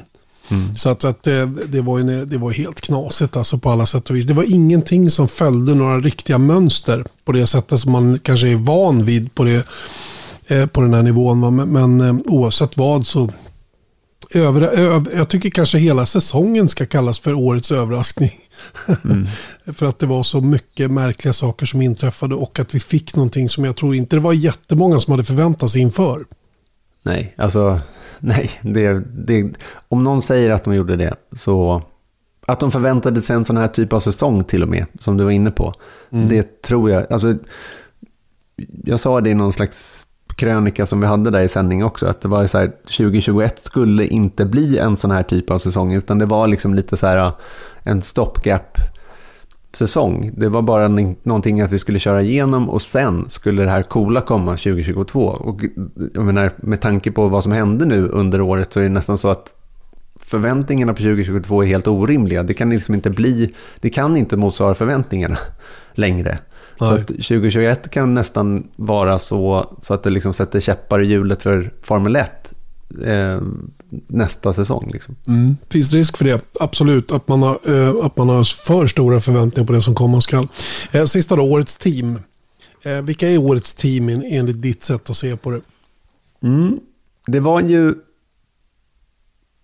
Mm. 0.49 0.75
Så 0.75 0.89
att, 0.89 1.05
att 1.05 1.23
det, 1.23 1.45
det, 1.45 1.81
var 1.81 1.99
ju, 1.99 2.25
det 2.25 2.37
var 2.37 2.51
helt 2.51 2.81
knasigt 2.81 3.37
alltså 3.37 3.57
på 3.57 3.69
alla 3.69 3.85
sätt 3.85 4.09
och 4.09 4.15
vis. 4.15 4.25
Det 4.25 4.33
var 4.33 4.53
ingenting 4.53 5.09
som 5.09 5.27
följde 5.27 5.75
några 5.75 5.99
riktiga 5.99 6.37
mönster 6.37 7.05
på 7.25 7.31
det 7.31 7.47
sättet 7.47 7.79
som 7.79 7.91
man 7.91 8.19
kanske 8.19 8.47
är 8.47 8.55
van 8.55 9.05
vid 9.05 9.35
på, 9.35 9.43
det, 9.43 9.67
eh, 10.47 10.65
på 10.65 10.81
den 10.81 10.93
här 10.93 11.03
nivån. 11.03 11.55
Men, 11.55 11.69
men 11.69 12.01
eh, 12.01 12.15
oavsett 12.25 12.77
vad 12.77 13.07
så 13.07 13.31
över, 14.33 14.61
över, 14.61 15.15
jag 15.15 15.29
tycker 15.29 15.49
kanske 15.49 15.77
hela 15.77 16.05
säsongen 16.05 16.67
ska 16.67 16.85
kallas 16.85 17.19
för 17.19 17.33
årets 17.33 17.71
överraskning. 17.71 18.39
Mm. 19.03 19.27
för 19.73 19.85
att 19.85 19.99
det 19.99 20.05
var 20.05 20.23
så 20.23 20.41
mycket 20.41 20.91
märkliga 20.91 21.33
saker 21.33 21.65
som 21.65 21.81
inträffade 21.81 22.35
och 22.35 22.59
att 22.59 22.75
vi 22.75 22.79
fick 22.79 23.15
någonting 23.15 23.49
som 23.49 23.65
jag 23.65 23.75
tror 23.75 23.95
inte 23.95 24.15
det 24.15 24.19
var 24.19 24.33
jättemånga 24.33 24.99
som 24.99 25.11
hade 25.11 25.23
förväntat 25.23 25.71
sig 25.71 25.81
inför. 25.81 26.25
Nej, 27.03 27.33
alltså 27.37 27.81
nej, 28.19 28.51
det, 28.61 29.03
det, 29.13 29.53
om 29.89 30.03
någon 30.03 30.21
säger 30.21 30.51
att 30.51 30.63
de 30.63 30.75
gjorde 30.75 30.95
det 30.95 31.15
så... 31.31 31.81
Att 32.47 32.59
de 32.59 32.71
förväntade 32.71 33.21
sig 33.21 33.35
en 33.35 33.45
sån 33.45 33.57
här 33.57 33.67
typ 33.67 33.93
av 33.93 33.99
säsong 33.99 34.43
till 34.43 34.63
och 34.63 34.69
med, 34.69 34.85
som 34.99 35.17
du 35.17 35.23
var 35.23 35.31
inne 35.31 35.51
på. 35.51 35.73
Mm. 36.09 36.29
Det 36.29 36.61
tror 36.61 36.89
jag. 36.89 37.11
Alltså, 37.13 37.35
jag 38.83 38.99
sa 38.99 39.21
det 39.21 39.29
i 39.29 39.33
någon 39.33 39.53
slags 39.53 40.05
krönika 40.35 40.85
som 40.85 41.01
vi 41.01 41.07
hade 41.07 41.29
där 41.29 41.41
i 41.41 41.47
sändning 41.47 41.83
också, 41.83 42.07
att 42.07 42.21
det 42.21 42.27
var 42.27 42.47
så 42.47 42.57
här, 42.57 42.67
2021 42.67 43.59
skulle 43.59 44.07
inte 44.07 44.45
bli 44.45 44.77
en 44.77 44.97
sån 44.97 45.11
här 45.11 45.23
typ 45.23 45.51
av 45.51 45.59
säsong, 45.59 45.93
utan 45.93 46.17
det 46.19 46.25
var 46.25 46.47
liksom 46.47 46.73
lite 46.73 46.97
så 46.97 47.07
här 47.07 47.31
en 47.83 48.01
stopgap 48.01 48.77
säsong. 49.77 50.31
Det 50.37 50.49
var 50.49 50.61
bara 50.61 50.87
någonting 51.23 51.61
att 51.61 51.71
vi 51.71 51.79
skulle 51.79 51.99
köra 51.99 52.21
igenom 52.21 52.69
och 52.69 52.81
sen 52.81 53.25
skulle 53.29 53.63
det 53.63 53.69
här 53.69 53.83
coola 53.83 54.21
komma 54.21 54.51
2022. 54.51 55.21
Och 55.21 55.61
jag 56.13 56.25
menar, 56.25 56.51
med 56.57 56.81
tanke 56.81 57.11
på 57.11 57.27
vad 57.27 57.43
som 57.43 57.51
hände 57.51 57.85
nu 57.85 58.07
under 58.07 58.41
året 58.41 58.73
så 58.73 58.79
är 58.79 58.83
det 58.83 58.89
nästan 58.89 59.17
så 59.17 59.29
att 59.29 59.55
förväntningarna 60.19 60.93
på 60.93 60.97
2022 60.97 61.63
är 61.63 61.67
helt 61.67 61.87
orimliga. 61.87 62.43
Det 62.43 62.53
kan 62.53 62.69
liksom 62.69 62.95
inte 62.95 63.09
bli, 63.09 63.53
det 63.79 63.89
kan 63.89 64.17
inte 64.17 64.37
motsvara 64.37 64.73
förväntningarna 64.73 65.37
längre. 65.93 66.37
Så 66.79 66.85
att 66.85 67.07
2021 67.07 67.89
kan 67.89 68.13
nästan 68.13 68.67
vara 68.75 69.19
så, 69.19 69.75
så 69.81 69.93
att 69.93 70.03
det 70.03 70.09
liksom 70.09 70.33
sätter 70.33 70.59
käppar 70.59 70.99
i 70.99 71.05
hjulet 71.05 71.43
för 71.43 71.71
Formel 71.81 72.15
1 72.15 72.54
eh, 73.03 73.41
nästa 74.07 74.53
säsong. 74.53 74.89
Liksom. 74.93 75.15
Mm. 75.27 75.55
Finns 75.69 75.93
risk 75.93 76.17
för 76.17 76.25
det, 76.25 76.41
absolut. 76.59 77.11
Att 77.11 77.27
man, 77.27 77.43
har, 77.43 77.57
eh, 77.65 78.05
att 78.05 78.17
man 78.17 78.29
har 78.29 78.43
för 78.65 78.87
stora 78.87 79.19
förväntningar 79.19 79.67
på 79.67 79.73
det 79.73 79.81
som 79.81 79.95
komma 79.95 80.21
skall. 80.21 80.47
Eh, 80.91 81.05
sista 81.05 81.35
då, 81.35 81.43
årets 81.43 81.77
team. 81.77 82.19
Eh, 82.83 83.01
vilka 83.01 83.29
är 83.29 83.37
årets 83.37 83.73
team 83.73 84.09
enligt 84.09 84.61
ditt 84.61 84.83
sätt 84.83 85.09
att 85.09 85.17
se 85.17 85.35
på 85.35 85.51
det? 85.51 85.61
Mm. 86.43 86.79
Det 87.27 87.39
var 87.39 87.61
ju... 87.61 87.95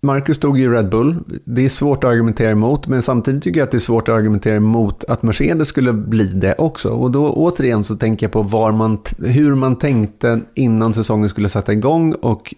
Marcus 0.04 0.38
tog 0.38 0.58
ju 0.58 0.72
Red 0.72 0.88
Bull. 0.88 1.16
Det 1.44 1.64
är 1.64 1.68
svårt 1.68 2.04
att 2.04 2.10
argumentera 2.10 2.50
emot, 2.50 2.86
men 2.86 3.02
samtidigt 3.02 3.42
tycker 3.42 3.60
jag 3.60 3.64
att 3.66 3.70
det 3.70 3.76
är 3.76 3.80
svårt 3.80 4.08
att 4.08 4.14
argumentera 4.14 4.56
emot 4.56 5.04
att 5.04 5.22
Mercedes 5.22 5.68
skulle 5.68 5.92
bli 5.92 6.24
det 6.24 6.54
också. 6.58 6.90
Och 6.90 7.10
då 7.10 7.32
återigen 7.32 7.84
så 7.84 7.96
tänker 7.96 8.26
jag 8.26 8.32
på 8.32 8.42
var 8.42 8.72
man, 8.72 8.98
hur 9.18 9.54
man 9.54 9.76
tänkte 9.78 10.40
innan 10.54 10.94
säsongen 10.94 11.28
skulle 11.28 11.48
sätta 11.48 11.72
igång 11.72 12.12
och 12.12 12.54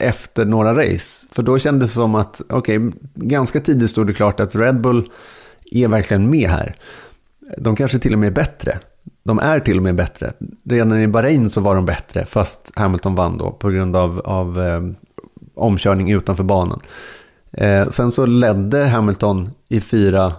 efter 0.00 0.44
några 0.44 0.74
race. 0.74 1.26
För 1.32 1.42
då 1.42 1.58
kändes 1.58 1.90
det 1.90 1.94
som 1.94 2.14
att, 2.14 2.42
okej, 2.48 2.78
okay, 2.78 3.00
ganska 3.14 3.60
tidigt 3.60 3.90
stod 3.90 4.06
det 4.06 4.14
klart 4.14 4.40
att 4.40 4.56
Red 4.56 4.80
Bull 4.80 5.10
är 5.70 5.88
verkligen 5.88 6.30
med 6.30 6.50
här. 6.50 6.74
De 7.58 7.76
kanske 7.76 7.98
till 7.98 8.12
och 8.12 8.18
med 8.18 8.26
är 8.26 8.34
bättre. 8.34 8.78
De 9.22 9.38
är 9.38 9.60
till 9.60 9.76
och 9.76 9.82
med 9.82 9.94
bättre. 9.94 10.32
Redan 10.64 11.00
i 11.00 11.08
Bahrain 11.08 11.50
så 11.50 11.60
var 11.60 11.74
de 11.74 11.86
bättre, 11.86 12.24
fast 12.24 12.72
Hamilton 12.74 13.14
vann 13.14 13.38
då 13.38 13.50
på 13.50 13.70
grund 13.70 13.96
av, 13.96 14.20
av 14.24 14.62
eh, 14.62 14.80
omkörning 15.54 16.10
utanför 16.10 16.44
banan. 16.44 16.80
Eh, 17.52 17.88
sen 17.88 18.10
så 18.10 18.26
ledde 18.26 18.84
Hamilton 18.84 19.50
i 19.68 19.80
fyra 19.80 20.32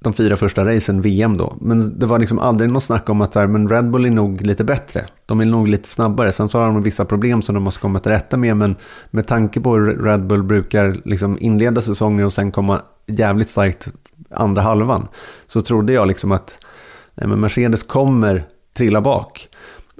de 0.00 0.12
fyra 0.12 0.36
första 0.36 0.64
racen 0.64 1.00
VM 1.00 1.36
då. 1.36 1.56
Men 1.60 1.98
det 1.98 2.06
var 2.06 2.18
liksom 2.18 2.38
aldrig 2.38 2.70
något 2.70 2.82
snack 2.82 3.08
om 3.08 3.20
att 3.20 3.32
så 3.32 3.40
här, 3.40 3.46
men 3.46 3.68
Red 3.68 3.90
Bull 3.90 4.04
är 4.04 4.10
nog 4.10 4.40
lite 4.40 4.64
bättre. 4.64 5.06
De 5.26 5.40
är 5.40 5.44
nog 5.44 5.68
lite 5.68 5.88
snabbare. 5.88 6.32
Sen 6.32 6.48
så 6.48 6.58
har 6.58 6.66
de 6.66 6.82
vissa 6.82 7.04
problem 7.04 7.42
som 7.42 7.54
de 7.54 7.64
måste 7.64 7.80
komma 7.80 8.00
till 8.00 8.12
rätta 8.12 8.36
med. 8.36 8.56
Men 8.56 8.76
med 9.10 9.26
tanke 9.26 9.60
på 9.60 9.74
hur 9.74 10.02
Red 10.02 10.26
Bull 10.26 10.42
brukar 10.42 10.96
liksom 11.04 11.38
inleda 11.40 11.80
säsongen 11.80 12.26
och 12.26 12.32
sen 12.32 12.52
komma 12.52 12.82
jävligt 13.06 13.50
starkt 13.50 13.88
andra 14.30 14.62
halvan. 14.62 15.08
Så 15.46 15.62
trodde 15.62 15.92
jag 15.92 16.08
liksom 16.08 16.32
att 16.32 16.58
nej, 17.14 17.28
men 17.28 17.40
Mercedes 17.40 17.82
kommer 17.82 18.44
trilla 18.76 19.00
bak. 19.00 19.48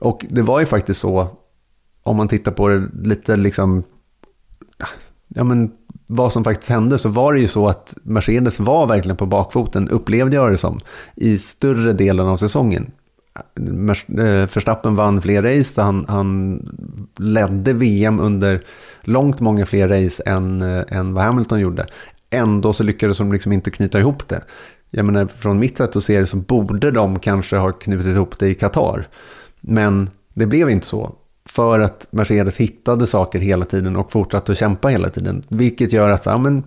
Och 0.00 0.26
det 0.30 0.42
var 0.42 0.60
ju 0.60 0.66
faktiskt 0.66 1.00
så, 1.00 1.28
om 2.02 2.16
man 2.16 2.28
tittar 2.28 2.52
på 2.52 2.68
det 2.68 2.88
lite 3.02 3.36
liksom, 3.36 3.82
ja 5.28 5.44
men 5.44 5.72
vad 6.08 6.32
som 6.32 6.44
faktiskt 6.44 6.70
hände 6.70 6.98
så 6.98 7.08
var 7.08 7.32
det 7.32 7.40
ju 7.40 7.48
så 7.48 7.68
att 7.68 7.94
Mercedes 8.02 8.60
var 8.60 8.86
verkligen 8.86 9.16
på 9.16 9.26
bakfoten, 9.26 9.88
upplevde 9.88 10.36
jag 10.36 10.50
det 10.50 10.56
som, 10.56 10.80
i 11.14 11.38
större 11.38 11.92
delen 11.92 12.26
av 12.26 12.36
säsongen. 12.36 12.90
Förstappen 13.56 14.18
eh, 14.18 14.48
Verstappen 14.54 14.96
vann 14.96 15.22
fler 15.22 15.42
race, 15.42 15.82
han, 15.82 16.04
han 16.08 16.60
ledde 17.18 17.72
VM 17.72 18.20
under 18.20 18.62
långt 19.02 19.40
många 19.40 19.66
fler 19.66 19.88
race 19.88 20.22
än, 20.26 20.62
eh, 20.62 20.84
än 20.88 21.14
vad 21.14 21.24
Hamilton 21.24 21.60
gjorde. 21.60 21.86
Ändå 22.30 22.72
så 22.72 22.82
lyckades 22.82 23.18
de 23.18 23.32
liksom 23.32 23.52
inte 23.52 23.70
knyta 23.70 23.98
ihop 23.98 24.28
det. 24.28 24.42
Jag 24.90 25.04
menar, 25.04 25.26
från 25.26 25.58
mitt 25.58 25.76
sätt 25.76 25.96
att 25.96 26.04
se 26.04 26.20
det 26.20 26.26
så 26.26 26.36
borde 26.36 26.90
de 26.90 27.18
kanske 27.18 27.56
ha 27.56 27.72
knutit 27.72 28.06
ihop 28.06 28.38
det 28.38 28.48
i 28.48 28.54
Qatar. 28.54 29.08
Men 29.60 30.10
det 30.34 30.46
blev 30.46 30.70
inte 30.70 30.86
så 30.86 31.14
för 31.48 31.80
att 31.80 32.06
Mercedes 32.10 32.56
hittade 32.56 33.06
saker 33.06 33.38
hela 33.38 33.64
tiden 33.64 33.96
och 33.96 34.12
fortsatte 34.12 34.52
att 34.52 34.58
kämpa 34.58 34.88
hela 34.88 35.08
tiden. 35.10 35.42
Vilket 35.48 35.92
gör 35.92 36.10
att 36.10 36.26
ja, 36.26 36.38
men, 36.38 36.62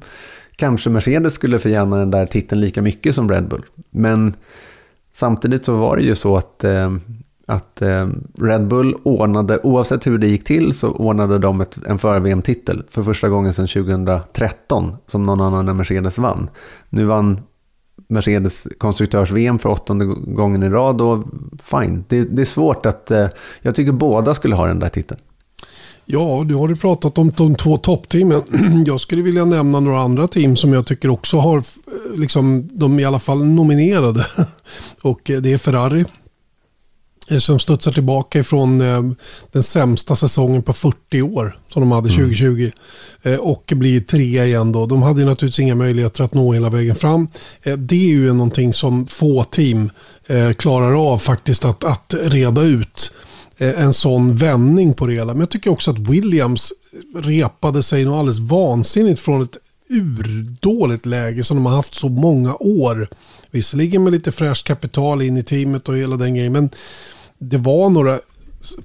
kanske 0.56 0.90
Mercedes 0.90 1.34
skulle 1.34 1.60
förtjäna 1.60 1.98
den 1.98 2.12
där 2.12 2.26
titeln 2.26 2.62
lika 2.62 2.82
mycket 2.82 3.16
som 3.16 3.32
Red 3.32 3.48
Bull. 3.48 3.66
Men 3.90 4.34
samtidigt 5.14 5.66
så 5.66 5.78
var 5.78 5.98
det 5.98 6.04
ju 6.04 6.16
så 6.16 6.38
att 6.38 6.64
eh, 6.64 6.92
att 7.46 7.82
eh, 7.82 8.08
Red 8.40 8.68
Bull 8.68 8.96
ordnade, 9.04 9.60
oavsett 9.64 10.08
hur 10.08 10.18
det 10.18 10.28
gick 10.28 10.44
till, 10.44 10.74
så 10.74 10.92
ordnade 10.92 11.40
de 11.40 11.62
ett, 11.62 11.78
en 11.88 11.98
för-VM-titel. 11.98 12.84
för 12.90 13.04
första 13.04 13.30
gången 13.30 13.54
sedan 13.54 13.68
2013 13.68 14.96
som 15.08 15.26
någon 15.26 15.42
annan 15.42 15.68
än 15.68 15.78
Mercedes 15.78 16.18
vann. 16.18 16.50
Nu 16.90 17.06
vann 17.06 17.40
Mercedes 18.08 18.68
konstruktörs-VM 18.78 19.60
för 19.60 19.70
åttonde 19.70 20.06
gången 20.06 20.64
i 20.64 20.70
rad 20.70 20.98
Då, 20.98 21.24
fine. 21.64 22.04
Det, 22.08 22.24
det 22.24 22.42
är 22.42 22.46
svårt 22.46 22.86
att, 22.86 23.12
eh, 23.12 23.28
jag 23.62 23.76
tycker 23.76 23.92
båda 23.92 24.34
skulle 24.34 24.56
ha 24.56 24.68
den 24.68 24.80
där 24.80 24.90
titeln. 24.90 25.22
Ja, 26.06 26.44
du 26.46 26.56
har 26.56 26.70
ju 26.70 26.76
pratat 26.76 27.18
om 27.18 27.32
de 27.38 27.56
två 27.56 27.78
toppteamen. 27.78 28.42
Jag 28.86 29.00
skulle 29.00 29.22
vilja 29.22 29.46
nämna 29.46 29.80
några 29.80 30.00
andra 30.00 30.28
team 30.28 30.56
som 30.56 30.74
jag 30.74 30.86
tycker 30.86 31.10
också 31.10 31.38
har, 31.38 31.58
eh, 31.58 31.64
liksom, 32.16 32.68
de 32.72 32.98
är 32.98 33.02
i 33.02 33.06
alla 33.06 33.20
fall 33.20 33.46
nominerade. 33.46 34.26
Och 35.02 35.30
eh, 35.30 35.42
det 35.42 35.54
är 35.54 35.58
Ferrari. 35.58 36.06
Eh, 37.32 37.38
som 37.38 37.60
studsar 37.60 37.92
tillbaka 37.92 38.40
ifrån 38.40 38.78
den 39.52 39.64
sämsta 39.64 40.16
säsongen 40.16 40.64
på 40.64 40.74
40 40.74 41.22
år 41.22 41.58
som 41.68 41.82
de 41.82 41.92
hade 41.92 42.10
2020. 42.10 42.72
Mm. 43.24 43.40
Och 43.40 43.74
blir 43.76 44.00
trea 44.00 44.46
igen 44.46 44.72
då. 44.72 44.86
De 44.86 45.02
hade 45.02 45.26
naturligtvis 45.26 45.60
inga 45.60 45.76
möjligheter 45.76 46.24
att 46.24 46.34
nå 46.34 46.54
hela 46.54 46.70
vägen 46.70 46.96
fram. 46.96 47.28
Det 47.78 47.96
är 47.96 48.10
ju 48.10 48.34
någonting 48.34 48.74
som 48.74 49.08
få 49.08 49.44
team 49.44 49.92
klarar 50.58 51.14
av 51.14 51.18
faktiskt 51.18 51.66
att, 51.66 51.84
att 51.84 52.14
reda 52.22 52.62
ut. 52.62 53.12
Eh, 53.62 53.84
en 53.84 53.94
sån 53.94 54.36
vändning 54.36 54.94
på 54.94 55.08
det 55.08 55.14
hela. 55.14 55.34
Men 55.34 55.40
jag 55.40 55.50
tycker 55.50 55.72
också 55.72 55.92
att 55.92 56.00
Williams 56.00 56.74
repade 57.16 57.84
sig 57.84 58.06
något 58.06 58.20
alldeles 58.20 58.40
vansinnigt 58.40 59.20
från 59.20 59.42
ett 59.42 59.58
urdåligt 59.90 61.06
läge 61.06 61.44
som 61.44 61.58
de 61.58 61.66
har 61.66 61.76
haft 61.76 61.96
så 61.96 62.10
många 62.10 62.56
år. 62.60 63.08
Visserligen 63.52 64.04
med 64.04 64.14
lite 64.14 64.32
fräscht 64.32 64.68
kapital 64.68 65.22
in 65.22 65.38
i 65.38 65.44
teamet 65.44 65.90
och 65.90 65.98
hela 65.98 66.16
den 66.16 66.36
grejen. 66.36 66.54
Men 66.54 66.70
det 67.42 67.58
var 67.58 67.90
några 67.90 68.20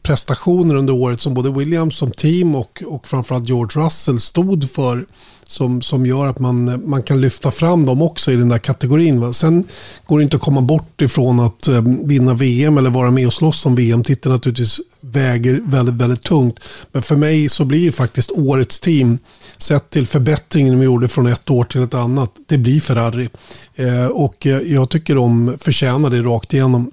prestationer 0.02 0.74
under 0.74 0.92
året 0.92 1.20
som 1.20 1.34
både 1.34 1.50
Williams 1.50 1.96
som 1.96 2.10
team 2.10 2.54
och, 2.54 2.82
och 2.86 3.08
framförallt 3.08 3.48
George 3.48 3.84
Russell 3.84 4.20
stod 4.20 4.70
för 4.70 5.06
som, 5.46 5.82
som 5.82 6.06
gör 6.06 6.26
att 6.26 6.38
man, 6.38 6.88
man 6.88 7.02
kan 7.02 7.20
lyfta 7.20 7.50
fram 7.50 7.86
dem 7.86 8.02
också 8.02 8.32
i 8.32 8.36
den 8.36 8.48
där 8.48 8.58
kategorin. 8.58 9.20
Va? 9.20 9.32
Sen 9.32 9.64
går 10.06 10.18
det 10.18 10.22
inte 10.22 10.36
att 10.36 10.42
komma 10.42 10.60
bort 10.60 11.02
ifrån 11.02 11.40
att 11.40 11.68
eh, 11.68 11.82
vinna 12.04 12.34
VM 12.34 12.78
eller 12.78 12.90
vara 12.90 13.10
med 13.10 13.26
och 13.26 13.32
slåss 13.32 13.66
om 13.66 13.74
VM-titeln 13.74 14.32
naturligtvis 14.34 14.80
väger 15.00 15.60
väldigt, 15.64 15.94
väldigt 15.94 16.22
tungt. 16.22 16.60
Men 16.92 17.02
för 17.02 17.16
mig 17.16 17.48
så 17.48 17.64
blir 17.64 17.90
faktiskt 17.90 18.30
årets 18.30 18.80
team, 18.80 19.18
sett 19.58 19.90
till 19.90 20.06
förbättringen 20.06 20.78
de 20.78 20.84
gjorde 20.84 21.08
från 21.08 21.26
ett 21.26 21.50
år 21.50 21.64
till 21.64 21.82
ett 21.82 21.94
annat, 21.94 22.30
det 22.46 22.58
blir 22.58 22.80
Ferrari. 22.80 23.28
Eh, 23.74 24.06
och 24.06 24.46
eh, 24.46 24.58
jag 24.58 24.90
tycker 24.90 25.14
de 25.14 25.56
förtjänar 25.58 26.10
det 26.10 26.22
rakt 26.22 26.54
igenom. 26.54 26.90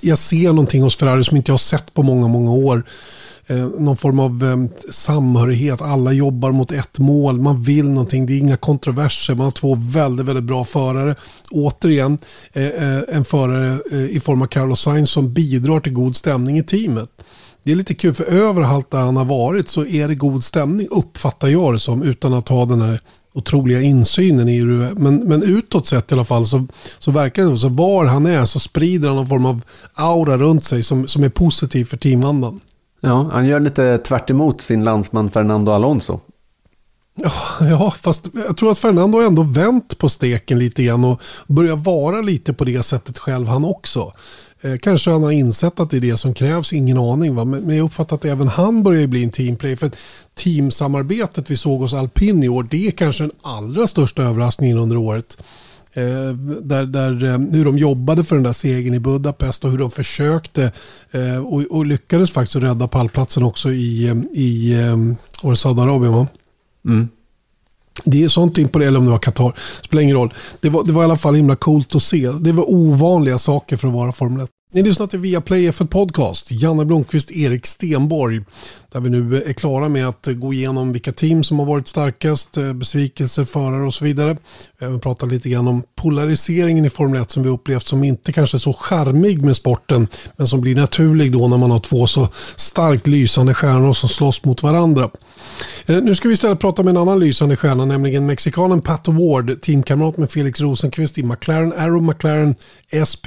Jag 0.00 0.18
ser 0.18 0.48
någonting 0.48 0.82
hos 0.82 0.96
Ferrari 0.96 1.24
som 1.24 1.36
inte 1.36 1.50
jag 1.50 1.54
har 1.54 1.58
sett 1.58 1.94
på 1.94 2.02
många, 2.02 2.28
många 2.28 2.52
år. 2.52 2.84
Eh, 3.46 3.56
någon 3.56 3.96
form 3.96 4.18
av 4.18 4.44
eh, 4.44 4.90
samhörighet. 4.90 5.80
Alla 5.80 6.12
jobbar 6.12 6.52
mot 6.52 6.72
ett 6.72 6.98
mål. 6.98 7.40
Man 7.40 7.62
vill 7.62 7.88
någonting. 7.88 8.26
Det 8.26 8.32
är 8.32 8.38
inga 8.38 8.56
kontroverser. 8.56 9.34
Man 9.34 9.44
har 9.44 9.50
två 9.50 9.74
väldigt, 9.80 10.26
väldigt 10.26 10.44
bra 10.44 10.64
förare. 10.64 11.14
Återigen 11.50 12.18
eh, 12.52 12.66
eh 12.66 13.00
en 13.08 13.24
förare 13.24 13.78
eh, 13.92 14.16
i 14.16 14.20
form 14.20 14.42
av 14.42 14.46
Carlos 14.46 14.80
Sainz 14.80 15.10
som 15.10 15.32
bidrar 15.32 15.80
till 15.80 15.92
god 15.92 16.16
stämning 16.16 16.58
i 16.58 16.62
teamet. 16.62 17.10
Det 17.62 17.72
är 17.72 17.76
lite 17.76 17.94
kul 17.94 18.14
för 18.14 18.24
överallt 18.24 18.90
där 18.90 18.98
han 18.98 19.16
har 19.16 19.24
varit 19.24 19.68
så 19.68 19.86
är 19.86 20.08
det 20.08 20.14
god 20.14 20.44
stämning 20.44 20.88
uppfattar 20.90 21.48
jag 21.48 21.74
det 21.74 21.78
som 21.78 22.02
utan 22.02 22.34
att 22.34 22.48
ha 22.48 22.64
den 22.64 22.82
här 22.82 23.00
otroliga 23.32 23.80
insynen 23.80 24.48
i 24.48 24.60
det. 24.60 24.94
Men, 24.96 25.16
men 25.16 25.42
utåt 25.42 25.86
sett 25.86 26.12
i 26.12 26.14
alla 26.14 26.24
fall 26.24 26.46
så, 26.46 26.66
så 26.98 27.10
verkar 27.10 27.44
det 27.44 27.58
så 27.58 27.68
var 27.68 28.04
han 28.04 28.26
är 28.26 28.44
så 28.44 28.58
sprider 28.58 29.08
han 29.08 29.16
någon 29.16 29.26
form 29.26 29.46
av 29.46 29.62
aura 29.94 30.38
runt 30.38 30.64
sig 30.64 30.82
som, 30.82 31.08
som 31.08 31.24
är 31.24 31.28
positiv 31.28 31.84
för 31.84 31.96
teamandan. 31.96 32.60
Ja, 33.00 33.28
han 33.32 33.46
gör 33.46 33.60
lite 33.60 33.98
tvärt 33.98 34.30
sin 34.60 34.84
landsman 34.84 35.30
Fernando 35.30 35.72
Alonso. 35.72 36.20
Ja, 37.14 37.32
ja, 37.60 37.90
fast 37.90 38.28
jag 38.46 38.56
tror 38.56 38.70
att 38.70 38.78
Fernando 38.78 39.18
har 39.18 39.26
ändå 39.26 39.42
vänt 39.42 39.98
på 39.98 40.08
steken 40.08 40.58
lite 40.58 40.82
grann 40.82 41.04
och 41.04 41.20
börjar 41.46 41.76
vara 41.76 42.20
lite 42.20 42.52
på 42.52 42.64
det 42.64 42.82
sättet 42.82 43.18
själv 43.18 43.46
han 43.46 43.64
också. 43.64 44.12
Eh, 44.60 44.76
kanske 44.76 45.10
han 45.10 45.22
har 45.22 45.30
insett 45.30 45.80
att 45.80 45.90
det 45.90 45.96
är 45.96 46.00
det 46.00 46.16
som 46.16 46.34
krävs, 46.34 46.72
ingen 46.72 46.98
aning. 46.98 47.34
Va? 47.34 47.44
Men, 47.44 47.60
men 47.60 47.76
jag 47.76 47.84
uppfattar 47.84 48.16
att 48.16 48.24
även 48.24 48.48
han 48.48 48.82
börjar 48.82 49.06
bli 49.06 49.24
en 49.24 49.30
teamplay. 49.30 49.76
För 49.76 49.90
teamsamarbetet 50.34 51.50
vi 51.50 51.56
såg 51.56 51.80
hos 51.80 51.94
alpin 51.94 52.42
i 52.42 52.48
år, 52.48 52.66
det 52.70 52.86
är 52.86 52.90
kanske 52.90 53.22
den 53.24 53.32
allra 53.42 53.86
största 53.86 54.22
överraskningen 54.22 54.78
under 54.78 54.96
året. 54.96 55.42
Eh, 55.92 56.34
där, 56.62 56.86
där, 56.86 57.24
eh, 57.24 57.38
hur 57.38 57.64
de 57.64 57.78
jobbade 57.78 58.24
för 58.24 58.36
den 58.36 58.42
där 58.42 58.52
segern 58.52 58.94
i 58.94 59.00
Budapest 59.00 59.64
och 59.64 59.70
hur 59.70 59.78
de 59.78 59.90
försökte 59.90 60.72
eh, 61.10 61.46
och, 61.46 61.62
och, 61.62 61.86
lyckades 61.86 62.30
faktiskt 62.30 62.56
rädda 62.56 62.88
pallplatsen 62.88 63.42
också 63.42 63.72
i, 63.72 64.08
eh, 64.08 64.16
i 64.32 64.72
eh, 65.42 65.54
Saudiarabien? 65.54 66.26
Mm. 66.84 67.08
Det 68.04 68.24
är 68.24 68.28
sånt 68.28 68.58
imponerande, 68.58 68.88
eller 68.88 68.98
om 68.98 69.04
det 69.04 69.10
var 69.10 69.18
Qatar, 69.18 69.58
spelar 69.84 70.02
ingen 70.02 70.16
roll. 70.16 70.34
Det 70.60 70.68
var, 70.68 70.84
det 70.84 70.92
var 70.92 71.02
i 71.02 71.04
alla 71.04 71.16
fall 71.16 71.34
himla 71.34 71.56
coolt 71.56 71.94
att 71.94 72.02
se. 72.02 72.30
Det 72.40 72.52
var 72.52 72.70
ovanliga 72.70 73.38
saker 73.38 73.76
för 73.76 73.88
att 73.88 73.94
vara 73.94 74.12
Formel 74.12 74.44
1. 74.44 74.50
Ni 74.72 74.82
lyssnar 74.82 75.06
till 75.06 75.18
Viaplay 75.18 75.70
F1 75.70 75.86
Podcast, 75.86 76.50
Janne 76.50 76.84
Blomqvist, 76.84 77.30
Erik 77.30 77.66
Stenborg. 77.66 78.40
Där 78.92 79.00
vi 79.00 79.10
nu 79.10 79.42
är 79.46 79.52
klara 79.52 79.88
med 79.88 80.08
att 80.08 80.26
gå 80.26 80.52
igenom 80.52 80.92
vilka 80.92 81.12
team 81.12 81.44
som 81.44 81.58
har 81.58 81.66
varit 81.66 81.88
starkast, 81.88 82.56
eh, 82.56 82.72
besvikelser, 82.72 83.44
förare 83.44 83.86
och 83.86 83.94
så 83.94 84.04
vidare. 84.04 84.36
Vi 84.78 84.84
har 84.84 84.86
även 84.86 85.00
pratat 85.00 85.28
lite 85.28 85.48
grann 85.48 85.68
om 85.68 85.82
polariseringen 85.96 86.84
i 86.84 86.90
Formel 86.90 87.22
1 87.22 87.30
som 87.30 87.42
vi 87.42 87.48
upplevt 87.48 87.86
som 87.86 88.04
inte 88.04 88.32
kanske 88.32 88.56
är 88.56 88.58
så 88.58 88.72
charmig 88.72 89.42
med 89.42 89.56
sporten, 89.56 90.08
men 90.36 90.46
som 90.46 90.60
blir 90.60 90.74
naturlig 90.74 91.32
då 91.32 91.48
när 91.48 91.58
man 91.58 91.70
har 91.70 91.78
två 91.78 92.06
så 92.06 92.28
starkt 92.56 93.06
lysande 93.06 93.54
stjärnor 93.54 93.92
som 93.92 94.08
slåss 94.08 94.44
mot 94.44 94.62
varandra. 94.62 95.10
Eh, 95.86 96.02
nu 96.02 96.14
ska 96.14 96.28
vi 96.28 96.34
istället 96.34 96.60
prata 96.60 96.82
med 96.82 96.90
en 96.90 96.96
annan 96.96 97.20
lysande 97.20 97.56
stjärna, 97.56 97.84
nämligen 97.84 98.26
mexikanen 98.26 98.82
Pat 98.82 99.08
Ward, 99.08 99.62
teamkamrat 99.62 100.16
med 100.16 100.30
Felix 100.30 100.60
Rosenqvist 100.60 101.18
i 101.18 101.22
McLaren 101.22 101.72
Arrow 101.72 102.02
McLaren 102.02 102.54
SP, 103.10 103.26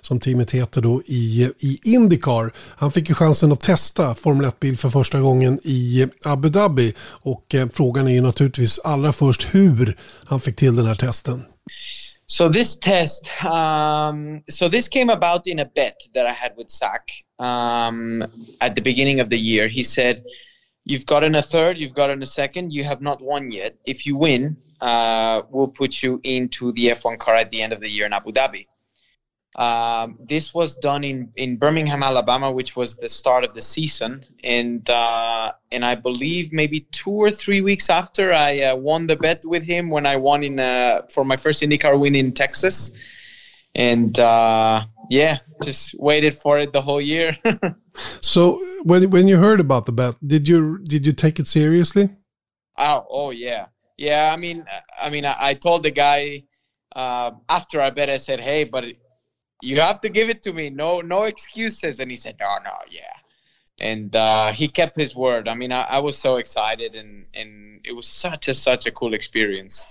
som 0.00 0.20
teamet 0.20 0.50
heter 0.50 0.80
då 0.80 1.02
i, 1.06 1.50
i 1.58 1.78
Indycar. 1.82 2.52
Han 2.58 2.90
fick 2.90 3.08
ju 3.08 3.14
chansen 3.14 3.52
att 3.52 3.60
testa 3.60 4.14
Formel 4.14 4.46
1-bil 4.46 4.78
för 4.78 4.88
första 4.88 5.03
gången 5.10 5.60
i 5.62 6.06
Abu 6.24 6.48
Dhabi 6.48 6.94
och 7.00 7.54
eh, 7.54 7.68
frågan 7.68 8.08
är 8.08 8.22
naturligtvis 8.22 8.78
allra 8.78 9.12
först 9.12 9.54
hur 9.54 9.96
han 10.26 10.40
fick 10.40 10.56
till 10.56 10.76
den 10.76 10.86
här 10.86 10.94
testen. 10.94 11.44
So 12.26 12.48
this 12.48 12.78
test, 12.78 13.26
um, 13.44 14.42
so 14.48 14.68
this 14.68 14.88
came 14.88 15.10
about 15.10 15.46
in 15.46 15.60
a 15.60 15.66
bet 15.74 16.00
that 16.14 16.26
I 16.26 16.32
had 16.32 16.52
with 16.56 16.70
Zach 16.70 17.02
um, 17.38 18.22
at 18.60 18.74
the 18.74 18.80
beginning 18.80 19.20
of 19.20 19.28
the 19.28 19.36
year. 19.36 19.68
He 19.68 19.82
said, 19.82 20.24
"You've 20.84 21.04
gotten 21.04 21.34
a 21.34 21.42
third, 21.42 21.76
you've 21.78 21.94
gotten 21.94 22.22
a 22.22 22.26
second, 22.26 22.72
you 22.72 22.84
have 22.84 23.02
not 23.02 23.20
won 23.20 23.50
yet. 23.50 23.76
If 23.86 24.06
you 24.06 24.16
win, 24.16 24.56
uh, 24.80 25.42
we'll 25.50 25.68
put 25.68 26.02
you 26.02 26.20
into 26.24 26.72
the 26.72 26.88
F1 26.88 27.18
car 27.18 27.34
at 27.34 27.50
the 27.50 27.60
end 27.60 27.74
of 27.74 27.80
the 27.80 27.90
year 27.90 28.06
in 28.06 28.14
Abu 28.14 28.32
Dhabi." 28.32 28.66
Um, 29.56 30.18
this 30.28 30.52
was 30.52 30.74
done 30.74 31.04
in, 31.04 31.30
in 31.36 31.56
Birmingham, 31.56 32.02
Alabama, 32.02 32.50
which 32.50 32.74
was 32.74 32.96
the 32.96 33.08
start 33.08 33.44
of 33.44 33.54
the 33.54 33.62
season, 33.62 34.24
and 34.42 34.88
uh, 34.90 35.52
and 35.70 35.84
I 35.84 35.94
believe 35.94 36.52
maybe 36.52 36.80
two 36.90 37.12
or 37.12 37.30
three 37.30 37.60
weeks 37.60 37.88
after 37.88 38.32
I 38.32 38.60
uh, 38.62 38.76
won 38.76 39.06
the 39.06 39.14
bet 39.14 39.44
with 39.44 39.62
him 39.62 39.90
when 39.90 40.06
I 40.06 40.16
won 40.16 40.42
in 40.42 40.58
uh, 40.58 41.02
for 41.08 41.24
my 41.24 41.36
first 41.36 41.62
IndyCar 41.62 41.98
win 41.98 42.16
in 42.16 42.32
Texas, 42.32 42.90
and 43.76 44.18
uh, 44.18 44.86
yeah, 45.08 45.38
just 45.62 45.94
waited 46.00 46.34
for 46.34 46.58
it 46.58 46.72
the 46.72 46.82
whole 46.82 47.00
year. 47.00 47.38
so 48.20 48.60
when 48.82 49.08
when 49.10 49.28
you 49.28 49.38
heard 49.38 49.60
about 49.60 49.86
the 49.86 49.92
bet, 49.92 50.16
did 50.26 50.48
you 50.48 50.78
did 50.82 51.06
you 51.06 51.12
take 51.12 51.38
it 51.38 51.46
seriously? 51.46 52.10
Oh 52.76 53.06
oh 53.08 53.30
yeah 53.30 53.66
yeah. 53.98 54.32
I 54.34 54.36
mean 54.36 54.64
I 55.00 55.10
mean 55.10 55.24
I, 55.24 55.36
I 55.38 55.54
told 55.54 55.84
the 55.84 55.92
guy. 55.92 56.42
Uh, 56.96 57.32
after 57.48 57.80
I 57.80 57.90
bet, 57.90 58.08
I 58.08 58.18
said, 58.18 58.38
"Hey, 58.38 58.62
but 58.62 58.84
you 59.64 59.80
have 59.80 60.00
to 60.02 60.08
give 60.08 60.28
it 60.28 60.42
to 60.42 60.52
me. 60.52 60.70
No, 60.70 61.00
no 61.00 61.24
excuses. 61.24 62.00
And 62.00 62.10
he 62.10 62.16
said, 62.16 62.36
no, 62.38 62.56
no, 62.64 62.74
yeah. 62.90 63.02
And 63.80 64.14
uh, 64.14 64.52
he 64.52 64.68
kept 64.68 64.96
his 64.96 65.16
word. 65.16 65.48
I 65.48 65.54
mean, 65.54 65.72
I, 65.72 65.82
I 65.82 65.98
was 65.98 66.16
so 66.16 66.36
excited, 66.36 66.94
and 66.94 67.26
and 67.34 67.80
it 67.84 67.90
was 67.90 68.06
such 68.06 68.46
a 68.46 68.54
such 68.54 68.86
a 68.86 68.92
cool 68.92 69.14
experience. 69.14 69.84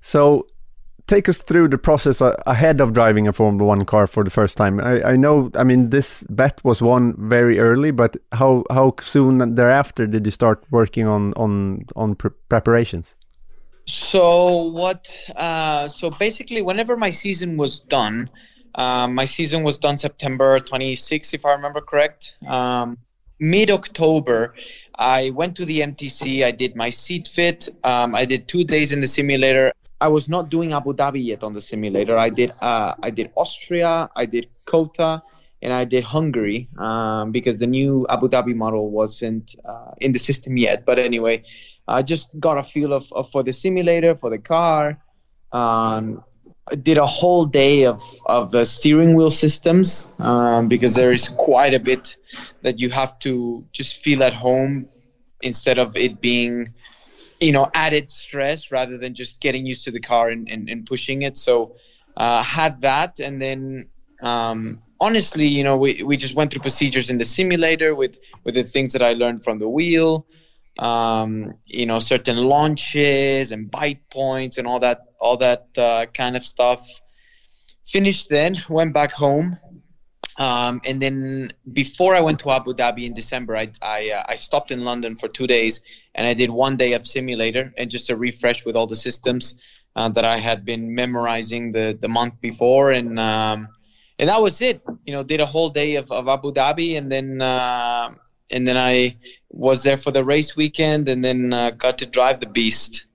So, 0.00 0.48
take 1.06 1.28
us 1.28 1.42
through 1.42 1.68
the 1.68 1.78
process 1.78 2.20
ahead 2.20 2.80
of 2.80 2.92
driving 2.92 3.28
a 3.28 3.32
Formula 3.32 3.64
One 3.64 3.84
car 3.84 4.08
for 4.08 4.24
the 4.24 4.30
first 4.30 4.56
time. 4.56 4.80
I, 4.80 5.12
I 5.12 5.16
know, 5.16 5.52
I 5.54 5.62
mean, 5.62 5.90
this 5.90 6.24
bet 6.28 6.60
was 6.64 6.82
won 6.82 7.14
very 7.28 7.60
early, 7.60 7.92
but 7.92 8.16
how 8.32 8.64
how 8.68 8.94
soon 9.00 9.54
thereafter 9.54 10.08
did 10.08 10.26
you 10.26 10.32
start 10.32 10.64
working 10.72 11.06
on 11.06 11.34
on 11.34 11.84
on 11.94 12.16
pre 12.16 12.30
preparations? 12.48 13.14
So 13.88 14.64
what? 14.64 15.16
Uh, 15.34 15.88
so 15.88 16.10
basically, 16.10 16.60
whenever 16.60 16.94
my 16.94 17.08
season 17.08 17.56
was 17.56 17.80
done, 17.80 18.28
um, 18.74 19.14
my 19.14 19.24
season 19.24 19.62
was 19.62 19.78
done 19.78 19.96
September 19.96 20.60
26, 20.60 21.32
if 21.32 21.44
I 21.46 21.52
remember 21.52 21.80
correct. 21.80 22.36
Um, 22.46 22.98
Mid 23.40 23.70
October, 23.70 24.54
I 24.98 25.30
went 25.30 25.56
to 25.56 25.64
the 25.64 25.80
MTC. 25.80 26.44
I 26.44 26.50
did 26.50 26.76
my 26.76 26.90
seat 26.90 27.26
fit. 27.26 27.68
Um, 27.82 28.14
I 28.14 28.26
did 28.26 28.46
two 28.46 28.62
days 28.62 28.92
in 28.92 29.00
the 29.00 29.06
simulator. 29.06 29.72
I 30.02 30.08
was 30.08 30.28
not 30.28 30.50
doing 30.50 30.74
Abu 30.74 30.92
Dhabi 30.92 31.24
yet 31.24 31.42
on 31.42 31.54
the 31.54 31.60
simulator. 31.62 32.18
I 32.18 32.28
did 32.28 32.52
uh, 32.60 32.94
I 33.02 33.08
did 33.08 33.30
Austria. 33.36 34.10
I 34.14 34.26
did 34.26 34.48
Kota, 34.66 35.22
and 35.62 35.72
I 35.72 35.84
did 35.86 36.04
Hungary 36.04 36.68
um, 36.76 37.32
because 37.32 37.58
the 37.58 37.66
new 37.66 38.06
Abu 38.10 38.28
Dhabi 38.28 38.54
model 38.54 38.90
wasn't 38.90 39.54
uh, 39.64 39.92
in 39.98 40.12
the 40.12 40.18
system 40.18 40.58
yet. 40.58 40.84
But 40.84 40.98
anyway, 40.98 41.44
I 41.88 42.02
just 42.02 42.38
got 42.38 42.58
a 42.58 42.62
feel 42.62 42.92
of, 42.92 43.10
of 43.12 43.30
for 43.30 43.42
the 43.42 43.52
simulator 43.52 44.14
for 44.14 44.30
the 44.30 44.38
car. 44.38 44.98
Um, 45.52 46.22
did 46.82 46.98
a 46.98 47.06
whole 47.06 47.46
day 47.46 47.86
of 47.86 48.00
of 48.26 48.50
the 48.50 48.66
steering 48.66 49.14
wheel 49.14 49.30
systems 49.30 50.08
um, 50.18 50.68
because 50.68 50.94
there 50.94 51.12
is 51.12 51.28
quite 51.28 51.72
a 51.74 51.80
bit 51.80 52.16
that 52.62 52.78
you 52.78 52.90
have 52.90 53.18
to 53.20 53.64
just 53.72 54.02
feel 54.02 54.22
at 54.22 54.34
home 54.34 54.86
instead 55.40 55.78
of 55.78 55.96
it 55.96 56.20
being 56.20 56.74
you 57.40 57.52
know 57.52 57.70
added 57.74 58.10
stress 58.10 58.70
rather 58.70 58.98
than 58.98 59.14
just 59.14 59.40
getting 59.40 59.64
used 59.64 59.84
to 59.84 59.90
the 59.90 60.00
car 60.00 60.28
and, 60.28 60.48
and, 60.48 60.68
and 60.68 60.84
pushing 60.86 61.22
it 61.22 61.36
so 61.36 61.76
uh, 62.16 62.42
had 62.42 62.80
that 62.82 63.20
and 63.20 63.40
then 63.40 63.88
um, 64.22 64.82
honestly 65.00 65.46
you 65.46 65.64
know 65.64 65.76
we, 65.76 66.02
we 66.02 66.16
just 66.16 66.34
went 66.34 66.52
through 66.52 66.60
procedures 66.60 67.08
in 67.08 67.18
the 67.18 67.24
simulator 67.24 67.94
with 67.94 68.18
with 68.44 68.54
the 68.54 68.62
things 68.62 68.92
that 68.92 69.02
i 69.02 69.12
learned 69.12 69.42
from 69.44 69.58
the 69.58 69.68
wheel 69.68 70.26
um, 70.78 71.52
you 71.66 71.86
know 71.86 71.98
certain 71.98 72.36
launches 72.36 73.52
and 73.52 73.70
bite 73.70 74.08
points 74.10 74.58
and 74.58 74.66
all 74.66 74.78
that 74.80 75.00
all 75.20 75.36
that 75.38 75.66
uh, 75.76 76.06
kind 76.14 76.36
of 76.36 76.44
stuff. 76.44 76.86
Finished 77.86 78.28
then 78.28 78.62
went 78.68 78.92
back 78.92 79.12
home. 79.12 79.58
Um, 80.36 80.80
and 80.84 81.02
then 81.02 81.50
before 81.72 82.14
I 82.14 82.20
went 82.20 82.38
to 82.40 82.50
Abu 82.50 82.72
Dhabi 82.72 83.04
in 83.04 83.12
December, 83.12 83.56
I 83.56 83.72
I, 83.82 84.12
uh, 84.14 84.22
I, 84.28 84.36
stopped 84.36 84.70
in 84.70 84.84
London 84.84 85.16
for 85.16 85.26
two 85.26 85.48
days 85.48 85.80
and 86.14 86.28
I 86.28 86.34
did 86.34 86.48
one 86.48 86.76
day 86.76 86.92
of 86.92 87.04
simulator 87.04 87.74
and 87.76 87.90
just 87.90 88.08
a 88.08 88.16
refresh 88.16 88.64
with 88.64 88.76
all 88.76 88.86
the 88.86 88.94
systems 88.94 89.56
uh, 89.96 90.08
that 90.10 90.24
I 90.24 90.38
had 90.38 90.64
been 90.64 90.94
memorizing 90.94 91.72
the 91.72 91.98
the 92.00 92.08
month 92.08 92.40
before, 92.40 92.92
and 92.92 93.18
um, 93.18 93.68
and 94.18 94.28
that 94.28 94.40
was 94.40 94.62
it. 94.62 94.80
You 95.06 95.12
know, 95.12 95.24
did 95.24 95.40
a 95.40 95.46
whole 95.46 95.70
day 95.70 95.96
of, 95.96 96.12
of 96.12 96.28
Abu 96.28 96.52
Dhabi, 96.52 96.96
and 96.96 97.10
then 97.10 97.42
uh, 97.42 98.14
and 98.50 98.66
then 98.66 98.76
I 98.76 99.16
was 99.50 99.82
there 99.82 99.96
for 99.96 100.10
the 100.10 100.24
race 100.24 100.56
weekend, 100.56 101.08
and 101.08 101.24
then 101.24 101.52
uh, 101.52 101.70
got 101.70 101.98
to 101.98 102.06
drive 102.06 102.40
the 102.40 102.48
beast. 102.48 103.06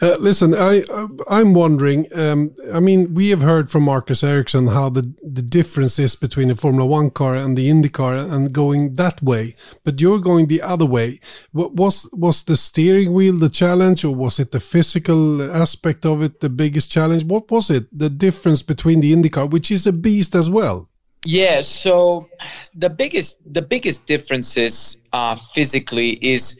Uh, 0.00 0.16
listen, 0.20 0.54
I 0.54 0.82
uh, 0.82 1.08
I'm 1.28 1.52
wondering. 1.52 2.06
Um, 2.14 2.54
I 2.72 2.78
mean, 2.78 3.14
we 3.14 3.30
have 3.30 3.42
heard 3.42 3.70
from 3.70 3.82
Marcus 3.82 4.22
Ericsson 4.22 4.68
how 4.68 4.88
the 4.88 5.12
the 5.22 5.42
difference 5.42 5.98
is 5.98 6.14
between 6.14 6.50
a 6.50 6.56
Formula 6.56 6.86
One 6.86 7.10
car 7.10 7.34
and 7.34 7.56
the 7.56 7.68
Indy 7.68 7.88
car, 7.88 8.16
and 8.16 8.52
going 8.52 8.94
that 8.94 9.20
way. 9.22 9.56
But 9.84 10.00
you're 10.00 10.20
going 10.20 10.46
the 10.46 10.62
other 10.62 10.86
way. 10.86 11.20
What 11.50 11.74
was 11.74 12.08
was 12.12 12.44
the 12.44 12.56
steering 12.56 13.12
wheel 13.12 13.34
the 13.34 13.48
challenge, 13.48 14.04
or 14.04 14.14
was 14.14 14.38
it 14.38 14.52
the 14.52 14.60
physical 14.60 15.42
aspect 15.50 16.06
of 16.06 16.22
it 16.22 16.40
the 16.40 16.50
biggest 16.50 16.90
challenge? 16.90 17.24
What 17.24 17.50
was 17.50 17.68
it? 17.68 17.86
The 17.96 18.10
difference 18.10 18.62
between 18.62 19.00
the 19.00 19.12
Indy 19.12 19.28
car, 19.28 19.46
which 19.46 19.70
is 19.70 19.86
a 19.86 19.92
beast 19.92 20.34
as 20.36 20.48
well. 20.48 20.88
Yeah. 21.24 21.60
So 21.62 22.28
the 22.74 22.90
biggest 22.90 23.38
the 23.52 23.62
biggest 23.62 24.06
differences 24.06 24.98
uh, 25.12 25.36
physically 25.36 26.10
is 26.22 26.58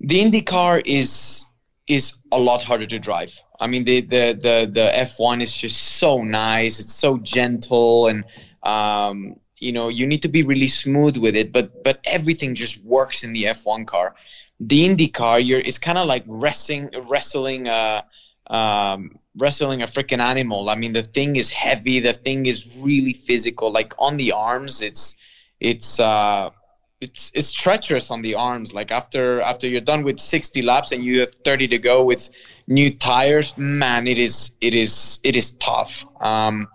the 0.00 0.20
IndyCar 0.20 0.82
is 0.84 1.44
is 1.86 2.18
a 2.32 2.38
lot 2.38 2.62
harder 2.62 2.86
to 2.86 2.98
drive. 2.98 3.32
I 3.60 3.66
mean, 3.66 3.84
the 3.84 4.00
the 4.00 4.38
the 4.40 4.70
the 4.72 4.90
F1 4.94 5.40
is 5.40 5.56
just 5.56 5.98
so 5.98 6.22
nice. 6.22 6.80
It's 6.80 6.94
so 6.94 7.18
gentle, 7.18 8.08
and 8.08 8.24
um, 8.62 9.36
you 9.58 9.72
know 9.72 9.88
you 9.88 10.06
need 10.06 10.22
to 10.22 10.28
be 10.28 10.42
really 10.42 10.68
smooth 10.68 11.16
with 11.16 11.36
it. 11.36 11.52
But 11.52 11.84
but 11.84 12.00
everything 12.04 12.54
just 12.54 12.82
works 12.84 13.22
in 13.24 13.32
the 13.32 13.46
F1 13.46 13.84
car. 13.84 14.14
The 14.60 14.88
IndyCar, 14.88 15.44
you're 15.44 15.60
it's 15.60 15.78
kind 15.78 15.98
of 15.98 16.06
like 16.06 16.24
wrestling 16.26 16.90
wrestling 17.08 17.68
uh, 17.68 18.02
um, 18.48 19.19
wrestling 19.36 19.82
a 19.82 19.86
freaking 19.86 20.18
animal. 20.18 20.68
I 20.68 20.74
mean, 20.74 20.92
the 20.92 21.02
thing 21.02 21.36
is 21.36 21.50
heavy. 21.50 22.00
The 22.00 22.12
thing 22.12 22.46
is 22.46 22.78
really 22.82 23.12
physical. 23.12 23.72
Like 23.72 23.94
on 23.98 24.16
the 24.16 24.32
arms, 24.32 24.82
it's 24.82 25.16
it's 25.60 26.00
uh, 26.00 26.50
it's 27.00 27.30
it's 27.34 27.52
treacherous 27.52 28.10
on 28.10 28.22
the 28.22 28.34
arms. 28.34 28.74
Like 28.74 28.90
after 28.90 29.40
after 29.40 29.66
you're 29.66 29.80
done 29.80 30.02
with 30.04 30.18
60 30.18 30.62
laps 30.62 30.92
and 30.92 31.04
you 31.04 31.20
have 31.20 31.34
30 31.44 31.68
to 31.68 31.78
go 31.78 32.04
with 32.04 32.30
new 32.66 32.90
tires, 32.90 33.56
man, 33.56 34.06
it 34.06 34.18
is 34.18 34.52
it 34.60 34.74
is 34.74 35.20
it 35.22 35.36
is 35.36 35.52
tough. 35.52 36.04
Um, 36.20 36.68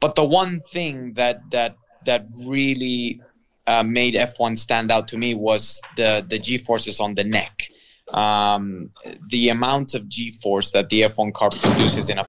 but 0.00 0.14
the 0.14 0.24
one 0.24 0.60
thing 0.60 1.14
that 1.14 1.50
that 1.50 1.76
that 2.06 2.26
really 2.46 3.20
uh, 3.66 3.82
made 3.82 4.14
F1 4.14 4.58
stand 4.58 4.90
out 4.90 5.08
to 5.08 5.18
me 5.18 5.34
was 5.34 5.80
the 5.96 6.24
the 6.26 6.38
G 6.38 6.58
forces 6.58 6.98
on 6.98 7.14
the 7.14 7.24
neck. 7.24 7.69
Um, 8.14 8.90
the 9.28 9.50
amount 9.50 9.94
of 9.94 10.08
G 10.08 10.30
force 10.30 10.70
that 10.72 10.88
the 10.88 11.02
F1 11.02 11.32
car 11.32 11.50
produces 11.50 12.10
in 12.10 12.18
a 12.18 12.26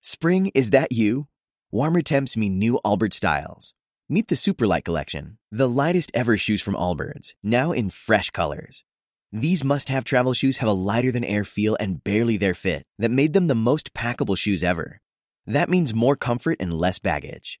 Spring, 0.00 0.50
is 0.52 0.70
that 0.70 0.90
you? 0.90 1.28
Warmer 1.70 2.02
temps 2.02 2.36
mean 2.36 2.58
new 2.58 2.80
Allbirds 2.84 3.14
styles. 3.14 3.74
Meet 4.08 4.26
the 4.26 4.34
Superlight 4.34 4.82
Collection, 4.82 5.38
the 5.52 5.68
lightest 5.68 6.10
ever 6.14 6.36
shoes 6.36 6.60
from 6.60 6.74
Allbirds, 6.74 7.34
now 7.44 7.70
in 7.70 7.90
fresh 7.90 8.30
colors. 8.30 8.82
These 9.30 9.62
must 9.62 9.88
have 9.88 10.02
travel 10.02 10.34
shoes 10.34 10.56
have 10.56 10.68
a 10.68 10.72
lighter 10.72 11.12
than 11.12 11.22
air 11.22 11.44
feel 11.44 11.76
and 11.78 12.02
barely 12.02 12.36
their 12.36 12.54
fit 12.54 12.82
that 12.98 13.12
made 13.12 13.34
them 13.34 13.46
the 13.46 13.54
most 13.54 13.94
packable 13.94 14.36
shoes 14.36 14.64
ever. 14.64 15.00
That 15.46 15.68
means 15.68 15.94
more 15.94 16.16
comfort 16.16 16.56
and 16.58 16.74
less 16.74 16.98
baggage. 16.98 17.60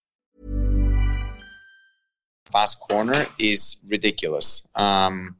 Fast 2.51 2.79
corner 2.79 3.25
is 3.39 3.77
ridiculous. 3.87 4.63
Um, 4.75 5.35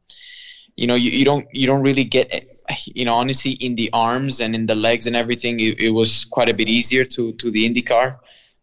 you 0.76 0.88
know, 0.88 0.96
you, 0.96 1.12
you 1.12 1.26
don't 1.26 1.46
you 1.52 1.68
don't 1.68 1.84
really 1.84 2.04
get 2.04 2.48
you 2.86 3.06
know 3.06 3.16
honestly 3.16 3.52
in 3.52 3.76
the 3.76 3.90
arms 3.94 4.40
and 4.40 4.56
in 4.56 4.66
the 4.66 4.76
legs 4.76 5.08
and 5.08 5.16
everything 5.16 5.60
it, 5.60 5.80
it 5.80 5.90
was 5.90 6.26
quite 6.26 6.50
a 6.50 6.54
bit 6.54 6.70
easier 6.70 7.06
to 7.06 7.34
to 7.34 7.52
the 7.52 7.70
IndyCar. 7.70 8.18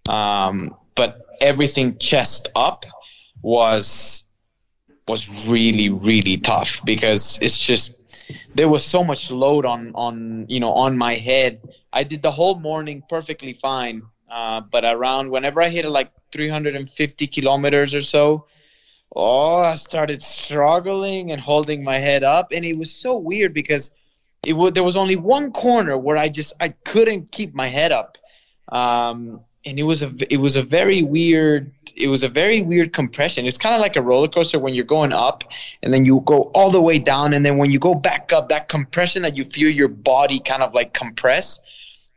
Um, 0.09 0.74
but 0.94 1.26
everything 1.40 1.99
chest 1.99 2.49
up 2.57 2.84
was 3.42 4.24
was 5.07 5.28
really 5.49 5.90
really 5.90 6.36
tough 6.36 6.84
because 6.84 7.38
it's 7.40 7.59
just 7.59 7.94
there 8.55 8.68
was 8.68 8.84
so 8.84 9.03
much 9.05 9.30
load 9.30 9.64
on 9.64 9.92
on 9.94 10.46
you 10.49 10.61
know 10.61 10.72
on 10.72 10.96
my 10.96 11.14
head. 11.14 11.61
I 11.92 12.05
did 12.05 12.22
the 12.22 12.30
whole 12.30 12.59
morning 12.59 13.03
perfectly 13.09 13.55
fine, 13.55 14.03
uh, 14.30 14.61
but 14.61 14.84
around 14.84 15.30
whenever 15.30 15.62
I 15.62 15.68
hit 15.68 15.84
it 15.84 15.90
like 15.90 16.12
350 16.33 17.26
kilometers 17.26 17.95
or 17.95 18.01
so, 18.01 18.47
oh, 19.14 19.62
I 19.62 19.74
started 19.74 20.22
struggling 20.22 21.33
and 21.33 21.41
holding 21.41 21.83
my 21.83 21.97
head 21.97 22.24
up, 22.24 22.53
and 22.53 22.64
it 22.64 22.76
was 22.76 22.93
so 22.93 23.16
weird 23.16 23.55
because 23.55 23.91
it 24.45 24.53
w- 24.53 24.70
there 24.70 24.85
was 24.85 24.97
only 24.97 25.16
one 25.16 25.53
corner 25.53 25.99
where 25.99 26.16
I 26.16 26.29
just 26.29 26.55
I 26.61 26.68
couldn't 26.68 27.33
keep 27.33 27.55
my 27.55 27.66
head 27.66 27.93
up. 27.93 28.18
Um, 28.70 29.41
and 29.64 29.79
it 29.79 29.83
was 29.83 30.03
a 30.03 30.12
it 30.31 30.39
was 30.39 30.57
a 30.57 30.62
very 30.62 31.03
weird 31.03 31.72
it 31.97 32.09
was 32.09 32.22
a 32.22 32.29
very 32.29 32.62
weird 32.62 32.93
compression. 32.93 33.45
It's 33.45 33.59
kind 33.59 33.74
of 33.74 33.81
like 33.81 33.97
a 33.97 34.03
roller 34.03 34.29
coaster 34.29 34.59
when 34.59 34.72
you're 34.72 34.85
going 34.85 35.12
up 35.12 35.45
and 35.83 35.93
then 35.93 36.05
you 36.05 36.20
go 36.24 36.43
all 36.55 36.70
the 36.70 36.81
way 36.81 36.99
down 36.99 37.35
and 37.35 37.45
then 37.45 37.57
when 37.59 37.70
you 37.70 37.79
go 37.79 37.95
back 37.95 38.33
up 38.33 38.49
that 38.49 38.68
compression 38.68 39.22
that 39.22 39.37
you 39.37 39.45
feel 39.45 39.68
your 39.68 39.89
body 39.89 40.39
kind 40.39 40.62
of 40.62 40.74
like 40.74 40.95
compress. 40.95 41.59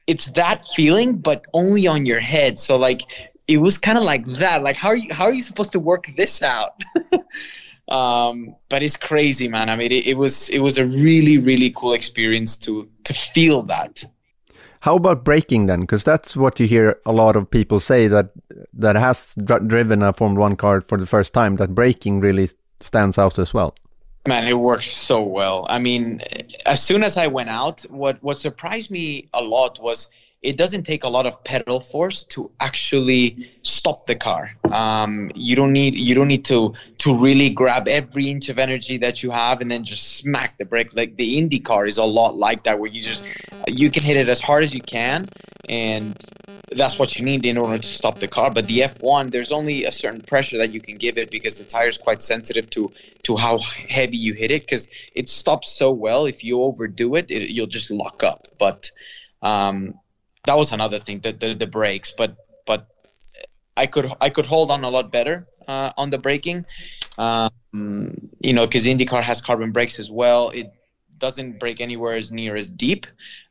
It's 0.07 0.27
that 0.31 0.65
feeling 0.65 1.17
but 1.17 1.45
only 1.53 1.87
on 1.87 2.05
your 2.05 2.19
head. 2.19 2.59
So 2.59 2.77
like 2.77 3.30
it 3.47 3.57
was 3.57 3.77
kind 3.77 3.97
of 3.97 4.03
like 4.03 4.25
that. 4.25 4.63
Like 4.63 4.75
how 4.75 4.89
are 4.89 4.95
you 4.95 5.13
how 5.13 5.25
are 5.25 5.33
you 5.33 5.41
supposed 5.41 5.71
to 5.73 5.79
work 5.79 6.11
this 6.17 6.41
out? 6.41 6.83
um, 7.89 8.55
but 8.69 8.83
it's 8.83 8.97
crazy, 8.97 9.47
man. 9.47 9.69
I 9.69 9.75
mean, 9.75 9.91
it, 9.91 10.07
it 10.07 10.17
was 10.17 10.49
it 10.49 10.59
was 10.59 10.77
a 10.77 10.85
really 10.85 11.37
really 11.37 11.71
cool 11.71 11.93
experience 11.93 12.57
to 12.57 12.87
to 13.03 13.13
feel 13.13 13.63
that. 13.63 14.03
How 14.81 14.95
about 14.95 15.23
braking 15.23 15.67
then? 15.67 15.81
Because 15.81 16.03
that's 16.03 16.35
what 16.35 16.59
you 16.59 16.65
hear 16.65 16.99
a 17.05 17.11
lot 17.11 17.35
of 17.35 17.49
people 17.49 17.79
say 17.79 18.07
that 18.07 18.31
that 18.73 18.95
has 18.95 19.35
dr 19.35 19.65
driven 19.65 20.01
a 20.01 20.11
Formula 20.11 20.41
One 20.41 20.55
car 20.55 20.81
for 20.81 20.97
the 20.97 21.05
first 21.05 21.33
time. 21.33 21.57
That 21.57 21.75
braking 21.75 22.19
really 22.19 22.49
stands 22.79 23.19
out 23.19 23.37
as 23.37 23.53
well. 23.53 23.75
Man, 24.27 24.47
it 24.47 24.57
works 24.57 24.89
so 24.89 25.21
well. 25.21 25.65
I 25.69 25.79
mean, 25.79 26.21
as 26.65 26.81
soon 26.81 27.03
as 27.03 27.17
I 27.17 27.27
went 27.27 27.49
out, 27.49 27.81
what 27.89 28.21
what 28.23 28.37
surprised 28.37 28.91
me 28.91 29.29
a 29.33 29.43
lot 29.43 29.79
was 29.81 30.09
it 30.41 30.57
doesn't 30.57 30.83
take 30.83 31.03
a 31.03 31.07
lot 31.07 31.27
of 31.27 31.43
pedal 31.43 31.79
force 31.79 32.23
to 32.23 32.49
actually 32.59 33.51
stop 33.61 34.07
the 34.07 34.15
car. 34.15 34.55
Um, 34.71 35.29
you 35.35 35.55
don't 35.55 35.71
need 35.71 35.93
you 35.93 36.15
don't 36.15 36.27
need 36.27 36.45
to 36.45 36.73
to 36.99 37.15
really 37.15 37.49
grab 37.49 37.87
every 37.87 38.29
inch 38.29 38.49
of 38.49 38.57
energy 38.57 38.97
that 38.97 39.21
you 39.21 39.29
have 39.29 39.61
and 39.61 39.69
then 39.69 39.83
just 39.83 40.17
smack 40.17 40.57
the 40.57 40.65
brake. 40.65 40.95
Like 40.95 41.15
the 41.15 41.37
Indy 41.37 41.59
car 41.59 41.85
is 41.85 41.97
a 41.97 42.05
lot 42.05 42.35
like 42.35 42.63
that, 42.63 42.79
where 42.79 42.89
you 42.89 43.01
just 43.01 43.23
you 43.67 43.91
can 43.91 44.03
hit 44.03 44.17
it 44.17 44.29
as 44.29 44.41
hard 44.41 44.63
as 44.63 44.73
you 44.73 44.81
can, 44.81 45.29
and 45.69 46.17
that's 46.71 46.97
what 46.97 47.19
you 47.19 47.25
need 47.25 47.45
in 47.45 47.57
order 47.57 47.77
to 47.77 47.87
stop 47.87 48.17
the 48.17 48.27
car. 48.27 48.49
But 48.49 48.65
the 48.65 48.79
F1, 48.79 49.31
there's 49.31 49.51
only 49.51 49.85
a 49.85 49.91
certain 49.91 50.21
pressure 50.21 50.57
that 50.57 50.73
you 50.73 50.81
can 50.81 50.97
give 50.97 51.19
it 51.19 51.29
because 51.29 51.59
the 51.59 51.65
tire 51.65 51.89
is 51.89 51.99
quite 51.99 52.23
sensitive 52.23 52.67
to 52.71 52.91
to 53.23 53.35
how 53.37 53.59
heavy 53.59 54.17
you 54.17 54.33
hit 54.33 54.49
it 54.49 54.63
because 54.63 54.89
it 55.13 55.29
stops 55.29 55.71
so 55.71 55.91
well. 55.91 56.25
If 56.25 56.43
you 56.43 56.63
overdo 56.63 57.13
it, 57.13 57.29
it 57.29 57.51
you'll 57.51 57.67
just 57.67 57.91
lock 57.91 58.23
up. 58.23 58.47
But 58.57 58.89
um, 59.43 59.99
that 60.45 60.57
was 60.57 60.71
another 60.71 60.99
thing, 60.99 61.19
the, 61.19 61.31
the 61.31 61.53
the 61.53 61.67
brakes. 61.67 62.11
But 62.11 62.35
but 62.65 62.87
I 63.77 63.85
could 63.85 64.11
I 64.21 64.29
could 64.29 64.45
hold 64.45 64.71
on 64.71 64.83
a 64.83 64.89
lot 64.89 65.11
better 65.11 65.47
uh, 65.67 65.91
on 65.97 66.09
the 66.09 66.17
braking. 66.17 66.65
Um, 67.17 67.51
you 68.41 68.53
know, 68.53 68.65
because 68.65 68.85
IndyCar 68.85 69.21
has 69.21 69.41
carbon 69.41 69.71
brakes 69.71 69.99
as 69.99 70.09
well. 70.09 70.49
It 70.49 70.71
doesn't 71.17 71.59
break 71.59 71.79
anywhere 71.79 72.15
as 72.15 72.31
near 72.31 72.55
as 72.55 72.71
deep. 72.71 73.05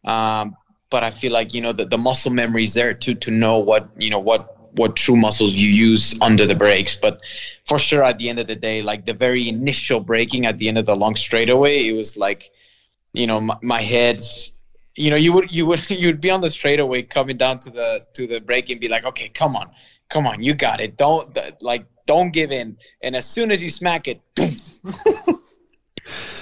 Um, 0.04 0.56
but 0.90 1.04
I 1.04 1.10
feel 1.10 1.32
like 1.32 1.54
you 1.54 1.60
know 1.60 1.72
the, 1.72 1.86
the 1.86 1.98
muscle 1.98 2.32
memory 2.32 2.64
is 2.64 2.74
there 2.74 2.92
to 2.92 3.14
to 3.14 3.30
know 3.30 3.58
what 3.58 3.88
you 3.96 4.10
know 4.10 4.18
what 4.18 4.56
what 4.76 4.96
true 4.96 5.16
muscles 5.16 5.54
you 5.54 5.68
use 5.68 6.14
under 6.20 6.46
the 6.46 6.54
brakes. 6.54 6.94
But 6.94 7.20
for 7.66 7.78
sure, 7.78 8.04
at 8.04 8.18
the 8.18 8.28
end 8.28 8.38
of 8.38 8.46
the 8.46 8.56
day, 8.56 8.82
like 8.82 9.04
the 9.04 9.14
very 9.14 9.48
initial 9.48 10.00
braking 10.00 10.46
at 10.46 10.58
the 10.58 10.68
end 10.68 10.78
of 10.78 10.86
the 10.86 10.96
long 10.96 11.16
straightaway, 11.16 11.86
it 11.86 11.92
was 11.92 12.16
like, 12.16 12.50
you 13.12 13.26
know, 13.26 13.40
my, 13.40 13.56
my 13.62 13.80
head 13.80 14.22
you 14.96 15.10
know 15.10 15.16
you 15.16 15.32
would 15.32 15.52
you 15.52 15.66
would 15.66 15.88
you'd 16.02 16.20
be 16.20 16.30
on 16.30 16.40
the 16.40 16.50
straightaway 16.50 17.02
coming 17.02 17.36
down 17.36 17.58
to 17.60 17.70
the 17.70 18.04
to 18.14 18.26
the 18.26 18.40
break 18.40 18.70
and 18.70 18.80
be 18.80 18.88
like 18.88 19.04
okay 19.04 19.28
come 19.28 19.56
on 19.56 19.70
come 20.08 20.26
on 20.26 20.42
you 20.42 20.54
got 20.54 20.80
it. 20.80 20.96
Don't 20.96 21.36
like 21.60 21.86
don't 22.06 22.32
give 22.32 22.50
in. 22.50 22.76
And 23.02 23.14
as 23.14 23.28
soon 23.28 23.50
as 23.50 23.62
you 23.62 23.70
smack 23.70 24.08
it 24.08 24.20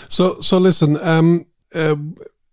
so 0.09 0.41
so 0.41 0.59
listen 0.59 0.97
um 1.03 1.47
uh, 1.75 1.97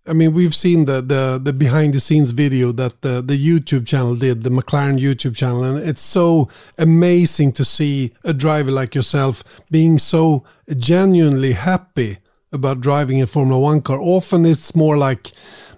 I 0.08 0.14
mean, 0.14 0.34
we've 0.34 0.54
seen 0.54 0.86
the, 0.86 1.02
the, 1.02 1.40
the 1.42 1.52
behind 1.52 1.96
the 1.96 2.00
scenes 2.00 2.30
video 2.30 2.72
that 2.74 3.02
the, 3.02 3.24
the 3.24 3.36
YouTube 3.36 3.88
channel 3.88 4.16
did, 4.16 4.44
the 4.44 4.52
McLaren 4.52 5.00
YouTube 5.00 5.36
channel, 5.36 5.64
and 5.64 5.80
it's 5.80 6.02
so 6.02 6.48
amazing 6.78 7.54
to 7.54 7.66
see 7.66 8.14
a 8.24 8.32
driver 8.32 8.70
like 8.70 8.94
yourself 8.94 9.44
being 9.72 9.98
so 9.98 10.44
genuinely 10.78 11.54
happy 11.54 12.20
about 12.52 12.82
driving 12.82 13.20
a 13.20 13.26
Formula 13.26 13.60
One 13.60 13.82
car. 13.82 14.00
Often 14.00 14.46
it's 14.46 14.76
more 14.76 14.96
like 14.96 15.32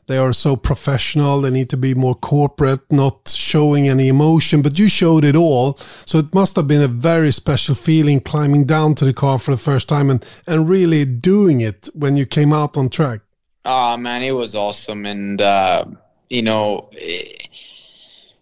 they 0.08 0.18
are 0.18 0.34
so 0.34 0.56
professional. 0.56 1.42
They 1.42 1.50
need 1.50 1.70
to 1.70 1.78
be 1.78 1.94
more 1.94 2.16
corporate, 2.16 2.92
not 2.92 3.28
showing 3.28 3.90
any 3.90 4.08
emotion. 4.08 4.62
But 4.62 4.80
you 4.80 4.88
showed 4.88 5.26
it 5.26 5.36
all. 5.36 5.78
So 6.06 6.20
it 6.20 6.34
must 6.34 6.56
have 6.56 6.68
been 6.68 6.82
a 6.82 6.88
very 6.88 7.32
special 7.32 7.76
feeling 7.76 8.22
climbing 8.22 8.66
down 8.66 8.96
to 8.96 9.06
the 9.06 9.14
car 9.14 9.38
for 9.38 9.52
the 9.52 9.58
first 9.58 9.90
time 9.90 10.10
and, 10.10 10.26
and 10.48 10.70
really 10.70 11.04
doing 11.06 11.62
it 11.62 11.90
when 11.94 12.16
you 12.16 12.26
came 12.26 12.54
out 12.54 12.78
on 12.78 12.90
track. 12.90 13.20
Oh, 13.66 13.98
man, 13.98 14.24
it 14.24 14.32
was 14.32 14.56
awesome. 14.56 15.06
And, 15.06 15.42
uh, 15.42 15.84
you 16.30 16.42
know, 16.42 16.90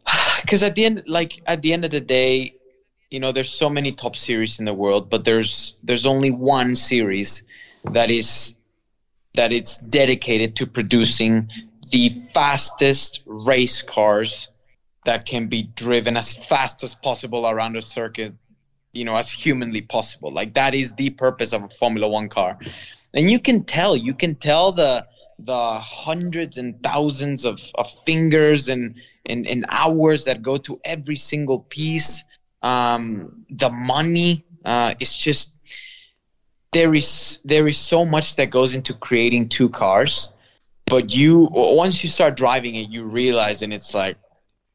because 0.41 0.61
at 0.61 0.76
the 0.76 0.86
end, 0.86 1.03
like 1.07 1.41
at 1.47 1.63
the 1.63 1.74
end 1.74 1.84
of 1.84 1.91
the 1.91 2.01
day, 2.01 2.55
you 3.09 3.20
know, 3.20 3.32
there's 3.32 3.49
so 3.49 3.70
many 3.70 3.91
top 3.91 4.16
series 4.16 4.59
in 4.59 4.66
the 4.66 4.74
world, 4.74 5.09
but 5.09 5.26
there's 5.26 5.76
there's 5.84 6.05
only 6.05 6.32
one 6.32 6.76
series 6.76 7.43
that 7.91 8.09
is 8.09 8.55
that 9.36 9.52
it's 9.52 9.78
dedicated 9.78 10.56
to 10.58 10.68
producing 10.68 11.50
the 11.92 12.10
fastest 12.34 13.22
race 13.26 13.82
cars 13.82 14.48
that 15.06 15.26
can 15.26 15.48
be 15.48 15.64
driven 15.76 16.18
as 16.18 16.36
fast 16.50 16.84
as 16.84 16.96
possible 16.96 17.48
around 17.48 17.78
a 17.78 17.82
circuit, 17.82 18.34
you 18.94 19.06
know, 19.06 19.16
as 19.16 19.32
humanly 19.32 19.82
possible. 19.82 20.32
Like 20.32 20.54
that 20.56 20.74
is 20.74 20.94
the 20.94 21.12
purpose 21.12 21.54
of 21.54 21.64
a 21.64 21.70
Formula 21.70 22.08
One 22.08 22.28
car. 22.28 22.58
And 23.14 23.30
you 23.30 23.40
can 23.40 23.64
tell, 23.64 23.96
you 23.96 24.14
can 24.14 24.36
tell 24.36 24.72
the 24.72 25.08
the 25.40 25.80
hundreds 25.80 26.58
and 26.58 26.82
thousands 26.82 27.46
of, 27.46 27.60
of 27.76 27.92
fingers 28.06 28.70
and, 28.70 28.96
and, 29.26 29.46
and 29.48 29.66
hours 29.70 30.24
that 30.26 30.42
go 30.42 30.58
to 30.58 30.80
every 30.86 31.16
single 31.18 31.60
piece. 31.70 32.24
Um, 32.62 33.46
the 33.50 33.70
money 33.70 34.46
uh, 34.64 34.94
is 35.00 35.16
just 35.16 35.55
there 36.76 36.93
is 36.93 37.39
there 37.43 37.67
is 37.67 37.78
so 37.78 38.05
much 38.05 38.36
that 38.36 38.49
goes 38.57 38.76
into 38.76 38.93
creating 38.93 39.47
two 39.47 39.69
cars 39.69 40.32
but 40.86 41.13
you 41.15 41.47
once 41.51 42.03
you 42.03 42.09
start 42.09 42.36
driving 42.36 42.76
it 42.76 42.89
you 42.89 43.03
realize 43.03 43.61
and 43.61 43.73
it's 43.73 43.93
like 43.93 44.17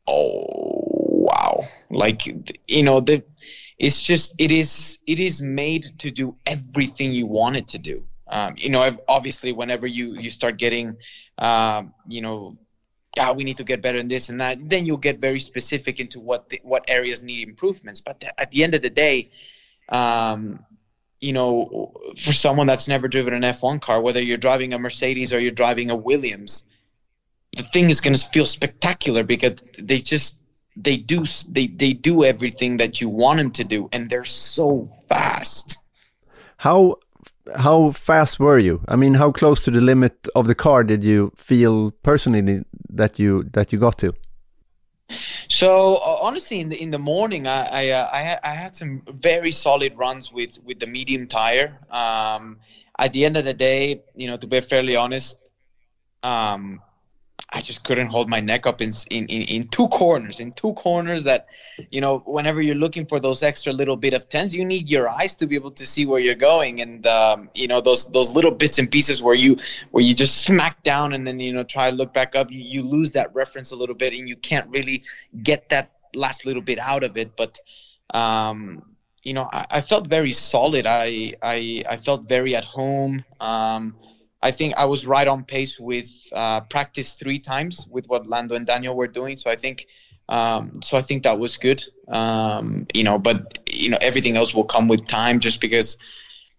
oh 0.06 0.60
wow. 1.20 1.64
Like 1.90 2.26
you 2.68 2.82
know 2.82 3.00
the 3.00 3.22
it's 3.78 4.02
just 4.02 4.34
it 4.38 4.52
is 4.52 4.98
it 5.06 5.18
is 5.18 5.40
made 5.40 5.86
to 5.98 6.10
do 6.10 6.36
everything 6.46 7.12
you 7.12 7.26
want 7.26 7.56
it 7.56 7.68
to 7.68 7.78
do. 7.78 8.04
Um, 8.28 8.54
you 8.56 8.70
know 8.70 8.96
obviously 9.08 9.52
whenever 9.52 9.86
you 9.86 10.16
you 10.16 10.30
start 10.30 10.56
getting 10.56 10.96
um, 11.38 11.92
you 12.08 12.22
know 12.22 12.56
yeah 13.16 13.32
we 13.32 13.42
need 13.42 13.56
to 13.56 13.64
get 13.64 13.82
better 13.82 13.98
in 13.98 14.06
this 14.06 14.28
and 14.28 14.40
that 14.40 14.56
then 14.70 14.86
you'll 14.86 14.96
get 15.08 15.18
very 15.18 15.40
specific 15.40 15.98
into 15.98 16.20
what 16.20 16.48
the, 16.48 16.60
what 16.62 16.84
areas 16.88 17.22
need 17.22 17.48
improvements. 17.48 18.00
But 18.00 18.22
at 18.38 18.50
the 18.50 18.62
end 18.62 18.74
of 18.74 18.82
the 18.82 18.90
day 18.90 19.30
um, 19.88 20.64
you 21.20 21.32
know, 21.32 21.92
for 22.16 22.32
someone 22.32 22.66
that's 22.66 22.88
never 22.88 23.08
driven 23.08 23.34
an 23.34 23.42
F1 23.42 23.80
car, 23.80 24.00
whether 24.00 24.22
you're 24.22 24.38
driving 24.38 24.72
a 24.72 24.78
Mercedes 24.78 25.32
or 25.32 25.38
you're 25.38 25.50
driving 25.50 25.90
a 25.90 25.96
Williams, 25.96 26.64
the 27.56 27.62
thing 27.62 27.90
is 27.90 28.00
going 28.00 28.14
to 28.14 28.26
feel 28.28 28.46
spectacular 28.46 29.22
because 29.22 29.60
they 29.78 29.98
just 29.98 30.38
they 30.76 30.96
do 30.96 31.24
they 31.48 31.66
they 31.66 31.92
do 31.92 32.24
everything 32.24 32.76
that 32.78 33.00
you 33.00 33.08
want 33.08 33.38
them 33.38 33.50
to 33.52 33.64
do, 33.64 33.88
and 33.92 34.08
they're 34.08 34.24
so 34.24 34.90
fast. 35.08 35.82
How 36.58 36.96
how 37.56 37.90
fast 37.90 38.38
were 38.38 38.58
you? 38.58 38.82
I 38.88 38.96
mean, 38.96 39.14
how 39.14 39.32
close 39.32 39.64
to 39.64 39.70
the 39.70 39.80
limit 39.80 40.28
of 40.34 40.46
the 40.46 40.54
car 40.54 40.84
did 40.84 41.02
you 41.02 41.32
feel 41.36 41.90
personally 42.02 42.64
that 42.88 43.18
you 43.18 43.44
that 43.52 43.72
you 43.72 43.78
got 43.78 43.98
to? 43.98 44.14
So 45.48 45.96
uh, 45.96 46.18
honestly, 46.20 46.60
in 46.60 46.68
the 46.68 46.82
in 46.82 46.90
the 46.90 46.98
morning, 46.98 47.46
I 47.46 47.64
I, 47.64 47.90
uh, 47.90 48.08
I, 48.12 48.38
I, 48.50 48.54
had 48.54 48.76
some 48.76 49.02
very 49.06 49.52
solid 49.52 49.96
runs 49.96 50.32
with 50.32 50.58
with 50.64 50.78
the 50.78 50.86
medium 50.86 51.26
tire. 51.26 51.78
Um, 51.90 52.58
at 52.98 53.12
the 53.12 53.24
end 53.24 53.36
of 53.36 53.44
the 53.44 53.54
day, 53.54 54.02
you 54.14 54.26
know, 54.26 54.36
to 54.36 54.46
be 54.46 54.60
fairly 54.60 54.94
honest, 54.94 55.38
um, 56.22 56.80
I 57.52 57.60
just 57.60 57.84
couldn't 57.84 58.08
hold 58.08 58.30
my 58.30 58.40
neck 58.40 58.66
up 58.66 58.80
in, 58.80 58.90
in, 59.10 59.26
in, 59.26 59.62
two 59.64 59.88
corners, 59.88 60.38
in 60.38 60.52
two 60.52 60.72
corners 60.74 61.24
that, 61.24 61.46
you 61.90 62.00
know, 62.00 62.18
whenever 62.20 62.62
you're 62.62 62.76
looking 62.76 63.06
for 63.06 63.18
those 63.18 63.42
extra 63.42 63.72
little 63.72 63.96
bit 63.96 64.14
of 64.14 64.28
tens, 64.28 64.54
you 64.54 64.64
need 64.64 64.88
your 64.88 65.08
eyes 65.08 65.34
to 65.36 65.46
be 65.46 65.56
able 65.56 65.72
to 65.72 65.84
see 65.84 66.06
where 66.06 66.20
you're 66.20 66.34
going. 66.34 66.80
And, 66.80 67.06
um, 67.06 67.50
you 67.54 67.66
know, 67.66 67.80
those, 67.80 68.10
those 68.12 68.32
little 68.32 68.52
bits 68.52 68.78
and 68.78 68.90
pieces 68.90 69.20
where 69.20 69.34
you, 69.34 69.56
where 69.90 70.04
you 70.04 70.14
just 70.14 70.42
smack 70.44 70.82
down 70.84 71.12
and 71.12 71.26
then, 71.26 71.40
you 71.40 71.52
know, 71.52 71.64
try 71.64 71.90
to 71.90 71.96
look 71.96 72.14
back 72.14 72.36
up, 72.36 72.50
you, 72.52 72.60
you 72.60 72.82
lose 72.82 73.12
that 73.12 73.34
reference 73.34 73.72
a 73.72 73.76
little 73.76 73.96
bit 73.96 74.12
and 74.12 74.28
you 74.28 74.36
can't 74.36 74.68
really 74.68 75.02
get 75.42 75.68
that 75.70 75.90
last 76.14 76.46
little 76.46 76.62
bit 76.62 76.78
out 76.78 77.02
of 77.02 77.16
it. 77.16 77.36
But, 77.36 77.58
um, 78.14 78.82
you 79.24 79.34
know, 79.34 79.48
I, 79.52 79.66
I 79.70 79.80
felt 79.80 80.06
very 80.06 80.32
solid. 80.32 80.86
I, 80.86 81.34
I, 81.42 81.82
I 81.88 81.96
felt 81.96 82.28
very 82.28 82.54
at 82.54 82.64
home. 82.64 83.24
Um, 83.40 83.96
I 84.42 84.50
think 84.50 84.74
I 84.76 84.86
was 84.86 85.06
right 85.06 85.28
on 85.28 85.44
pace 85.44 85.78
with 85.78 86.10
uh, 86.32 86.62
practice 86.62 87.14
three 87.14 87.38
times 87.38 87.86
with 87.90 88.06
what 88.06 88.26
Lando 88.26 88.54
and 88.54 88.66
Daniel 88.66 88.96
were 88.96 89.06
doing. 89.06 89.36
So 89.36 89.50
I 89.50 89.56
think, 89.56 89.86
um, 90.28 90.80
so 90.82 90.96
I 90.96 91.02
think 91.02 91.24
that 91.24 91.38
was 91.38 91.58
good. 91.58 91.82
Um, 92.08 92.86
you 92.94 93.04
know, 93.04 93.18
but 93.18 93.58
you 93.70 93.90
know 93.90 93.98
everything 94.00 94.36
else 94.36 94.54
will 94.54 94.64
come 94.64 94.88
with 94.88 95.06
time, 95.06 95.40
just 95.40 95.60
because 95.60 95.98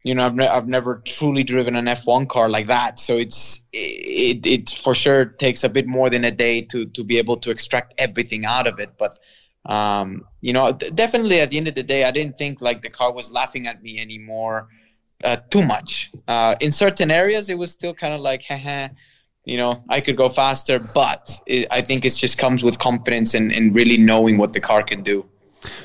you 0.03 0.13
know 0.13 0.25
I've, 0.25 0.35
ne- 0.35 0.47
I've 0.47 0.67
never 0.67 1.01
truly 1.05 1.43
driven 1.43 1.75
an 1.75 1.85
F1 1.85 2.27
car 2.27 2.49
like 2.49 2.67
that. 2.67 2.99
So 2.99 3.17
it's 3.17 3.63
it, 3.73 4.45
it 4.45 4.69
for 4.69 4.93
sure 4.93 5.25
takes 5.25 5.63
a 5.63 5.69
bit 5.69 5.87
more 5.87 6.09
than 6.09 6.23
a 6.23 6.31
day 6.31 6.61
to 6.61 6.85
to 6.85 7.03
be 7.03 7.17
able 7.17 7.37
to 7.37 7.49
extract 7.49 7.95
everything 7.97 8.45
out 8.45 8.67
of 8.67 8.79
it. 8.79 8.91
But 8.99 9.17
um, 9.65 10.25
you 10.41 10.53
know, 10.53 10.71
definitely 10.71 11.39
at 11.39 11.49
the 11.49 11.57
end 11.57 11.67
of 11.67 11.75
the 11.75 11.83
day, 11.83 12.03
I 12.03 12.11
didn't 12.11 12.37
think 12.37 12.61
like 12.61 12.83
the 12.83 12.89
car 12.91 13.11
was 13.11 13.31
laughing 13.31 13.65
at 13.65 13.81
me 13.81 13.99
anymore 13.99 14.67
uh, 15.23 15.37
too 15.49 15.63
much. 15.63 16.11
Uh, 16.27 16.55
in 16.59 16.71
certain 16.71 17.11
areas, 17.11 17.49
it 17.49 17.57
was 17.57 17.71
still 17.71 17.93
kind 17.93 18.13
of 18.13 18.21
like, 18.21 18.43
Haha, 18.43 18.89
you 19.45 19.57
know, 19.57 19.83
I 19.89 20.01
could 20.01 20.17
go 20.17 20.29
faster, 20.29 20.79
but 20.79 21.39
it, 21.45 21.67
I 21.71 21.81
think 21.81 22.05
it 22.05 22.13
just 22.13 22.37
comes 22.37 22.63
with 22.63 22.79
confidence 22.79 23.33
and, 23.33 23.51
and 23.51 23.75
really 23.75 23.97
knowing 23.97 24.37
what 24.37 24.53
the 24.53 24.59
car 24.59 24.83
can 24.83 25.03
do. 25.03 25.25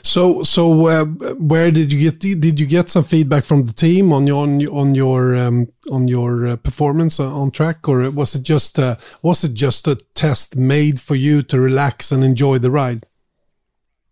So, 0.02 0.42
so 0.42 0.86
uh, 0.86 1.04
where 1.04 1.70
did 1.70 1.92
you 1.92 2.10
get 2.10 2.20
did 2.20 2.58
you 2.58 2.66
get 2.66 2.88
some 2.88 3.04
feedback 3.04 3.44
from 3.44 3.66
the 3.66 3.74
team 3.74 4.12
on 4.12 4.26
your 4.26 4.42
on, 4.42 4.58
your 4.58 4.74
on 4.74 4.94
your 4.94 5.36
um, 5.36 5.68
on 5.90 6.08
your 6.08 6.46
uh, 6.46 6.56
performance 6.56 7.20
on 7.20 7.50
track, 7.50 7.86
or 7.86 8.10
was 8.10 8.34
it 8.34 8.42
just 8.42 8.78
uh, 8.78 8.96
was 9.20 9.44
it 9.44 9.52
just 9.52 9.86
a 9.86 9.96
test 10.14 10.56
made 10.56 10.98
for 10.98 11.14
you 11.14 11.42
to 11.42 11.60
relax 11.60 12.10
and 12.10 12.24
enjoy 12.24 12.58
the 12.58 12.70
ride? 12.70 13.04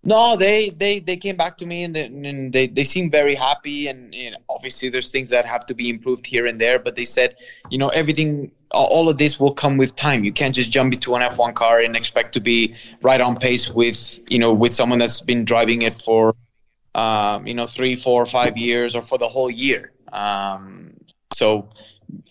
No, 0.07 0.37
they 0.37 0.71
they 0.71 1.01
they 1.01 1.17
came 1.17 1.37
back 1.37 1.57
to 1.59 1.67
me 1.67 1.83
and 1.85 1.95
they, 1.95 2.05
and 2.05 2.53
they, 2.53 2.67
they 2.67 2.85
seem 2.85 3.11
very 3.11 3.35
happy 3.35 3.89
and 3.89 4.15
you 4.15 4.31
know, 4.33 4.37
obviously 4.51 4.91
there's 4.91 5.09
things 5.09 5.31
that 5.31 5.47
have 5.47 5.65
to 5.67 5.75
be 5.75 5.89
improved 5.89 6.27
here 6.27 6.47
and 6.47 6.61
there, 6.61 6.79
but 6.79 6.95
they 6.95 7.07
said 7.07 7.37
you 7.71 7.79
know 7.79 7.89
everything 7.89 8.51
all 8.71 9.09
of 9.09 9.17
this 9.17 9.41
will 9.41 9.53
come 9.53 9.77
with 9.77 9.95
time. 9.97 10.25
You 10.25 10.33
can't 10.33 10.55
just 10.55 10.71
jump 10.71 10.93
into 10.93 11.15
an 11.15 11.23
F1 11.23 11.55
car 11.55 11.81
and 11.81 11.97
expect 11.97 12.35
to 12.35 12.41
be 12.41 12.75
right 13.03 13.21
on 13.21 13.37
pace 13.37 13.71
with 13.71 14.21
you 14.29 14.39
know 14.39 14.53
with 14.53 14.75
someone 14.75 14.99
that's 14.99 15.21
been 15.21 15.45
driving 15.45 15.83
it 15.83 15.95
for 15.97 16.35
um, 16.95 17.47
you 17.47 17.55
know 17.55 17.67
three, 17.67 17.97
four, 17.97 18.27
five 18.27 18.57
years 18.59 18.95
or 18.95 19.03
for 19.03 19.17
the 19.17 19.29
whole 19.29 19.51
year. 19.51 19.93
Um, 20.13 20.93
so 21.33 21.71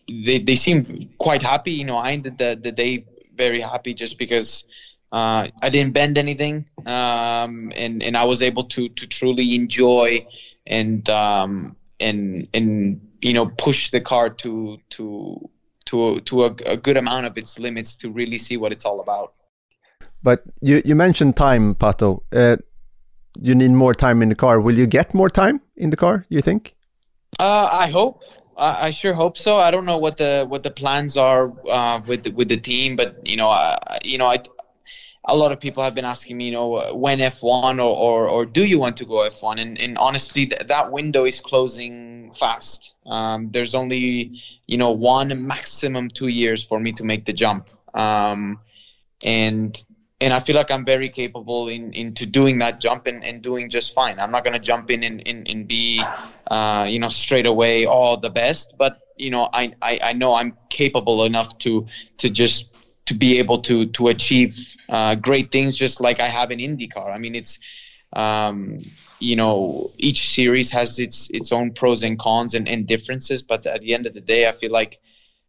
they 0.08 0.38
they 0.38 0.56
seem 0.56 1.10
quite 1.18 1.42
happy. 1.42 1.72
You 1.72 1.86
know, 1.86 1.98
I 1.98 2.12
ended 2.12 2.38
the 2.38 2.60
the 2.62 2.72
day 2.72 3.06
very 3.36 3.62
happy 3.62 3.94
just 3.94 4.20
because. 4.20 4.66
Uh, 5.14 5.47
I 5.61 5.70
didn't 5.70 5.93
bend 5.93 6.18
anything, 6.18 6.66
um, 6.88 7.72
and 7.76 8.01
and 8.01 8.18
I 8.18 8.24
was 8.24 8.41
able 8.41 8.64
to 8.64 8.89
to 8.89 9.05
truly 9.05 9.53
enjoy 9.53 10.26
and 10.66 11.07
um, 11.07 11.76
and 11.99 12.47
and 12.51 12.99
you 13.22 13.32
know 13.32 13.45
push 13.45 13.91
the 13.91 14.01
car 14.01 14.30
to 14.30 14.80
to 14.89 15.49
to 15.86 16.20
to 16.22 16.45
a, 16.45 16.55
a, 16.66 16.78
good 16.78 16.97
amount 16.97 17.28
of 17.28 17.38
its 17.38 17.59
limits 17.59 17.95
to 17.97 18.09
really 18.09 18.39
see 18.39 18.57
what 18.57 18.72
it's 18.72 18.86
all 18.86 19.01
about. 19.01 19.34
But 20.24 20.45
you 20.61 20.82
you 20.84 20.95
mentioned 20.95 21.38
time, 21.38 21.76
Pato. 21.76 22.24
Uh, 22.32 22.57
you 23.39 23.53
need 23.53 23.72
more 23.72 23.93
time 23.93 24.24
in 24.24 24.30
the 24.30 24.36
car. 24.36 24.59
Will 24.59 24.78
you 24.78 24.88
get 24.88 25.14
more 25.14 25.30
time 25.30 25.61
in 25.78 25.91
the 25.91 25.97
car? 25.97 26.26
You 26.30 26.41
think? 26.41 26.76
Uh, 27.39 27.70
I 27.72 27.88
hope. 27.88 28.24
I, 28.57 28.88
I, 28.88 28.91
sure 28.91 29.14
hope 29.14 29.38
so. 29.38 29.57
I 29.57 29.72
don't 29.72 29.86
know 29.86 29.97
what 29.97 30.18
the 30.18 30.45
what 30.47 30.64
the 30.64 30.72
plans 30.72 31.18
are 31.18 31.53
uh, 31.70 32.01
with 32.07 32.24
the, 32.24 32.32
with 32.32 32.49
the 32.49 32.57
team, 32.57 32.95
but 32.95 33.28
you 33.28 33.38
know, 33.38 33.49
I, 33.49 33.78
you 34.03 34.18
know, 34.18 34.28
I 34.28 34.38
a 35.26 35.36
lot 35.36 35.52
of 35.52 35.60
people 35.60 35.82
have 35.84 35.96
been 35.96 36.06
asking 36.06 36.38
me, 36.38 36.48
you 36.48 36.52
know, 36.52 36.94
when 36.94 37.20
F1 37.20 37.78
or, 37.78 37.82
or, 37.82 38.28
or 38.28 38.46
do 38.46 38.66
you 38.66 38.78
want 38.78 38.98
to 38.98 39.06
go 39.06 39.28
F1? 39.28 39.60
And, 39.60 39.80
and 39.80 39.98
honestly, 39.98 40.48
th- 40.48 40.68
that 40.68 40.92
window 40.92 41.24
is 41.24 41.40
closing 41.40 42.34
fast. 42.36 42.94
Um, 43.06 43.50
there's 43.52 43.74
only, 43.74 44.42
you 44.68 44.78
know, 44.78 44.92
one 44.92 45.48
maximum 45.48 46.10
two 46.10 46.28
years 46.28 46.64
for 46.64 46.80
me 46.80 46.92
to 46.94 47.06
make 47.06 47.26
the 47.26 47.34
jump. 47.34 47.70
Um, 47.94 48.60
and 49.24 49.82
and 50.20 50.34
I 50.34 50.40
feel 50.40 50.56
like 50.56 50.72
I'm 50.72 50.86
very 50.86 51.10
capable 51.10 51.68
in 51.68 51.94
into 51.94 52.26
doing 52.26 52.60
that 52.60 52.80
jump 52.80 53.08
and, 53.08 53.24
and 53.26 53.42
doing 53.42 53.70
just 53.70 53.94
fine. 53.94 54.20
I'm 54.20 54.32
not 54.32 54.44
gonna 54.44 54.60
jump 54.60 54.92
in 54.92 55.04
and, 55.04 55.26
and, 55.28 55.50
and 55.50 55.68
be, 55.68 56.04
uh, 56.48 56.86
you 56.88 57.00
know, 57.00 57.10
straight 57.10 57.46
away 57.46 57.86
all 57.86 58.18
the 58.18 58.30
best, 58.30 58.74
but 58.78 59.00
you 59.18 59.30
know, 59.30 59.50
I, 59.54 59.74
I, 59.82 60.00
I 60.04 60.14
know 60.14 60.36
I'm 60.36 60.58
capable 60.70 61.24
enough 61.24 61.58
to 61.60 61.88
to 62.18 62.30
just 62.30 62.73
to 63.14 63.20
be 63.20 63.39
able 63.39 63.59
to 63.59 63.86
to 63.88 64.07
achieve 64.07 64.76
uh, 64.89 65.16
great 65.16 65.51
things 65.51 65.78
just 65.78 66.01
like 66.01 66.20
I 66.20 66.28
have 66.28 66.51
in 66.51 66.59
IndyCar. 66.59 67.14
I 67.14 67.18
mean, 67.18 67.36
it's 67.36 67.59
um, 68.14 68.82
you 69.20 69.36
know 69.36 69.91
each 69.97 70.22
series 70.30 70.72
has 70.72 70.99
its 70.99 71.30
its 71.30 71.51
own 71.51 71.74
pros 71.74 72.03
and 72.03 72.18
cons 72.18 72.53
and, 72.53 72.68
and 72.68 72.88
differences, 72.88 73.41
but 73.41 73.66
at 73.66 73.82
the 73.82 73.93
end 73.93 74.05
of 74.05 74.14
the 74.14 74.22
day, 74.22 74.47
I 74.47 74.51
feel 74.51 74.72
like 74.72 74.99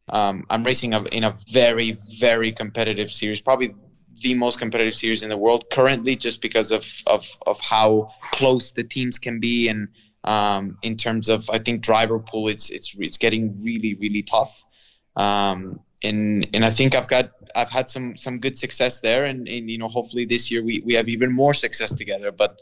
um, 0.09 0.45
I'm 0.51 0.65
racing 0.65 0.93
in 0.93 1.25
a 1.25 1.35
very 1.51 1.97
very 2.19 2.53
competitive 2.53 3.11
series, 3.11 3.41
probably 3.41 3.75
the 4.21 4.35
most 4.35 4.59
competitive 4.59 4.95
series 4.95 5.23
in 5.23 5.31
the 5.31 5.37
world 5.37 5.65
currently, 5.71 6.17
just 6.17 6.41
because 6.43 6.71
of 6.71 6.85
of 7.07 7.27
of 7.47 7.61
how 7.61 8.11
close 8.33 8.73
the 8.73 8.85
teams 8.85 9.19
can 9.19 9.41
be 9.41 9.69
and. 9.69 9.89
Um, 10.27 10.77
in 10.83 10.97
terms 10.97 11.29
of, 11.29 11.51
I 11.51 11.59
think 11.59 11.83
driver 11.83 12.19
pool, 12.19 12.49
it's 12.49 12.71
it's 12.71 12.97
it's 12.99 13.19
getting 13.19 13.63
really 13.63 13.93
really 13.93 14.23
tough. 14.23 14.65
Um, 15.17 15.81
and 16.05 16.47
and 16.55 16.65
I 16.65 16.71
think 16.71 16.95
I've 16.95 17.09
got 17.09 17.33
I've 17.55 17.71
had 17.71 17.89
some 17.89 18.17
some 18.17 18.39
good 18.39 18.57
success 18.57 19.01
there, 19.01 19.25
and, 19.25 19.49
and 19.49 19.71
you 19.71 19.79
know 19.79 19.89
hopefully 19.89 20.27
this 20.27 20.51
year 20.51 20.63
we, 20.63 20.83
we 20.85 20.95
have 20.95 21.09
even 21.09 21.33
more 21.33 21.55
success 21.55 21.95
together. 21.95 22.31
But 22.31 22.61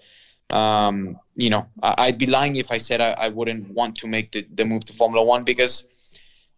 um, 0.50 1.18
you 1.36 1.50
know 1.50 1.66
I, 1.82 2.06
would 2.06 2.18
be 2.18 2.26
lying 2.26 2.56
if 2.56 2.70
I 2.70 2.78
said 2.78 3.00
I, 3.00 3.10
I 3.12 3.28
wouldn't 3.28 3.70
want 3.70 3.96
to 3.96 4.06
make 4.06 4.32
the, 4.32 4.46
the 4.54 4.64
move 4.64 4.84
to 4.86 4.92
Formula 4.92 5.24
One 5.24 5.44
because 5.44 5.84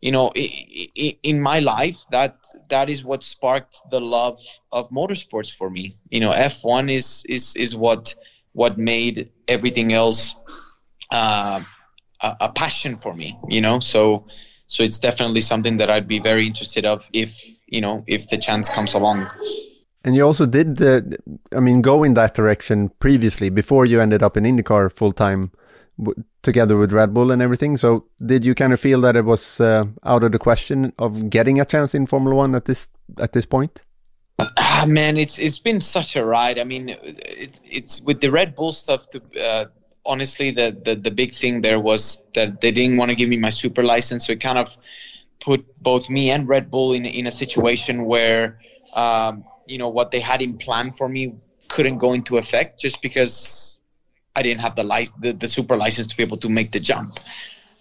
you 0.00 0.12
know 0.12 0.30
in 0.32 1.40
my 1.40 1.60
life 1.60 2.04
that 2.10 2.44
that 2.68 2.90
is 2.90 3.02
what 3.04 3.22
sparked 3.22 3.76
the 3.90 4.00
love 4.00 4.38
of 4.70 4.90
motorsports 4.90 5.52
for 5.52 5.70
me. 5.70 5.96
You 6.10 6.20
know 6.20 6.30
F1 6.30 6.90
is 6.90 7.24
is 7.28 7.56
is 7.56 7.74
what 7.74 8.14
what 8.52 8.78
made 8.78 9.30
everything 9.48 9.92
else 9.92 10.36
uh, 11.10 11.62
a, 12.20 12.36
a 12.40 12.52
passion 12.52 12.96
for 12.98 13.14
me. 13.14 13.38
You 13.48 13.62
know 13.62 13.80
so 13.80 14.26
so 14.66 14.82
it's 14.82 14.98
definitely 14.98 15.40
something 15.40 15.76
that 15.78 15.90
I'd 15.90 16.08
be 16.08 16.18
very 16.18 16.46
interested 16.46 16.84
of 16.84 17.08
if 17.12 17.58
you 17.66 17.80
know 17.80 18.04
if 18.06 18.28
the 18.28 18.38
chance 18.38 18.68
comes 18.68 18.94
along. 18.94 19.28
And 20.06 20.14
you 20.14 20.22
also 20.22 20.44
did, 20.44 20.82
uh, 20.82 21.00
I 21.52 21.60
mean, 21.60 21.80
go 21.80 22.04
in 22.04 22.12
that 22.12 22.34
direction 22.34 22.90
previously 22.98 23.48
before 23.48 23.86
you 23.86 24.02
ended 24.02 24.22
up 24.22 24.36
in 24.36 24.44
IndyCar 24.44 24.92
full 24.92 25.12
time 25.12 25.50
together 26.42 26.76
with 26.76 26.92
Red 26.92 27.14
Bull 27.14 27.30
and 27.30 27.40
everything. 27.40 27.76
So 27.78 28.04
did 28.24 28.44
you 28.44 28.54
kind 28.54 28.72
of 28.72 28.80
feel 28.80 29.00
that 29.00 29.16
it 29.16 29.24
was 29.24 29.60
uh, 29.60 29.86
out 30.04 30.22
of 30.22 30.32
the 30.32 30.38
question 30.38 30.92
of 30.98 31.30
getting 31.30 31.58
a 31.58 31.64
chance 31.64 31.94
in 31.94 32.06
Formula 32.06 32.34
One 32.36 32.54
at 32.54 32.66
this 32.66 32.88
at 33.18 33.32
this 33.32 33.46
point? 33.46 33.82
Ah, 34.38 34.84
man, 34.86 35.16
it's 35.16 35.38
it's 35.38 35.58
been 35.58 35.80
such 35.80 36.16
a 36.16 36.24
ride. 36.24 36.58
I 36.58 36.64
mean, 36.64 36.90
it, 36.90 37.60
it's 37.64 38.02
with 38.02 38.20
the 38.20 38.30
Red 38.30 38.54
Bull 38.54 38.72
stuff. 38.72 39.08
To 39.10 39.22
uh, 39.40 39.64
honestly, 40.06 40.50
the, 40.50 40.76
the 40.84 40.94
the 40.94 41.10
big 41.10 41.32
thing 41.32 41.60
there 41.60 41.78
was 41.80 42.22
that 42.34 42.60
they 42.60 42.70
didn't 42.70 42.96
want 42.96 43.10
to 43.10 43.16
give 43.16 43.28
me 43.28 43.36
my 43.36 43.50
super 43.50 43.82
license, 43.82 44.26
so 44.26 44.32
it 44.32 44.40
kind 44.40 44.58
of 44.58 44.76
put 45.40 45.64
both 45.82 46.08
me 46.10 46.30
and 46.30 46.48
Red 46.48 46.70
Bull 46.70 46.92
in 46.92 47.04
in 47.04 47.26
a 47.26 47.30
situation 47.32 48.04
where 48.04 48.58
um, 48.94 49.44
you 49.66 49.78
know 49.78 49.88
what 49.88 50.10
they 50.10 50.20
had 50.20 50.42
in 50.42 50.56
plan 50.58 50.92
for 50.92 51.08
me 51.08 51.34
couldn't 51.68 51.98
go 51.98 52.12
into 52.12 52.36
effect 52.36 52.80
just 52.80 53.02
because 53.02 53.80
I 54.36 54.42
didn't 54.42 54.60
have 54.60 54.76
the, 54.76 54.84
li- 54.84 55.08
the 55.20 55.32
the 55.32 55.48
super 55.48 55.76
license 55.76 56.08
to 56.08 56.16
be 56.16 56.22
able 56.22 56.38
to 56.38 56.48
make 56.48 56.72
the 56.72 56.80
jump. 56.80 57.18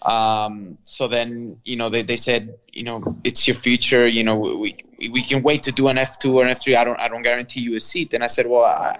Um, 0.01 0.77
so 0.83 1.07
then, 1.07 1.57
you 1.63 1.75
know, 1.77 1.89
they, 1.89 2.01
they 2.01 2.17
said, 2.17 2.55
you 2.71 2.83
know, 2.83 3.17
it's 3.23 3.47
your 3.47 3.55
future. 3.55 4.05
You 4.07 4.23
know, 4.23 4.35
we, 4.35 4.75
we 5.09 5.21
can 5.21 5.41
wait 5.43 5.63
to 5.63 5.71
do 5.71 5.87
an 5.87 5.97
F2 5.97 6.33
or 6.33 6.45
an 6.45 6.53
F3. 6.53 6.75
I 6.75 6.83
don't, 6.83 6.99
I 6.99 7.07
don't 7.07 7.23
guarantee 7.23 7.61
you 7.61 7.75
a 7.75 7.79
seat. 7.79 8.13
And 8.13 8.23
I 8.23 8.27
said, 8.27 8.47
well, 8.47 8.63
I, 8.63 8.99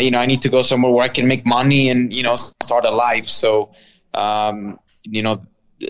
you 0.00 0.10
know, 0.10 0.18
I 0.18 0.26
need 0.26 0.42
to 0.42 0.48
go 0.48 0.62
somewhere 0.62 0.92
where 0.92 1.04
I 1.04 1.08
can 1.08 1.28
make 1.28 1.46
money 1.46 1.88
and 1.88 2.12
you 2.12 2.22
know 2.22 2.36
start 2.36 2.84
a 2.84 2.90
life. 2.90 3.26
So, 3.26 3.72
um, 4.14 4.78
you 5.04 5.22
know, 5.22 5.42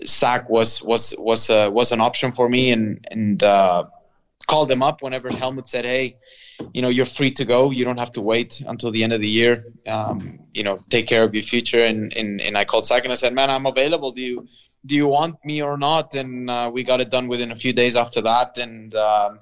SAC 0.04 0.48
was 0.48 0.82
was 0.82 1.14
was 1.18 1.50
uh, 1.50 1.70
was 1.72 1.92
an 1.92 2.00
option 2.00 2.32
for 2.32 2.48
me, 2.48 2.70
and 2.70 3.06
and 3.10 3.42
uh, 3.42 3.84
called 4.46 4.68
them 4.68 4.82
up 4.82 5.02
whenever 5.02 5.30
Helmut 5.30 5.68
said, 5.68 5.84
"Hey, 5.84 6.16
you 6.72 6.82
know, 6.82 6.88
you're 6.88 7.06
free 7.06 7.30
to 7.32 7.44
go. 7.44 7.70
You 7.70 7.84
don't 7.84 7.98
have 7.98 8.12
to 8.12 8.22
wait 8.22 8.62
until 8.66 8.90
the 8.90 9.04
end 9.04 9.12
of 9.12 9.20
the 9.20 9.28
year. 9.28 9.64
Um, 9.86 10.40
you 10.54 10.62
know, 10.62 10.82
take 10.90 11.06
care 11.06 11.24
of 11.24 11.34
your 11.34 11.42
future." 11.42 11.84
And 11.84 12.16
and 12.16 12.40
and 12.40 12.56
I 12.56 12.64
called 12.64 12.86
SAC 12.86 13.04
and 13.04 13.12
I 13.12 13.16
said, 13.16 13.34
"Man, 13.34 13.50
I'm 13.50 13.66
available. 13.66 14.12
Do 14.12 14.22
you 14.22 14.48
do 14.86 14.94
you 14.94 15.06
want 15.08 15.36
me 15.44 15.62
or 15.62 15.76
not?" 15.78 16.14
And 16.14 16.50
uh, 16.50 16.70
we 16.72 16.82
got 16.82 17.00
it 17.00 17.10
done 17.10 17.28
within 17.28 17.52
a 17.52 17.56
few 17.56 17.72
days 17.72 17.96
after 17.96 18.20
that, 18.22 18.58
and. 18.58 18.94
Um, 18.94 19.38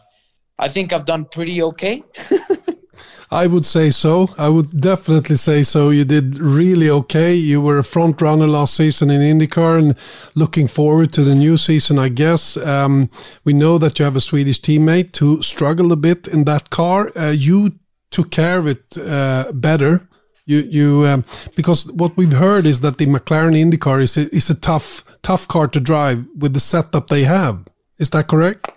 I 0.60 0.68
think 0.68 0.92
I've 0.92 1.06
done 1.06 1.24
pretty 1.24 1.62
okay. 1.62 2.04
I 3.30 3.46
would 3.46 3.64
say 3.64 3.88
so. 3.90 4.28
I 4.36 4.50
would 4.50 4.78
definitely 4.78 5.36
say 5.36 5.62
so. 5.62 5.88
You 5.88 6.04
did 6.04 6.38
really 6.38 6.90
okay. 6.90 7.32
You 7.34 7.62
were 7.62 7.78
a 7.78 7.84
front 7.84 8.20
runner 8.20 8.46
last 8.46 8.74
season 8.74 9.10
in 9.10 9.20
IndyCar 9.22 9.78
and 9.78 9.96
looking 10.34 10.68
forward 10.68 11.12
to 11.14 11.24
the 11.24 11.34
new 11.34 11.56
season, 11.56 11.98
I 11.98 12.10
guess. 12.10 12.58
Um, 12.58 13.08
we 13.44 13.54
know 13.54 13.78
that 13.78 13.98
you 13.98 14.04
have 14.04 14.16
a 14.16 14.20
Swedish 14.20 14.60
teammate 14.60 15.16
who 15.16 15.42
struggled 15.42 15.92
a 15.92 15.96
bit 15.96 16.28
in 16.28 16.44
that 16.44 16.68
car. 16.68 17.10
Uh, 17.16 17.30
you 17.30 17.72
took 18.10 18.30
care 18.30 18.58
of 18.58 18.66
it 18.66 18.98
uh, 18.98 19.50
better. 19.54 20.08
You, 20.50 20.62
you, 20.68 21.06
um, 21.06 21.24
because 21.54 21.92
what 21.92 22.16
we've 22.16 22.32
heard 22.32 22.66
is 22.66 22.80
that 22.80 22.98
the 22.98 23.06
McLaren 23.06 23.54
IndyCar 23.54 24.02
is 24.02 24.16
a, 24.16 24.22
is 24.34 24.50
a 24.50 24.58
tough, 24.58 25.04
tough 25.22 25.46
car 25.46 25.68
to 25.68 25.78
drive 25.78 26.26
with 26.36 26.54
the 26.54 26.58
setup 26.58 27.06
they 27.06 27.22
have. 27.22 27.68
Is 27.98 28.10
that 28.10 28.26
correct? 28.26 28.68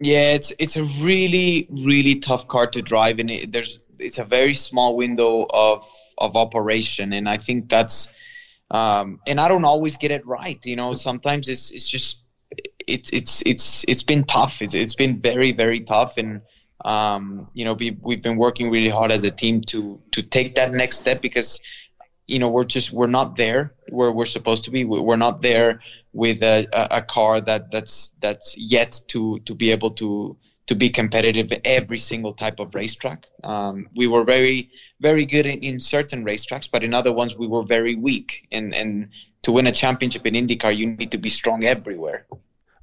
Yeah, 0.00 0.32
it's 0.32 0.54
it's 0.58 0.76
a 0.78 0.84
really 1.02 1.68
really 1.70 2.14
tough 2.20 2.48
car 2.48 2.66
to 2.68 2.80
drive, 2.80 3.18
and 3.18 3.30
it, 3.30 3.52
there's 3.52 3.80
it's 3.98 4.16
a 4.16 4.24
very 4.24 4.54
small 4.54 4.96
window 4.96 5.46
of 5.50 5.84
of 6.16 6.36
operation, 6.36 7.12
and 7.12 7.28
I 7.28 7.36
think 7.36 7.68
that's 7.68 8.08
um, 8.70 9.20
and 9.26 9.38
I 9.38 9.48
don't 9.48 9.66
always 9.66 9.98
get 9.98 10.10
it 10.10 10.26
right. 10.26 10.64
You 10.64 10.76
know, 10.76 10.94
sometimes 10.94 11.50
it's 11.50 11.70
it's 11.70 11.88
just 11.88 12.24
it's 12.86 13.10
it's 13.10 13.42
it's 13.44 13.84
it's 13.86 14.02
been 14.02 14.24
tough. 14.24 14.62
It's 14.62 14.74
it's 14.74 14.94
been 14.94 15.18
very 15.18 15.52
very 15.52 15.80
tough, 15.80 16.16
and 16.16 16.40
um, 16.84 17.48
you 17.54 17.64
know 17.64 17.74
we 17.74 17.96
we've 18.02 18.22
been 18.22 18.36
working 18.36 18.70
really 18.70 18.88
hard 18.88 19.10
as 19.10 19.24
a 19.24 19.30
team 19.30 19.60
to 19.62 20.00
to 20.12 20.22
take 20.22 20.54
that 20.54 20.72
next 20.72 20.96
step 20.96 21.22
because 21.22 21.60
you 22.26 22.38
know 22.38 22.50
we're 22.50 22.64
just 22.64 22.92
we're 22.92 23.06
not 23.06 23.36
there 23.36 23.74
where 23.88 24.12
we're 24.12 24.24
supposed 24.24 24.64
to 24.64 24.70
be. 24.70 24.84
We're 24.84 25.16
not 25.16 25.42
there 25.42 25.80
with 26.12 26.42
a, 26.42 26.66
a, 26.90 27.02
car 27.02 27.40
that 27.40 27.70
that's 27.70 28.12
that's 28.20 28.56
yet 28.56 29.00
to 29.08 29.40
to 29.40 29.54
be 29.54 29.70
able 29.70 29.90
to 29.92 30.36
to 30.66 30.74
be 30.74 30.88
competitive 30.88 31.52
every 31.64 31.98
single 31.98 32.32
type 32.32 32.58
of 32.58 32.74
racetrack. 32.74 33.26
Um, 33.42 33.88
we 33.94 34.06
were 34.06 34.24
very, 34.24 34.70
very 35.00 35.26
good 35.26 35.46
in, 35.46 35.58
in, 35.60 35.78
certain 35.78 36.24
racetracks, 36.24 36.68
but 36.70 36.82
in 36.82 36.94
other 36.94 37.12
ones 37.12 37.36
we 37.36 37.46
were 37.46 37.64
very 37.64 37.94
weak. 37.94 38.48
And, 38.50 38.74
and 38.74 39.10
to 39.42 39.52
win 39.52 39.66
a 39.66 39.72
championship 39.72 40.26
in 40.26 40.34
IndyCar, 40.34 40.74
you 40.74 40.86
need 40.86 41.10
to 41.10 41.18
be 41.18 41.28
strong 41.28 41.64
everywhere. 41.64 42.26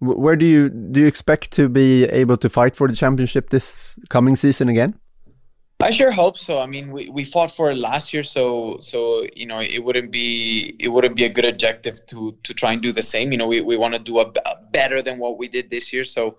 Where 0.01 0.35
do 0.35 0.45
you 0.45 0.69
do 0.69 0.99
you 0.99 1.07
expect 1.07 1.51
to 1.51 1.69
be 1.69 2.05
able 2.05 2.35
to 2.37 2.49
fight 2.49 2.75
for 2.75 2.87
the 2.87 2.95
championship 2.95 3.51
this 3.51 3.99
coming 4.09 4.35
season 4.35 4.67
again? 4.67 4.95
I 5.79 5.91
sure 5.91 6.11
hope 6.11 6.37
so. 6.37 6.59
I 6.59 6.65
mean, 6.67 6.91
we, 6.91 7.09
we 7.09 7.23
fought 7.23 7.51
for 7.51 7.71
it 7.71 7.77
last 7.77 8.13
year, 8.13 8.23
so 8.23 8.77
so 8.79 9.25
you 9.35 9.45
know 9.45 9.59
it 9.61 9.83
wouldn't 9.83 10.11
be 10.11 10.75
it 10.79 10.89
wouldn't 10.89 11.15
be 11.15 11.25
a 11.25 11.29
good 11.29 11.45
objective 11.45 12.03
to 12.07 12.35
to 12.43 12.53
try 12.53 12.71
and 12.71 12.81
do 12.81 12.91
the 12.91 13.03
same. 13.03 13.31
You 13.31 13.37
know, 13.37 13.47
we, 13.47 13.61
we 13.61 13.77
want 13.77 13.93
to 13.93 13.99
do 13.99 14.19
a, 14.19 14.31
a 14.45 14.55
better 14.71 15.01
than 15.01 15.19
what 15.19 15.37
we 15.37 15.47
did 15.47 15.69
this 15.69 15.93
year. 15.93 16.03
So 16.03 16.37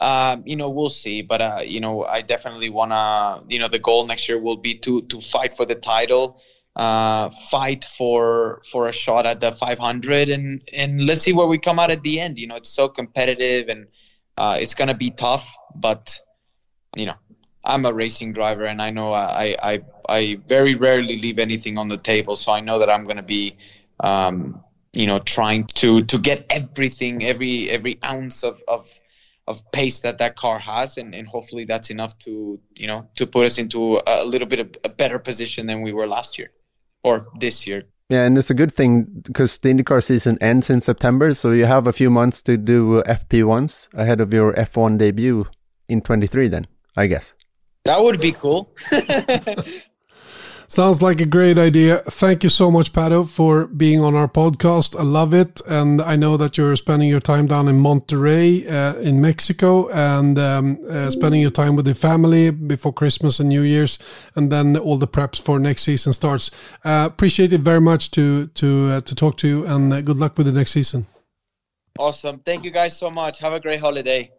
um, 0.00 0.42
you 0.46 0.56
know, 0.56 0.68
we'll 0.68 0.90
see. 0.90 1.22
But 1.22 1.42
uh, 1.42 1.62
you 1.64 1.80
know, 1.80 2.04
I 2.04 2.22
definitely 2.22 2.70
wanna. 2.70 3.42
You 3.48 3.58
know, 3.58 3.68
the 3.68 3.78
goal 3.78 4.06
next 4.06 4.28
year 4.28 4.38
will 4.38 4.56
be 4.56 4.74
to 4.76 5.02
to 5.02 5.20
fight 5.20 5.52
for 5.52 5.66
the 5.66 5.74
title, 5.74 6.40
uh, 6.80 7.28
fight 7.28 7.84
for 7.84 8.62
for 8.64 8.88
a 8.88 8.92
shot 8.92 9.26
at 9.26 9.38
the 9.38 9.52
500, 9.52 10.30
and 10.30 10.62
and 10.72 11.04
let's 11.04 11.20
see 11.20 11.34
where 11.34 11.46
we 11.46 11.58
come 11.58 11.78
out 11.78 11.90
at 11.90 12.02
the 12.02 12.18
end. 12.18 12.38
You 12.38 12.46
know, 12.46 12.54
it's 12.54 12.70
so 12.70 12.88
competitive 12.88 13.68
and 13.68 13.86
uh, 14.38 14.56
it's 14.58 14.74
gonna 14.74 14.94
be 14.94 15.10
tough. 15.10 15.54
But 15.74 16.18
you 16.96 17.04
know, 17.04 17.16
I'm 17.66 17.84
a 17.84 17.92
racing 17.92 18.32
driver, 18.32 18.64
and 18.64 18.80
I 18.80 18.88
know 18.88 19.12
I 19.12 19.54
I 19.62 19.82
I 20.08 20.38
very 20.46 20.74
rarely 20.74 21.18
leave 21.18 21.38
anything 21.38 21.76
on 21.76 21.88
the 21.88 21.98
table. 21.98 22.34
So 22.34 22.50
I 22.50 22.60
know 22.60 22.78
that 22.78 22.88
I'm 22.88 23.04
gonna 23.06 23.22
be. 23.38 23.56
Um, 24.02 24.64
you 24.92 25.06
know, 25.06 25.20
trying 25.20 25.66
to 25.66 26.02
to 26.04 26.18
get 26.18 26.46
everything, 26.50 27.22
every 27.22 27.70
every 27.70 27.98
ounce 28.02 28.42
of, 28.42 28.60
of 28.66 28.90
of 29.46 29.70
pace 29.70 30.00
that 30.00 30.18
that 30.18 30.34
car 30.34 30.58
has, 30.58 30.98
and, 30.98 31.14
and 31.14 31.28
hopefully 31.28 31.64
that's 31.64 31.90
enough 31.90 32.16
to 32.20 32.58
you 32.74 32.86
know 32.88 33.06
to 33.16 33.26
put 33.26 33.46
us 33.46 33.58
into 33.58 34.00
a 34.04 34.24
little 34.24 34.48
bit 34.48 34.58
of 34.58 34.68
a 34.82 34.88
better 34.88 35.20
position 35.20 35.66
than 35.66 35.82
we 35.82 35.92
were 35.92 36.08
last 36.08 36.38
year 36.38 36.50
or 37.02 37.26
this 37.38 37.66
year. 37.66 37.84
Yeah, 38.08 38.24
and 38.24 38.36
it's 38.36 38.50
a 38.50 38.54
good 38.54 38.72
thing 38.72 39.04
because 39.22 39.58
the 39.58 39.72
IndyCar 39.72 40.02
season 40.02 40.36
ends 40.40 40.68
in 40.68 40.80
September, 40.80 41.32
so 41.32 41.52
you 41.52 41.66
have 41.66 41.86
a 41.86 41.92
few 41.92 42.10
months 42.10 42.42
to 42.42 42.56
do 42.56 43.02
FP1s 43.02 43.88
ahead 43.94 44.20
of 44.20 44.34
your 44.34 44.52
F1 44.54 44.98
debut 44.98 45.46
in 45.88 46.00
23. 46.00 46.48
Then 46.48 46.66
I 46.96 47.06
guess 47.06 47.34
that 47.84 48.02
would 48.02 48.20
be 48.20 48.32
cool. 48.32 48.74
Sounds 50.70 51.02
like 51.02 51.20
a 51.20 51.26
great 51.26 51.58
idea. 51.58 51.96
Thank 51.96 52.44
you 52.44 52.48
so 52.48 52.70
much, 52.70 52.92
Pato, 52.92 53.28
for 53.28 53.66
being 53.66 54.04
on 54.04 54.14
our 54.14 54.28
podcast. 54.28 54.96
I 54.96 55.02
love 55.02 55.34
it. 55.34 55.60
And 55.66 56.00
I 56.00 56.14
know 56.14 56.36
that 56.36 56.56
you're 56.56 56.76
spending 56.76 57.08
your 57.08 57.18
time 57.18 57.48
down 57.48 57.66
in 57.66 57.82
Monterrey 57.82 58.70
uh, 58.70 58.96
in 59.00 59.20
Mexico 59.20 59.88
and 59.88 60.38
um, 60.38 60.78
uh, 60.88 61.10
spending 61.10 61.40
your 61.40 61.50
time 61.50 61.74
with 61.74 61.86
the 61.86 61.94
family 61.96 62.52
before 62.52 62.92
Christmas 62.92 63.40
and 63.40 63.48
New 63.48 63.62
Year's. 63.62 63.98
And 64.36 64.52
then 64.52 64.76
all 64.76 64.96
the 64.96 65.08
preps 65.08 65.40
for 65.40 65.58
next 65.58 65.82
season 65.82 66.12
starts. 66.12 66.52
Uh, 66.84 67.08
appreciate 67.10 67.52
it 67.52 67.62
very 67.62 67.80
much 67.80 68.12
to, 68.12 68.46
to, 68.46 68.90
uh, 68.90 69.00
to 69.00 69.14
talk 69.16 69.38
to 69.38 69.48
you 69.48 69.66
and 69.66 69.92
uh, 69.92 70.00
good 70.02 70.18
luck 70.18 70.38
with 70.38 70.46
the 70.46 70.52
next 70.52 70.70
season. 70.70 71.08
Awesome. 71.98 72.38
Thank 72.38 72.62
you 72.62 72.70
guys 72.70 72.96
so 72.96 73.10
much. 73.10 73.40
Have 73.40 73.54
a 73.54 73.60
great 73.60 73.80
holiday. 73.80 74.30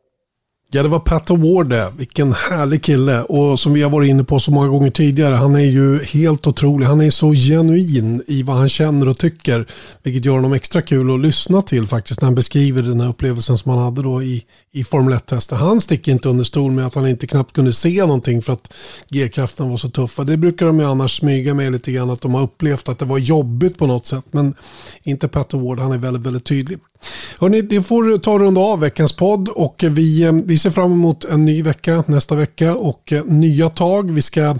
Ja, 0.73 0.83
det 0.83 0.89
var 0.89 0.99
Pat 0.99 1.31
Award 1.31 1.69
det. 1.69 1.93
Vilken 1.97 2.33
härlig 2.33 2.83
kille. 2.83 3.23
Och 3.23 3.59
som 3.59 3.73
vi 3.73 3.81
har 3.81 3.89
varit 3.89 4.09
inne 4.09 4.23
på 4.23 4.39
så 4.39 4.51
många 4.51 4.67
gånger 4.67 4.91
tidigare, 4.91 5.35
han 5.35 5.55
är 5.55 5.59
ju 5.59 6.03
helt 6.03 6.47
otrolig. 6.47 6.85
Han 6.85 7.01
är 7.01 7.09
så 7.09 7.33
genuin 7.33 8.23
i 8.27 8.43
vad 8.43 8.55
han 8.55 8.69
känner 8.69 9.09
och 9.09 9.17
tycker. 9.17 9.65
Vilket 10.03 10.25
gör 10.25 10.33
honom 10.33 10.53
extra 10.53 10.81
kul 10.81 11.13
att 11.13 11.19
lyssna 11.19 11.61
till 11.61 11.87
faktiskt 11.87 12.21
när 12.21 12.25
han 12.25 12.35
beskriver 12.35 12.81
den 12.81 13.01
här 13.01 13.09
upplevelsen 13.09 13.57
som 13.57 13.71
han 13.71 13.83
hade 13.83 14.03
då 14.03 14.23
i, 14.23 14.45
i 14.71 14.83
Formel 14.83 15.13
1-testet. 15.13 15.57
Han 15.57 15.81
sticker 15.81 16.11
inte 16.11 16.29
under 16.29 16.43
stol 16.43 16.71
med 16.71 16.85
att 16.85 16.95
han 16.95 17.07
inte 17.07 17.27
knappt 17.27 17.53
kunde 17.53 17.73
se 17.73 18.01
någonting 18.01 18.41
för 18.41 18.53
att 18.53 18.73
G-krafterna 19.09 19.69
var 19.69 19.77
så 19.77 19.89
tuffa. 19.89 20.23
Det 20.23 20.37
brukar 20.37 20.65
de 20.65 20.79
ju 20.79 20.85
annars 20.85 21.17
smyga 21.19 21.53
med 21.53 21.71
lite 21.71 21.91
grann 21.91 22.09
att 22.09 22.21
de 22.21 22.33
har 22.33 22.41
upplevt 22.41 22.89
att 22.89 22.99
det 22.99 23.05
var 23.05 23.17
jobbigt 23.17 23.77
på 23.77 23.87
något 23.87 24.05
sätt. 24.05 24.25
Men 24.31 24.55
inte 25.03 25.27
Pat 25.27 25.53
Award, 25.53 25.79
han 25.79 25.91
är 25.91 25.97
väldigt, 25.97 26.25
väldigt 26.25 26.45
tydlig. 26.45 26.77
Hörrni, 27.39 27.61
det 27.61 27.81
får 27.81 28.17
ta 28.17 28.39
runda 28.39 28.61
av 28.61 28.79
veckans 28.79 29.13
podd 29.13 29.49
och 29.49 29.83
vi, 29.89 30.23
eh, 30.23 30.31
vi 30.31 30.57
ser 30.57 30.71
fram 30.71 30.91
emot 30.91 31.25
en 31.25 31.45
ny 31.45 31.63
vecka 31.63 32.03
nästa 32.07 32.35
vecka 32.35 32.75
och 32.75 33.13
eh, 33.13 33.25
nya 33.25 33.69
tag. 33.69 34.11
Vi 34.11 34.21
ska 34.21 34.55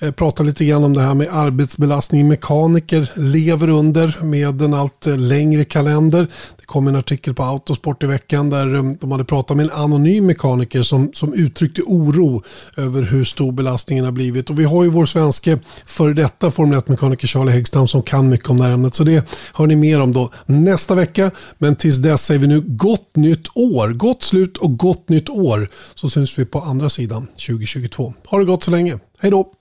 Pratar 0.00 0.12
prata 0.12 0.42
lite 0.42 0.64
grann 0.64 0.84
om 0.84 0.92
det 0.92 1.00
här 1.00 1.14
med 1.14 1.28
arbetsbelastning 1.30 2.28
mekaniker 2.28 3.12
lever 3.14 3.68
under 3.68 4.18
med 4.22 4.62
en 4.62 4.74
allt 4.74 5.06
eh, 5.06 5.16
längre 5.16 5.64
kalender. 5.64 6.26
Det 6.58 6.64
kom 6.66 6.88
en 6.88 6.96
artikel 6.96 7.34
på 7.34 7.42
Autosport 7.42 8.02
i 8.02 8.06
veckan 8.06 8.50
där 8.50 8.74
eh, 8.74 8.82
de 8.82 9.12
hade 9.12 9.24
pratat 9.24 9.56
med 9.56 9.64
en 9.64 9.72
anonym 9.72 10.26
mekaniker 10.26 10.82
som, 10.82 11.10
som 11.12 11.34
uttryckte 11.34 11.82
oro 11.82 12.42
över 12.76 13.02
hur 13.02 13.24
stor 13.24 13.52
belastningen 13.52 14.04
har 14.04 14.12
blivit. 14.12 14.50
Och 14.50 14.58
vi 14.58 14.64
har 14.64 14.84
ju 14.84 14.90
vår 14.90 15.06
svenske 15.06 15.58
före 15.86 16.14
detta 16.14 16.50
Formel 16.50 16.78
1-mekaniker 16.78 17.26
Charlie 17.26 17.52
Häggstam 17.52 17.88
som 17.88 18.02
kan 18.02 18.28
mycket 18.28 18.50
om 18.50 18.56
det 18.56 18.64
här 18.64 18.70
ämnet. 18.70 18.94
Så 18.94 19.04
det 19.04 19.24
hör 19.54 19.66
ni 19.66 19.76
mer 19.76 20.00
om 20.00 20.12
då 20.12 20.30
nästa 20.46 20.94
vecka. 20.94 21.30
Men 21.58 21.74
tills 21.74 21.96
dess 21.96 22.24
säger 22.24 22.40
vi 22.40 22.46
nu 22.46 22.60
gott 22.66 23.16
nytt 23.16 23.48
år. 23.54 23.88
Gott 23.88 24.22
slut 24.22 24.56
och 24.56 24.78
gott 24.78 25.08
nytt 25.08 25.28
år. 25.28 25.68
Så 25.94 26.10
syns 26.10 26.38
vi 26.38 26.44
på 26.44 26.60
andra 26.60 26.90
sidan 26.90 27.26
2022. 27.26 28.14
Ha 28.26 28.38
det 28.38 28.44
gott 28.44 28.64
så 28.64 28.70
länge. 28.70 28.98
Hej 29.18 29.30
då! 29.30 29.59